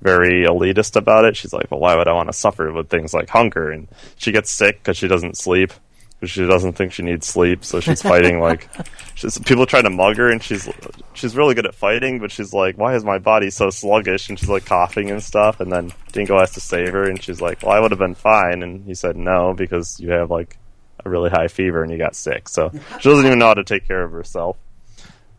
very 0.00 0.44
elitist 0.44 0.96
about 0.96 1.24
it. 1.24 1.36
She's 1.36 1.52
like, 1.52 1.70
well, 1.70 1.80
why 1.80 1.96
would 1.96 2.08
I 2.08 2.12
want 2.12 2.28
to 2.28 2.32
suffer 2.32 2.72
with 2.72 2.88
things 2.88 3.14
like 3.14 3.28
hunger? 3.28 3.70
And 3.70 3.88
she 4.16 4.32
gets 4.32 4.50
sick 4.50 4.78
because 4.78 4.96
she 4.96 5.08
doesn't 5.08 5.36
sleep. 5.36 5.72
Because 6.20 6.30
she 6.30 6.46
doesn't 6.46 6.74
think 6.74 6.92
she 6.92 7.02
needs 7.02 7.26
sleep, 7.26 7.64
so 7.64 7.80
she's 7.80 8.00
fighting 8.00 8.38
like 8.38 8.68
she's, 9.14 9.36
people 9.38 9.66
try 9.66 9.82
to 9.82 9.90
mug 9.90 10.16
her, 10.16 10.30
and 10.30 10.40
she's 10.40 10.68
she's 11.12 11.36
really 11.36 11.54
good 11.54 11.66
at 11.66 11.74
fighting, 11.74 12.20
but 12.20 12.30
she's 12.30 12.52
like, 12.52 12.78
"Why 12.78 12.94
is 12.94 13.04
my 13.04 13.18
body 13.18 13.50
so 13.50 13.68
sluggish?" 13.68 14.28
And 14.28 14.38
she's 14.38 14.48
like 14.48 14.64
coughing 14.64 15.10
and 15.10 15.20
stuff. 15.20 15.58
And 15.58 15.72
then 15.72 15.92
Dingo 16.12 16.38
has 16.38 16.52
to 16.52 16.60
save 16.60 16.92
her, 16.92 17.02
and 17.02 17.20
she's 17.20 17.40
like, 17.40 17.62
"Well, 17.62 17.72
I 17.72 17.80
would 17.80 17.90
have 17.90 17.98
been 17.98 18.14
fine." 18.14 18.62
And 18.62 18.84
he 18.84 18.94
said, 18.94 19.16
"No, 19.16 19.54
because 19.54 19.98
you 19.98 20.12
have 20.12 20.30
like 20.30 20.56
a 21.04 21.10
really 21.10 21.30
high 21.30 21.48
fever 21.48 21.82
and 21.82 21.90
you 21.90 21.98
got 21.98 22.14
sick." 22.14 22.48
So 22.48 22.70
she 22.72 23.08
doesn't 23.08 23.26
even 23.26 23.40
know 23.40 23.48
how 23.48 23.54
to 23.54 23.64
take 23.64 23.86
care 23.86 24.04
of 24.04 24.12
herself. 24.12 24.56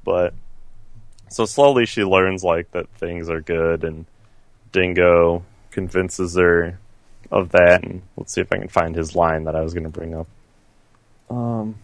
But 0.03 0.33
so 1.29 1.45
slowly 1.45 1.85
she 1.85 2.03
learns 2.03 2.43
like 2.43 2.71
that 2.73 2.89
things 2.97 3.29
are 3.29 3.41
good, 3.41 3.85
and 3.85 4.05
Dingo 4.75 5.43
convinces 5.71 6.35
her 6.35 6.77
of 7.31 7.51
that. 7.51 7.83
And 7.83 8.01
let's 8.17 8.33
see 8.33 8.41
if 8.41 8.51
I 8.51 8.57
can 8.57 8.67
find 8.67 8.93
his 8.93 9.15
line 9.15 9.45
that 9.45 9.55
I 9.55 9.61
was 9.61 9.73
going 9.73 9.85
to 9.85 9.89
bring 9.89 10.13
up. 10.13 10.27
Um. 11.29 11.75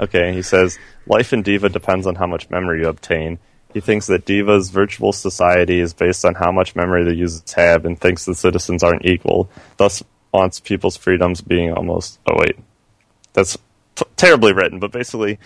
Okay, 0.00 0.32
he 0.32 0.42
says, 0.42 0.76
Life 1.06 1.32
in 1.32 1.42
Diva 1.42 1.68
depends 1.68 2.06
on 2.06 2.16
how 2.16 2.26
much 2.26 2.50
memory 2.50 2.80
you 2.80 2.88
obtain. 2.88 3.38
He 3.72 3.80
thinks 3.80 4.06
that 4.06 4.24
Diva's 4.24 4.70
virtual 4.70 5.12
society 5.12 5.78
is 5.78 5.92
based 5.92 6.24
on 6.24 6.34
how 6.34 6.50
much 6.50 6.74
memory 6.74 7.04
the 7.04 7.14
users 7.14 7.52
have 7.52 7.84
and 7.84 8.00
thinks 8.00 8.24
the 8.24 8.34
citizens 8.34 8.82
aren't 8.82 9.04
equal, 9.04 9.50
thus 9.76 10.02
wants 10.32 10.58
people's 10.58 10.96
freedoms 10.96 11.40
being 11.42 11.72
almost. 11.72 12.18
Oh, 12.26 12.36
wait. 12.38 12.56
That's 13.34 13.56
t- 13.94 14.04
terribly 14.16 14.52
written, 14.52 14.78
but 14.80 14.90
basically, 14.90 15.38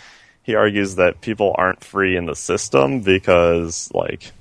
he 0.42 0.54
argues 0.54 0.94
that 0.94 1.20
people 1.20 1.54
aren't 1.58 1.84
free 1.84 2.16
in 2.16 2.26
the 2.26 2.36
system 2.36 3.00
because, 3.00 3.90
like, 3.92 4.32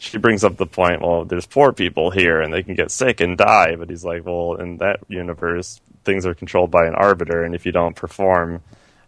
she 0.00 0.16
brings 0.16 0.44
up 0.44 0.56
the 0.56 0.66
point, 0.66 1.02
well, 1.02 1.26
there's 1.26 1.46
poor 1.46 1.74
people 1.74 2.10
here 2.10 2.40
and 2.40 2.52
they 2.52 2.62
can 2.62 2.74
get 2.74 2.90
sick 2.90 3.20
and 3.20 3.36
die, 3.36 3.76
but 3.76 3.90
he's 3.90 4.02
like, 4.02 4.24
well, 4.24 4.54
in 4.54 4.78
that 4.78 5.00
universe, 5.08 5.78
things 6.04 6.24
are 6.24 6.34
controlled 6.34 6.70
by 6.70 6.86
an 6.86 6.94
arbiter, 6.94 7.44
and 7.44 7.54
if 7.54 7.66
you 7.66 7.72
don't 7.72 7.94
perform 7.94 8.62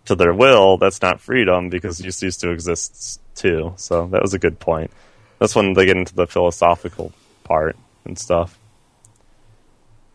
to 0.04 0.14
their 0.14 0.34
will, 0.34 0.76
that's 0.76 1.00
not 1.00 1.18
freedom 1.18 1.70
because 1.70 1.98
you 2.04 2.10
cease 2.10 2.36
to 2.36 2.50
exist 2.50 3.22
too. 3.34 3.72
So 3.76 4.06
that 4.08 4.20
was 4.20 4.34
a 4.34 4.38
good 4.38 4.60
point. 4.60 4.90
That's 5.38 5.54
when 5.54 5.72
they 5.72 5.86
get 5.86 5.96
into 5.96 6.14
the 6.14 6.26
philosophical 6.26 7.10
part 7.42 7.74
and 8.04 8.18
stuff. 8.18 8.58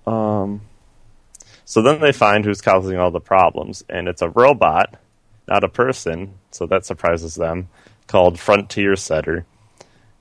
Um, 0.05 0.61
so 1.65 1.81
then 1.81 1.99
they 1.99 2.11
find 2.11 2.45
who's 2.45 2.61
causing 2.61 2.99
all 2.99 3.09
the 3.09 3.19
problems, 3.19 3.83
and 3.89 4.07
it's 4.07 4.21
a 4.21 4.29
robot, 4.29 4.93
not 5.47 5.63
a 5.63 5.69
person. 5.69 6.35
So 6.51 6.67
that 6.67 6.85
surprises 6.85 7.33
them. 7.33 7.69
Called 8.05 8.39
Frontier 8.39 8.95
Setter, 8.95 9.45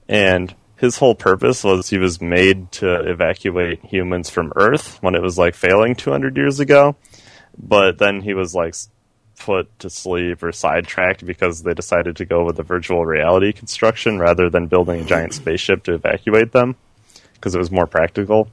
and 0.09 0.55
his 0.77 0.99
whole 0.99 1.15
purpose 1.15 1.65
was 1.65 1.89
he 1.89 1.99
was 1.99 2.21
made 2.21 2.71
to 2.73 2.95
evacuate 3.11 3.85
humans 3.85 4.29
from 4.29 4.53
Earth 4.57 4.99
when 5.03 5.15
it 5.15 5.23
was 5.23 5.39
like 5.39 5.55
failing 5.55 5.95
200 5.95 6.37
years 6.37 6.61
ago. 6.61 6.97
But 7.59 7.99
then 7.99 8.21
he 8.21 8.35
was 8.35 8.55
like 8.55 8.75
put 9.39 9.79
to 9.79 9.91
sleep 9.91 10.43
or 10.43 10.53
sidetracked 10.53 11.25
because 11.25 11.63
they 11.63 11.75
decided 11.75 12.17
to 12.17 12.25
go 12.25 12.45
with 12.45 12.57
the 12.57 12.63
virtual 12.63 13.07
reality 13.07 13.53
construction 13.53 14.19
rather 14.19 14.51
than 14.51 14.67
building 14.67 15.01
a 15.01 15.05
giant 15.05 15.35
spaceship 15.35 15.83
to 15.85 15.95
evacuate 15.95 16.53
them 16.53 16.77
because 17.35 17.55
it 17.55 17.59
was 17.59 17.71
more 17.71 17.87
practical. 17.87 18.49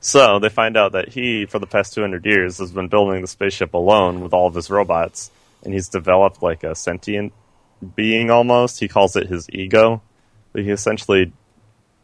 So 0.00 0.38
they 0.38 0.48
find 0.48 0.76
out 0.76 0.92
that 0.92 1.08
he, 1.08 1.46
for 1.46 1.58
the 1.58 1.66
past 1.66 1.94
200 1.94 2.24
years, 2.26 2.58
has 2.58 2.70
been 2.70 2.88
building 2.88 3.22
the 3.22 3.26
spaceship 3.26 3.74
alone 3.74 4.20
with 4.20 4.32
all 4.32 4.46
of 4.46 4.54
his 4.54 4.70
robots, 4.70 5.30
and 5.64 5.72
he's 5.72 5.88
developed 5.88 6.42
like 6.42 6.62
a 6.62 6.74
sentient 6.74 7.32
being 7.94 8.30
almost. 8.30 8.78
He 8.78 8.88
calls 8.88 9.16
it 9.16 9.26
his 9.26 9.48
ego. 9.50 10.02
But 10.56 10.64
he 10.64 10.70
essentially 10.70 11.34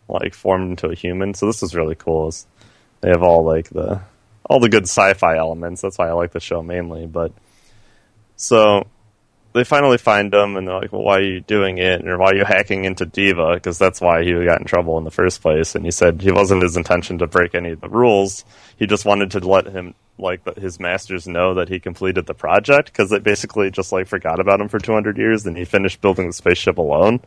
like 0.08 0.34
formed 0.34 0.68
into 0.72 0.90
a 0.90 0.94
human. 0.94 1.32
So 1.32 1.46
this 1.46 1.62
is 1.62 1.74
really 1.74 1.94
cool. 1.94 2.30
They 3.00 3.08
have 3.08 3.22
all 3.22 3.44
like 3.44 3.70
the 3.70 4.02
all 4.44 4.60
the 4.60 4.68
good 4.68 4.82
sci-fi 4.82 5.38
elements. 5.38 5.80
That's 5.80 5.96
why 5.96 6.10
I 6.10 6.12
like 6.12 6.32
the 6.32 6.40
show 6.40 6.62
mainly. 6.62 7.06
But 7.06 7.32
so 8.36 8.86
they 9.54 9.64
finally 9.64 9.96
find 9.96 10.34
him, 10.34 10.56
and 10.56 10.68
they're 10.68 10.80
like, 10.80 10.92
"Well, 10.92 11.02
why 11.02 11.20
are 11.20 11.22
you 11.22 11.40
doing 11.40 11.78
it? 11.78 12.06
Or 12.06 12.18
why 12.18 12.32
are 12.32 12.36
you 12.36 12.44
hacking 12.44 12.84
into 12.84 13.06
Diva? 13.06 13.54
Because 13.54 13.78
that's 13.78 14.02
why 14.02 14.22
he 14.22 14.32
got 14.44 14.60
in 14.60 14.66
trouble 14.66 14.98
in 14.98 15.04
the 15.04 15.10
first 15.10 15.40
place." 15.40 15.74
And 15.74 15.86
he 15.86 15.90
said 15.90 16.20
he 16.20 16.30
wasn't 16.30 16.62
his 16.62 16.76
intention 16.76 17.16
to 17.18 17.26
break 17.26 17.54
any 17.54 17.70
of 17.70 17.80
the 17.80 17.88
rules. 17.88 18.44
He 18.76 18.86
just 18.86 19.06
wanted 19.06 19.30
to 19.30 19.38
let 19.38 19.64
him, 19.64 19.94
like, 20.18 20.42
his 20.58 20.78
masters 20.78 21.26
know 21.26 21.54
that 21.54 21.70
he 21.70 21.80
completed 21.80 22.26
the 22.26 22.34
project 22.34 22.92
because 22.92 23.08
they 23.08 23.18
basically 23.18 23.70
just 23.70 23.92
like 23.92 24.08
forgot 24.08 24.40
about 24.40 24.60
him 24.60 24.68
for 24.68 24.78
200 24.78 25.16
years, 25.16 25.46
and 25.46 25.56
he 25.56 25.64
finished 25.64 26.02
building 26.02 26.26
the 26.26 26.34
spaceship 26.34 26.76
alone. 26.76 27.20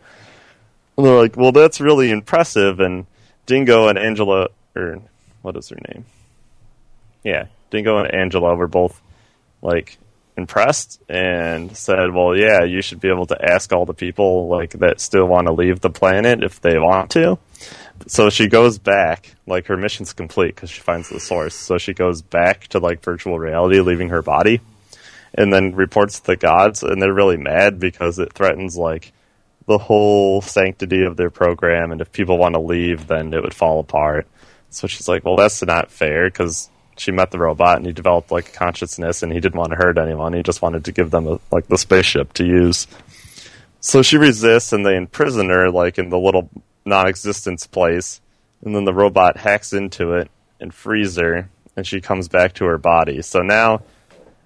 And 0.97 1.05
they're 1.05 1.15
like, 1.15 1.35
"Well, 1.35 1.51
that's 1.51 1.81
really 1.81 2.09
impressive." 2.09 2.79
And 2.79 3.05
Dingo 3.45 3.87
and 3.87 3.97
Angela, 3.97 4.49
or 4.75 5.01
what 5.41 5.55
is 5.57 5.69
her 5.69 5.77
name? 5.93 6.05
Yeah, 7.23 7.45
Dingo 7.69 7.97
and 7.97 8.13
Angela 8.13 8.55
were 8.55 8.67
both 8.67 9.01
like 9.61 9.97
impressed 10.37 11.01
and 11.09 11.75
said, 11.75 12.13
"Well, 12.13 12.35
yeah, 12.35 12.63
you 12.63 12.81
should 12.81 12.99
be 12.99 13.09
able 13.09 13.25
to 13.27 13.37
ask 13.41 13.71
all 13.73 13.85
the 13.85 13.93
people 13.93 14.47
like 14.47 14.71
that 14.71 14.99
still 14.99 15.25
want 15.25 15.47
to 15.47 15.53
leave 15.53 15.81
the 15.81 15.89
planet 15.89 16.43
if 16.43 16.61
they 16.61 16.77
want 16.77 17.11
to." 17.11 17.37
So 18.07 18.29
she 18.29 18.47
goes 18.47 18.77
back, 18.77 19.35
like 19.47 19.67
her 19.67 19.77
mission's 19.77 20.13
complete 20.13 20.55
because 20.55 20.69
she 20.69 20.81
finds 20.81 21.09
the 21.09 21.19
source. 21.19 21.55
So 21.55 21.77
she 21.77 21.93
goes 21.93 22.21
back 22.21 22.67
to 22.67 22.79
like 22.79 23.01
virtual 23.01 23.39
reality, 23.39 23.79
leaving 23.79 24.09
her 24.09 24.21
body, 24.21 24.61
and 25.33 25.51
then 25.51 25.75
reports 25.75 26.19
to 26.19 26.25
the 26.27 26.35
gods, 26.35 26.83
and 26.83 27.01
they're 27.01 27.13
really 27.13 27.37
mad 27.37 27.79
because 27.79 28.19
it 28.19 28.33
threatens 28.33 28.77
like 28.77 29.13
the 29.67 29.77
whole 29.77 30.41
sanctity 30.41 31.03
of 31.03 31.17
their 31.17 31.29
program, 31.29 31.91
and 31.91 32.01
if 32.01 32.11
people 32.11 32.37
want 32.37 32.55
to 32.55 32.61
leave, 32.61 33.07
then 33.07 33.33
it 33.33 33.41
would 33.41 33.53
fall 33.53 33.79
apart. 33.79 34.27
So 34.69 34.87
she's 34.87 35.07
like, 35.07 35.25
"Well, 35.25 35.35
that's 35.35 35.61
not 35.63 35.91
fair 35.91 36.29
because 36.29 36.69
she 36.97 37.11
met 37.11 37.31
the 37.31 37.39
robot 37.39 37.77
and 37.77 37.85
he 37.85 37.91
developed 37.91 38.31
like 38.31 38.49
a 38.49 38.51
consciousness 38.51 39.21
and 39.21 39.31
he 39.31 39.39
didn't 39.39 39.57
want 39.57 39.71
to 39.71 39.77
hurt 39.77 39.97
anyone. 39.97 40.33
He 40.33 40.43
just 40.43 40.61
wanted 40.61 40.85
to 40.85 40.91
give 40.91 41.11
them 41.11 41.27
a, 41.27 41.39
like 41.51 41.67
the 41.67 41.77
spaceship 41.77 42.33
to 42.33 42.45
use. 42.45 42.87
So 43.81 44.01
she 44.01 44.17
resists 44.17 44.73
and 44.73 44.85
they 44.85 44.95
imprison 44.95 45.49
her 45.49 45.69
like 45.69 45.97
in 45.97 46.09
the 46.09 46.17
little 46.17 46.49
non-existence 46.85 47.67
place. 47.67 48.21
And 48.63 48.75
then 48.75 48.85
the 48.85 48.93
robot 48.93 49.37
hacks 49.37 49.73
into 49.73 50.13
it 50.13 50.31
and 50.59 50.73
frees 50.73 51.17
her 51.17 51.49
and 51.75 51.85
she 51.85 51.99
comes 51.99 52.29
back 52.29 52.53
to 52.53 52.65
her 52.65 52.77
body. 52.77 53.21
So 53.21 53.41
now 53.41 53.83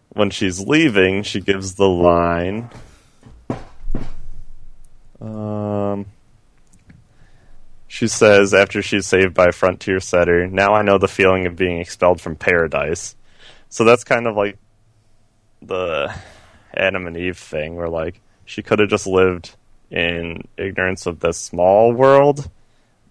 when 0.10 0.32
she's 0.32 0.60
leaving, 0.60 1.24
she 1.24 1.42
gives 1.42 1.76
the 1.76 1.88
line. 1.88 2.70
Um, 5.22 6.06
she 7.88 8.08
says 8.08 8.54
after 8.54 8.82
she's 8.82 9.08
saved 9.08 9.34
by 9.34 9.48
a 9.48 9.52
frontier 9.52 10.00
setter, 10.00 10.48
now 10.48 10.74
I 10.74 10.82
know 10.82 10.98
the 10.98 11.08
feeling 11.08 11.46
of 11.46 11.56
being 11.56 11.80
expelled 11.80 12.22
from 12.22 12.36
paradise. 12.36 13.16
So 13.70 13.84
that's 13.84 14.04
kind 14.04 14.28
of 14.28 14.36
like 14.36 14.58
the 15.62 16.14
Adam 16.74 17.08
and 17.08 17.18
Eve 17.18 17.38
thing, 17.38 17.76
where 17.76 17.90
like 17.90 18.22
she 18.46 18.62
could 18.62 18.80
have 18.80 18.90
just 18.90 19.08
lived 19.08 19.56
in 19.92 20.44
ignorance 20.58 21.06
of 21.06 21.20
this 21.20 21.38
small 21.38 21.92
world, 21.92 22.50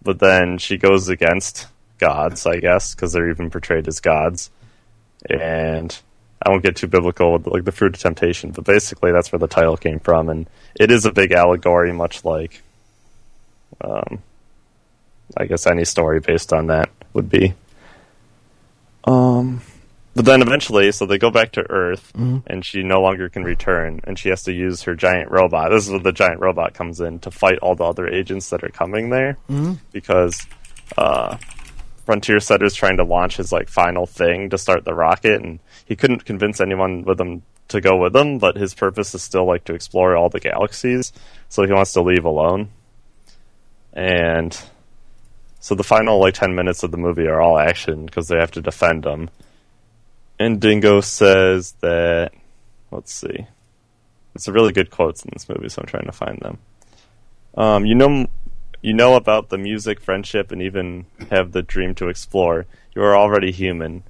but 0.02 0.18
then 0.18 0.58
she 0.58 0.76
goes 0.76 1.08
against 1.08 1.66
gods, 1.98 2.46
I 2.46 2.58
guess, 2.58 2.94
because 2.94 3.12
they're 3.12 3.30
even 3.30 3.50
portrayed 3.50 3.88
as 3.88 4.00
gods. 4.00 4.50
And 5.28 5.98
I 6.40 6.50
won't 6.50 6.62
get 6.62 6.76
too 6.76 6.86
biblical 6.86 7.32
with 7.32 7.46
like 7.46 7.64
the 7.64 7.72
fruit 7.72 7.94
of 7.94 8.00
temptation, 8.00 8.52
but 8.52 8.64
basically 8.64 9.12
that's 9.12 9.32
where 9.32 9.38
the 9.38 9.48
title 9.48 9.76
came 9.76 9.98
from, 9.98 10.28
and 10.28 10.48
it 10.74 10.90
is 10.90 11.04
a 11.04 11.12
big 11.12 11.32
allegory, 11.32 11.92
much 11.92 12.24
like, 12.24 12.62
um, 13.80 14.22
I 15.36 15.46
guess 15.46 15.66
any 15.66 15.84
story 15.84 16.20
based 16.20 16.52
on 16.52 16.68
that 16.68 16.90
would 17.12 17.28
be. 17.28 17.54
Um, 19.04 19.62
but 20.14 20.24
then 20.24 20.42
eventually, 20.42 20.90
so 20.92 21.06
they 21.06 21.18
go 21.18 21.30
back 21.30 21.52
to 21.52 21.70
Earth, 21.70 22.12
and 22.46 22.64
she 22.64 22.82
no 22.82 23.00
longer 23.00 23.28
can 23.28 23.44
return, 23.44 24.00
and 24.04 24.18
she 24.18 24.28
has 24.30 24.42
to 24.44 24.52
use 24.52 24.82
her 24.82 24.94
giant 24.94 25.30
robot. 25.30 25.70
This 25.70 25.86
is 25.86 25.90
where 25.90 26.00
the 26.00 26.12
giant 26.12 26.40
robot 26.40 26.74
comes 26.74 27.00
in 27.00 27.18
to 27.20 27.30
fight 27.30 27.58
all 27.58 27.74
the 27.74 27.84
other 27.84 28.08
agents 28.08 28.50
that 28.50 28.64
are 28.64 28.68
coming 28.68 29.10
there, 29.10 29.36
because 29.92 30.46
uh, 30.96 31.36
Frontier 32.08 32.40
Setter's 32.40 32.72
trying 32.72 32.96
to 32.96 33.04
launch 33.04 33.36
his 33.36 33.52
like 33.52 33.68
final 33.68 34.06
thing 34.06 34.48
to 34.48 34.56
start 34.56 34.86
the 34.86 34.94
rocket, 34.94 35.42
and 35.42 35.58
he 35.84 35.94
couldn't 35.94 36.24
convince 36.24 36.58
anyone 36.58 37.02
with 37.02 37.20
him 37.20 37.42
to 37.68 37.82
go 37.82 37.98
with 37.98 38.16
him. 38.16 38.38
But 38.38 38.56
his 38.56 38.72
purpose 38.72 39.14
is 39.14 39.22
still 39.22 39.44
like 39.44 39.64
to 39.64 39.74
explore 39.74 40.16
all 40.16 40.30
the 40.30 40.40
galaxies, 40.40 41.12
so 41.50 41.64
he 41.64 41.72
wants 41.74 41.92
to 41.92 42.00
leave 42.00 42.24
alone. 42.24 42.70
And 43.92 44.58
so 45.60 45.74
the 45.74 45.84
final 45.84 46.18
like 46.18 46.32
ten 46.32 46.54
minutes 46.54 46.82
of 46.82 46.92
the 46.92 46.96
movie 46.96 47.26
are 47.26 47.42
all 47.42 47.58
action 47.58 48.06
because 48.06 48.28
they 48.28 48.38
have 48.38 48.52
to 48.52 48.62
defend 48.62 49.04
him. 49.04 49.28
And 50.38 50.62
Dingo 50.62 51.02
says 51.02 51.72
that 51.82 52.32
let's 52.90 53.12
see, 53.12 53.46
it's 54.34 54.48
a 54.48 54.52
really 54.54 54.72
good 54.72 54.90
quotes 54.90 55.26
in 55.26 55.30
this 55.34 55.46
movie, 55.46 55.68
so 55.68 55.82
I'm 55.82 55.88
trying 55.88 56.06
to 56.06 56.12
find 56.12 56.38
them. 56.40 56.58
Um, 57.54 57.84
you 57.84 57.94
know, 57.94 58.26
you 58.80 58.92
know 58.92 59.14
about 59.14 59.48
the 59.48 59.58
music, 59.58 60.00
friendship, 60.00 60.52
and 60.52 60.62
even 60.62 61.06
have 61.30 61.52
the 61.52 61.62
dream 61.62 61.94
to 61.96 62.08
explore. 62.08 62.66
You 62.94 63.02
are 63.02 63.16
already 63.16 63.50
human. 63.50 64.04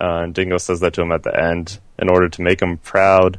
Uh, 0.00 0.26
Dingo 0.26 0.58
says 0.58 0.80
that 0.80 0.94
to 0.94 1.02
him 1.02 1.12
at 1.12 1.22
the 1.22 1.38
end 1.38 1.78
in 1.98 2.08
order 2.08 2.28
to 2.28 2.42
make 2.42 2.60
him 2.60 2.78
proud, 2.78 3.38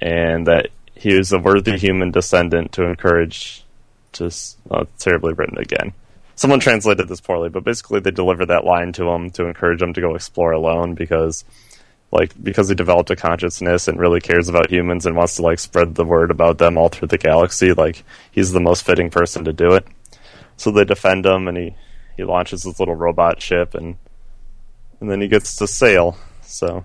and 0.00 0.46
that 0.46 0.68
he 0.94 1.10
is 1.10 1.32
a 1.32 1.38
worthy 1.38 1.76
human 1.76 2.10
descendant 2.10 2.72
to 2.72 2.84
encourage. 2.84 3.64
Just 4.12 4.58
oh, 4.70 4.86
terribly 4.98 5.32
written 5.32 5.56
again. 5.56 5.94
Someone 6.34 6.60
translated 6.60 7.08
this 7.08 7.20
poorly, 7.20 7.48
but 7.48 7.64
basically 7.64 8.00
they 8.00 8.10
deliver 8.10 8.44
that 8.44 8.64
line 8.64 8.92
to 8.92 9.08
him 9.08 9.30
to 9.30 9.46
encourage 9.46 9.80
him 9.80 9.94
to 9.94 10.00
go 10.00 10.14
explore 10.14 10.52
alone 10.52 10.94
because 10.94 11.44
like 12.12 12.40
because 12.40 12.68
he 12.68 12.74
developed 12.74 13.10
a 13.10 13.16
consciousness 13.16 13.88
and 13.88 13.98
really 13.98 14.20
cares 14.20 14.48
about 14.48 14.70
humans 14.70 15.06
and 15.06 15.16
wants 15.16 15.36
to 15.36 15.42
like 15.42 15.58
spread 15.58 15.94
the 15.94 16.04
word 16.04 16.30
about 16.30 16.58
them 16.58 16.76
all 16.76 16.90
through 16.90 17.08
the 17.08 17.18
galaxy 17.18 17.72
like 17.72 18.04
he's 18.30 18.52
the 18.52 18.60
most 18.60 18.84
fitting 18.84 19.08
person 19.10 19.44
to 19.44 19.52
do 19.52 19.72
it. 19.72 19.86
So 20.58 20.70
they 20.70 20.84
defend 20.84 21.24
him 21.24 21.48
and 21.48 21.56
he 21.56 21.74
he 22.16 22.24
launches 22.24 22.64
his 22.64 22.78
little 22.78 22.94
robot 22.94 23.40
ship 23.40 23.74
and 23.74 23.96
and 25.00 25.10
then 25.10 25.22
he 25.22 25.26
gets 25.26 25.56
to 25.56 25.66
sail. 25.66 26.18
So 26.42 26.84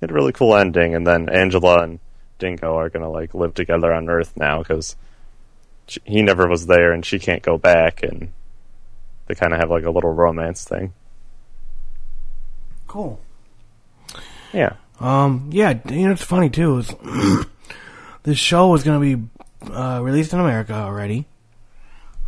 it 0.00 0.10
a 0.10 0.14
really 0.14 0.32
cool 0.32 0.56
ending 0.56 0.94
and 0.94 1.06
then 1.06 1.28
angela 1.28 1.82
and 1.82 2.00
dingo 2.38 2.76
are 2.76 2.88
gonna 2.88 3.10
like 3.10 3.34
live 3.34 3.52
together 3.52 3.92
on 3.92 4.08
earth 4.08 4.32
now 4.36 4.58
because 4.58 4.96
he 6.04 6.22
never 6.22 6.48
was 6.48 6.66
there 6.66 6.92
and 6.92 7.04
she 7.04 7.18
can't 7.18 7.42
go 7.42 7.58
back 7.58 8.02
and 8.02 8.32
they 9.26 9.34
kind 9.34 9.52
of 9.52 9.60
have 9.60 9.70
like 9.70 9.84
a 9.84 9.90
little 9.90 10.12
romance 10.12 10.64
thing. 10.64 10.94
Cool. 12.86 13.20
Yeah 14.52 14.74
Um, 15.00 15.50
yeah, 15.52 15.78
you 15.90 16.06
know, 16.06 16.12
it's 16.12 16.22
funny 16.22 16.50
too. 16.50 16.78
Is 16.78 16.94
this 18.22 18.38
show 18.38 18.68
was 18.68 18.82
going 18.82 19.00
to 19.00 19.16
be 19.16 19.70
uh, 19.72 20.00
released 20.02 20.32
in 20.32 20.40
America 20.40 20.74
already 20.74 21.26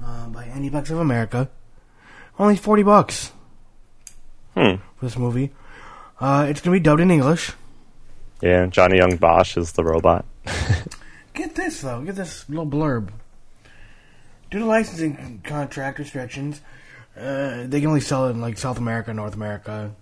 uh, 0.04 0.28
by 0.28 0.44
Aniplex 0.46 0.90
of 0.90 0.98
America. 0.98 1.48
Only 2.38 2.56
forty 2.56 2.82
bucks 2.82 3.32
hmm 4.54 4.76
for 4.96 5.06
this 5.06 5.16
movie. 5.16 5.50
Uh, 6.20 6.46
it's 6.48 6.60
going 6.60 6.74
to 6.74 6.80
be 6.80 6.82
dubbed 6.82 7.00
in 7.00 7.10
English. 7.10 7.52
yeah 8.42 8.66
johnny 8.66 8.98
yong 8.98 9.16
bosch 9.16 9.56
is 9.56 9.72
the 9.72 9.84
robot 9.84 10.24
Get 11.34 11.54
this 11.54 11.80
though. 11.82 12.02
Get 12.02 12.16
this 12.16 12.48
little 12.48 12.66
blurb. 12.66 13.10
Due 14.50 14.58
to 14.58 14.64
licensing 14.64 15.40
contract 15.44 15.98
restrictions, 16.00 16.60
uh, 17.16 17.62
they 17.66 17.78
can 17.78 17.88
only 17.88 18.00
sell 18.00 18.26
it 18.26 18.30
in 18.30 18.40
like 18.40 18.58
South 18.58 18.78
America, 18.78 19.14
North 19.14 19.34
America. 19.34 19.94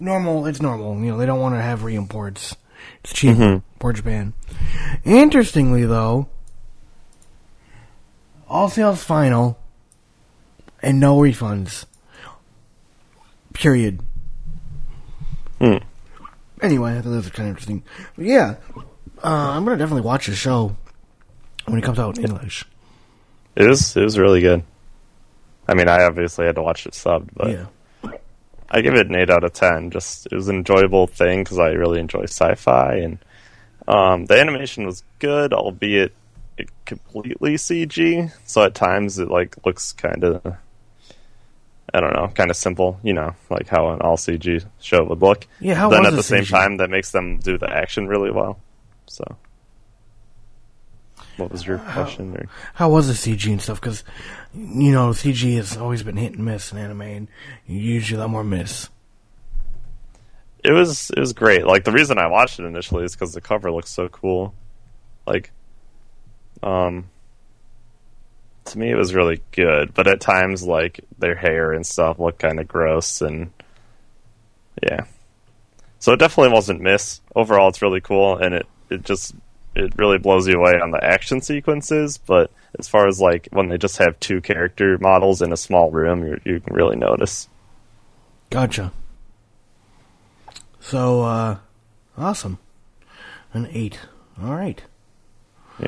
Normal, 0.00 0.46
it's 0.46 0.62
normal. 0.62 0.96
You 0.98 1.12
know, 1.12 1.18
they 1.18 1.26
don't 1.26 1.40
want 1.40 1.54
to 1.54 1.62
have 1.62 1.82
re-imports. 1.82 2.56
It's 3.02 3.12
cheap. 3.12 3.36
Poor 3.78 3.92
Japan. 3.92 4.32
Interestingly, 5.04 5.84
though, 5.84 6.28
all 8.48 8.68
sales 8.68 9.02
final 9.02 9.58
and 10.82 11.00
no 11.00 11.18
refunds. 11.18 11.84
Period. 13.52 14.00
Hmm. 15.58 15.78
Anyway, 16.62 16.92
I 16.92 17.00
thought 17.00 17.10
that 17.10 17.16
was 17.16 17.30
kind 17.30 17.48
of 17.48 17.56
interesting. 17.56 17.82
But 18.16 18.26
yeah, 18.26 18.56
uh, 19.22 19.50
I'm 19.52 19.64
gonna 19.64 19.76
definitely 19.76 20.02
watch 20.02 20.26
the 20.26 20.34
show 20.34 20.76
when 21.66 21.78
it 21.78 21.82
comes 21.82 21.98
out 21.98 22.18
in 22.18 22.24
English. 22.24 22.64
It 23.56 23.66
was 23.66 23.96
it 23.96 24.02
was 24.02 24.18
really 24.18 24.40
good. 24.40 24.62
I 25.66 25.74
mean, 25.74 25.88
I 25.88 26.04
obviously 26.04 26.46
had 26.46 26.54
to 26.54 26.62
watch 26.62 26.86
it 26.86 26.92
subbed, 26.92 27.30
but 27.34 27.50
yeah. 27.50 27.66
I 28.70 28.80
give 28.82 28.94
it 28.94 29.08
an 29.08 29.14
eight 29.14 29.30
out 29.30 29.44
of 29.44 29.52
ten. 29.52 29.90
Just 29.90 30.26
it 30.26 30.34
was 30.34 30.48
an 30.48 30.56
enjoyable 30.56 31.06
thing 31.06 31.42
because 31.42 31.58
I 31.58 31.70
really 31.70 32.00
enjoy 32.00 32.24
sci-fi, 32.24 32.96
and 32.96 33.18
um, 33.86 34.26
the 34.26 34.38
animation 34.40 34.84
was 34.84 35.02
good, 35.18 35.52
albeit 35.52 36.12
it 36.58 36.68
completely 36.84 37.54
CG. 37.54 38.32
So 38.44 38.62
at 38.64 38.74
times 38.74 39.18
it 39.18 39.30
like 39.30 39.56
looks 39.64 39.92
kind 39.92 40.24
of, 40.24 40.56
I 41.94 42.00
don't 42.00 42.12
know, 42.12 42.28
kind 42.34 42.50
of 42.50 42.56
simple. 42.56 43.00
You 43.02 43.14
know, 43.14 43.34
like 43.48 43.68
how 43.68 43.90
an 43.90 44.02
all 44.02 44.16
CG 44.16 44.64
show 44.80 45.04
would 45.04 45.22
look. 45.22 45.46
Yeah, 45.60 45.74
how 45.74 45.88
then 45.88 46.00
was 46.00 46.08
at 46.08 46.10
the 46.10 46.16
the 46.16 46.22
same 46.22 46.44
time, 46.44 46.76
that 46.78 46.90
makes 46.90 47.12
them 47.12 47.38
do 47.38 47.56
the 47.56 47.70
action 47.70 48.06
really 48.06 48.30
well. 48.30 48.58
So, 49.06 49.24
what 51.38 51.50
was 51.50 51.66
your 51.66 51.78
question? 51.78 52.36
Or? 52.36 52.46
How 52.74 52.90
was 52.90 53.06
the 53.06 53.14
CG 53.14 53.50
and 53.50 53.62
stuff? 53.62 53.80
Because 53.80 54.04
you 54.54 54.92
know 54.92 55.10
CG 55.10 55.56
has 55.56 55.76
always 55.76 56.02
been 56.02 56.16
hit 56.16 56.34
and 56.34 56.44
miss 56.44 56.72
in 56.72 56.78
anime, 56.78 57.02
and 57.02 57.28
usually 57.66 58.18
a 58.18 58.22
lot 58.22 58.30
more 58.30 58.44
miss. 58.44 58.88
it 60.64 60.72
was 60.72 61.10
it 61.10 61.20
was 61.20 61.32
great. 61.32 61.66
Like 61.66 61.84
the 61.84 61.92
reason 61.92 62.18
I 62.18 62.26
watched 62.26 62.58
it 62.58 62.64
initially 62.64 63.04
is 63.04 63.14
because 63.14 63.32
the 63.32 63.40
cover 63.40 63.70
looks 63.70 63.90
so 63.90 64.08
cool. 64.08 64.54
Like, 65.26 65.50
um, 66.62 67.08
to 68.66 68.78
me 68.78 68.90
it 68.90 68.96
was 68.96 69.14
really 69.14 69.40
good, 69.52 69.94
but 69.94 70.06
at 70.06 70.20
times 70.20 70.62
like 70.64 71.00
their 71.18 71.34
hair 71.34 71.72
and 71.72 71.86
stuff 71.86 72.18
looked 72.18 72.40
kind 72.40 72.60
of 72.60 72.68
gross 72.68 73.20
and 73.20 73.52
yeah. 74.82 75.04
So 76.00 76.12
it 76.12 76.18
definitely 76.18 76.52
wasn't 76.52 76.80
miss. 76.80 77.20
Overall, 77.34 77.68
it's 77.68 77.82
really 77.82 78.00
cool, 78.00 78.36
and 78.36 78.54
it 78.54 78.66
it 78.90 79.02
just 79.04 79.34
it 79.78 79.94
really 79.96 80.18
blows 80.18 80.46
you 80.48 80.54
away 80.54 80.72
on 80.72 80.90
the 80.90 81.02
action 81.02 81.40
sequences. 81.40 82.18
But 82.18 82.50
as 82.78 82.88
far 82.88 83.06
as 83.06 83.20
like 83.20 83.48
when 83.52 83.68
they 83.68 83.78
just 83.78 83.98
have 83.98 84.18
two 84.20 84.40
character 84.40 84.98
models 85.00 85.40
in 85.40 85.52
a 85.52 85.56
small 85.56 85.90
room, 85.90 86.26
you 86.26 86.40
you 86.44 86.60
can 86.60 86.74
really 86.74 86.96
notice. 86.96 87.48
Gotcha. 88.50 88.92
So, 90.80 91.22
uh, 91.22 91.58
awesome. 92.16 92.58
An 93.52 93.68
eight. 93.72 93.98
All 94.42 94.54
right. 94.54 94.82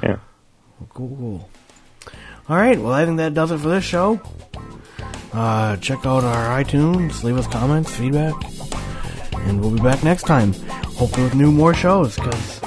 Yeah. 0.02 0.18
Cool, 0.90 1.16
cool. 1.16 1.50
All 2.48 2.56
right. 2.56 2.78
Well, 2.78 2.92
I 2.92 3.04
think 3.04 3.18
that 3.18 3.34
does 3.34 3.50
it 3.50 3.58
for 3.58 3.68
this 3.68 3.84
show. 3.84 4.20
Uh, 5.32 5.76
check 5.76 6.04
out 6.04 6.24
our 6.24 6.62
iTunes. 6.62 7.22
Leave 7.22 7.38
us 7.38 7.46
comments, 7.46 7.94
feedback, 7.94 8.34
and 9.46 9.60
we'll 9.60 9.70
be 9.70 9.80
back 9.80 10.02
next 10.02 10.24
time. 10.24 10.52
Hopefully 10.96 11.24
with 11.24 11.34
new 11.34 11.52
more 11.52 11.72
shows 11.72 12.16
because 12.16 12.60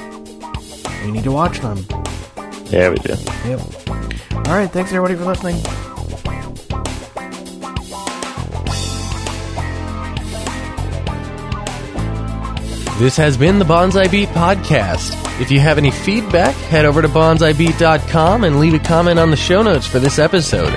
we 1.03 1.11
need 1.11 1.23
to 1.23 1.31
watch 1.31 1.59
them. 1.59 1.85
Yeah, 2.65 2.89
we 2.89 2.95
do. 2.97 3.15
Yep. 3.45 3.59
All 4.47 4.55
right. 4.57 4.69
Thanks 4.69 4.91
everybody 4.91 5.15
for 5.15 5.25
listening. 5.25 5.61
This 12.99 13.17
has 13.17 13.37
been 13.37 13.59
the 13.59 13.65
Bonsai 13.65 14.09
Beat 14.09 14.29
Podcast. 14.29 15.19
If 15.41 15.51
you 15.51 15.59
have 15.59 15.77
any 15.77 15.91
feedback, 15.91 16.55
head 16.55 16.85
over 16.85 17.01
to 17.01 17.07
bonsaibeat.com 17.07 18.43
and 18.43 18.59
leave 18.59 18.75
a 18.75 18.79
comment 18.79 19.19
on 19.19 19.31
the 19.31 19.35
show 19.35 19.63
notes 19.63 19.87
for 19.87 19.99
this 19.99 20.19
episode. 20.19 20.71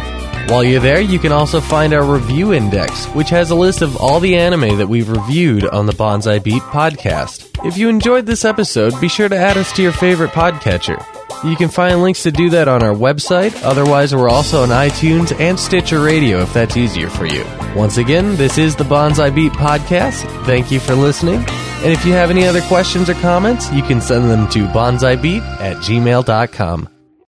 While 0.51 0.65
you're 0.65 0.81
there, 0.81 1.01
you 1.01 1.19
can 1.19 1.31
also 1.31 1.61
find 1.61 1.93
our 1.93 2.03
review 2.05 2.53
index, 2.55 3.05
which 3.09 3.29
has 3.31 3.51
a 3.51 3.55
list 3.55 3.83
of 3.83 3.97
all 3.99 4.19
the 4.19 4.37
anime 4.37 4.79
that 4.79 4.89
we've 4.89 5.09
reviewed 5.11 5.67
on 5.67 5.87
the 5.87 5.93
Bonsai 5.93 6.43
Beat 6.43 6.63
podcast. 6.63 7.56
If 7.67 7.77
you 7.77 7.89
enjoyed 7.89 8.27
this 8.27 8.45
episode, 8.45 8.99
be 9.01 9.09
sure 9.09 9.29
to 9.29 9.37
add 9.37 9.57
us 9.57 9.73
to 9.73 9.83
your 9.83 9.91
favorite 9.93 10.31
podcatcher. 10.31 11.05
You 11.45 11.57
can 11.57 11.69
find 11.69 12.01
links 12.01 12.23
to 12.23 12.31
do 12.31 12.51
that 12.51 12.69
on 12.69 12.83
our 12.83 12.95
website. 12.95 13.61
Otherwise, 13.63 14.15
we're 14.15 14.29
also 14.29 14.63
on 14.63 14.69
iTunes 14.69 15.39
and 15.41 15.59
Stitcher 15.59 16.01
Radio 16.01 16.43
if 16.43 16.55
that's 16.55 16.77
easier 16.77 17.11
for 17.11 17.27
you. 17.27 17.45
Once 17.75 17.99
again, 17.99 18.37
this 18.37 18.57
is 18.57 18.77
the 18.77 18.85
Bonsai 18.85 19.35
Beat 19.35 19.53
podcast. 19.53 20.25
Thank 20.47 20.71
you 20.71 20.81
for 20.81 20.95
listening. 20.95 21.45
And 21.83 21.93
if 21.93 22.07
you 22.07 22.13
have 22.13 22.31
any 22.31 22.47
other 22.47 22.63
questions 22.63 23.11
or 23.11 23.15
comments, 23.15 23.71
you 23.73 23.83
can 23.83 24.01
send 24.01 24.31
them 24.31 24.49
to 24.51 24.67
bonsaibeat 24.69 25.43
at 25.61 25.77
gmail.com. 25.79 26.96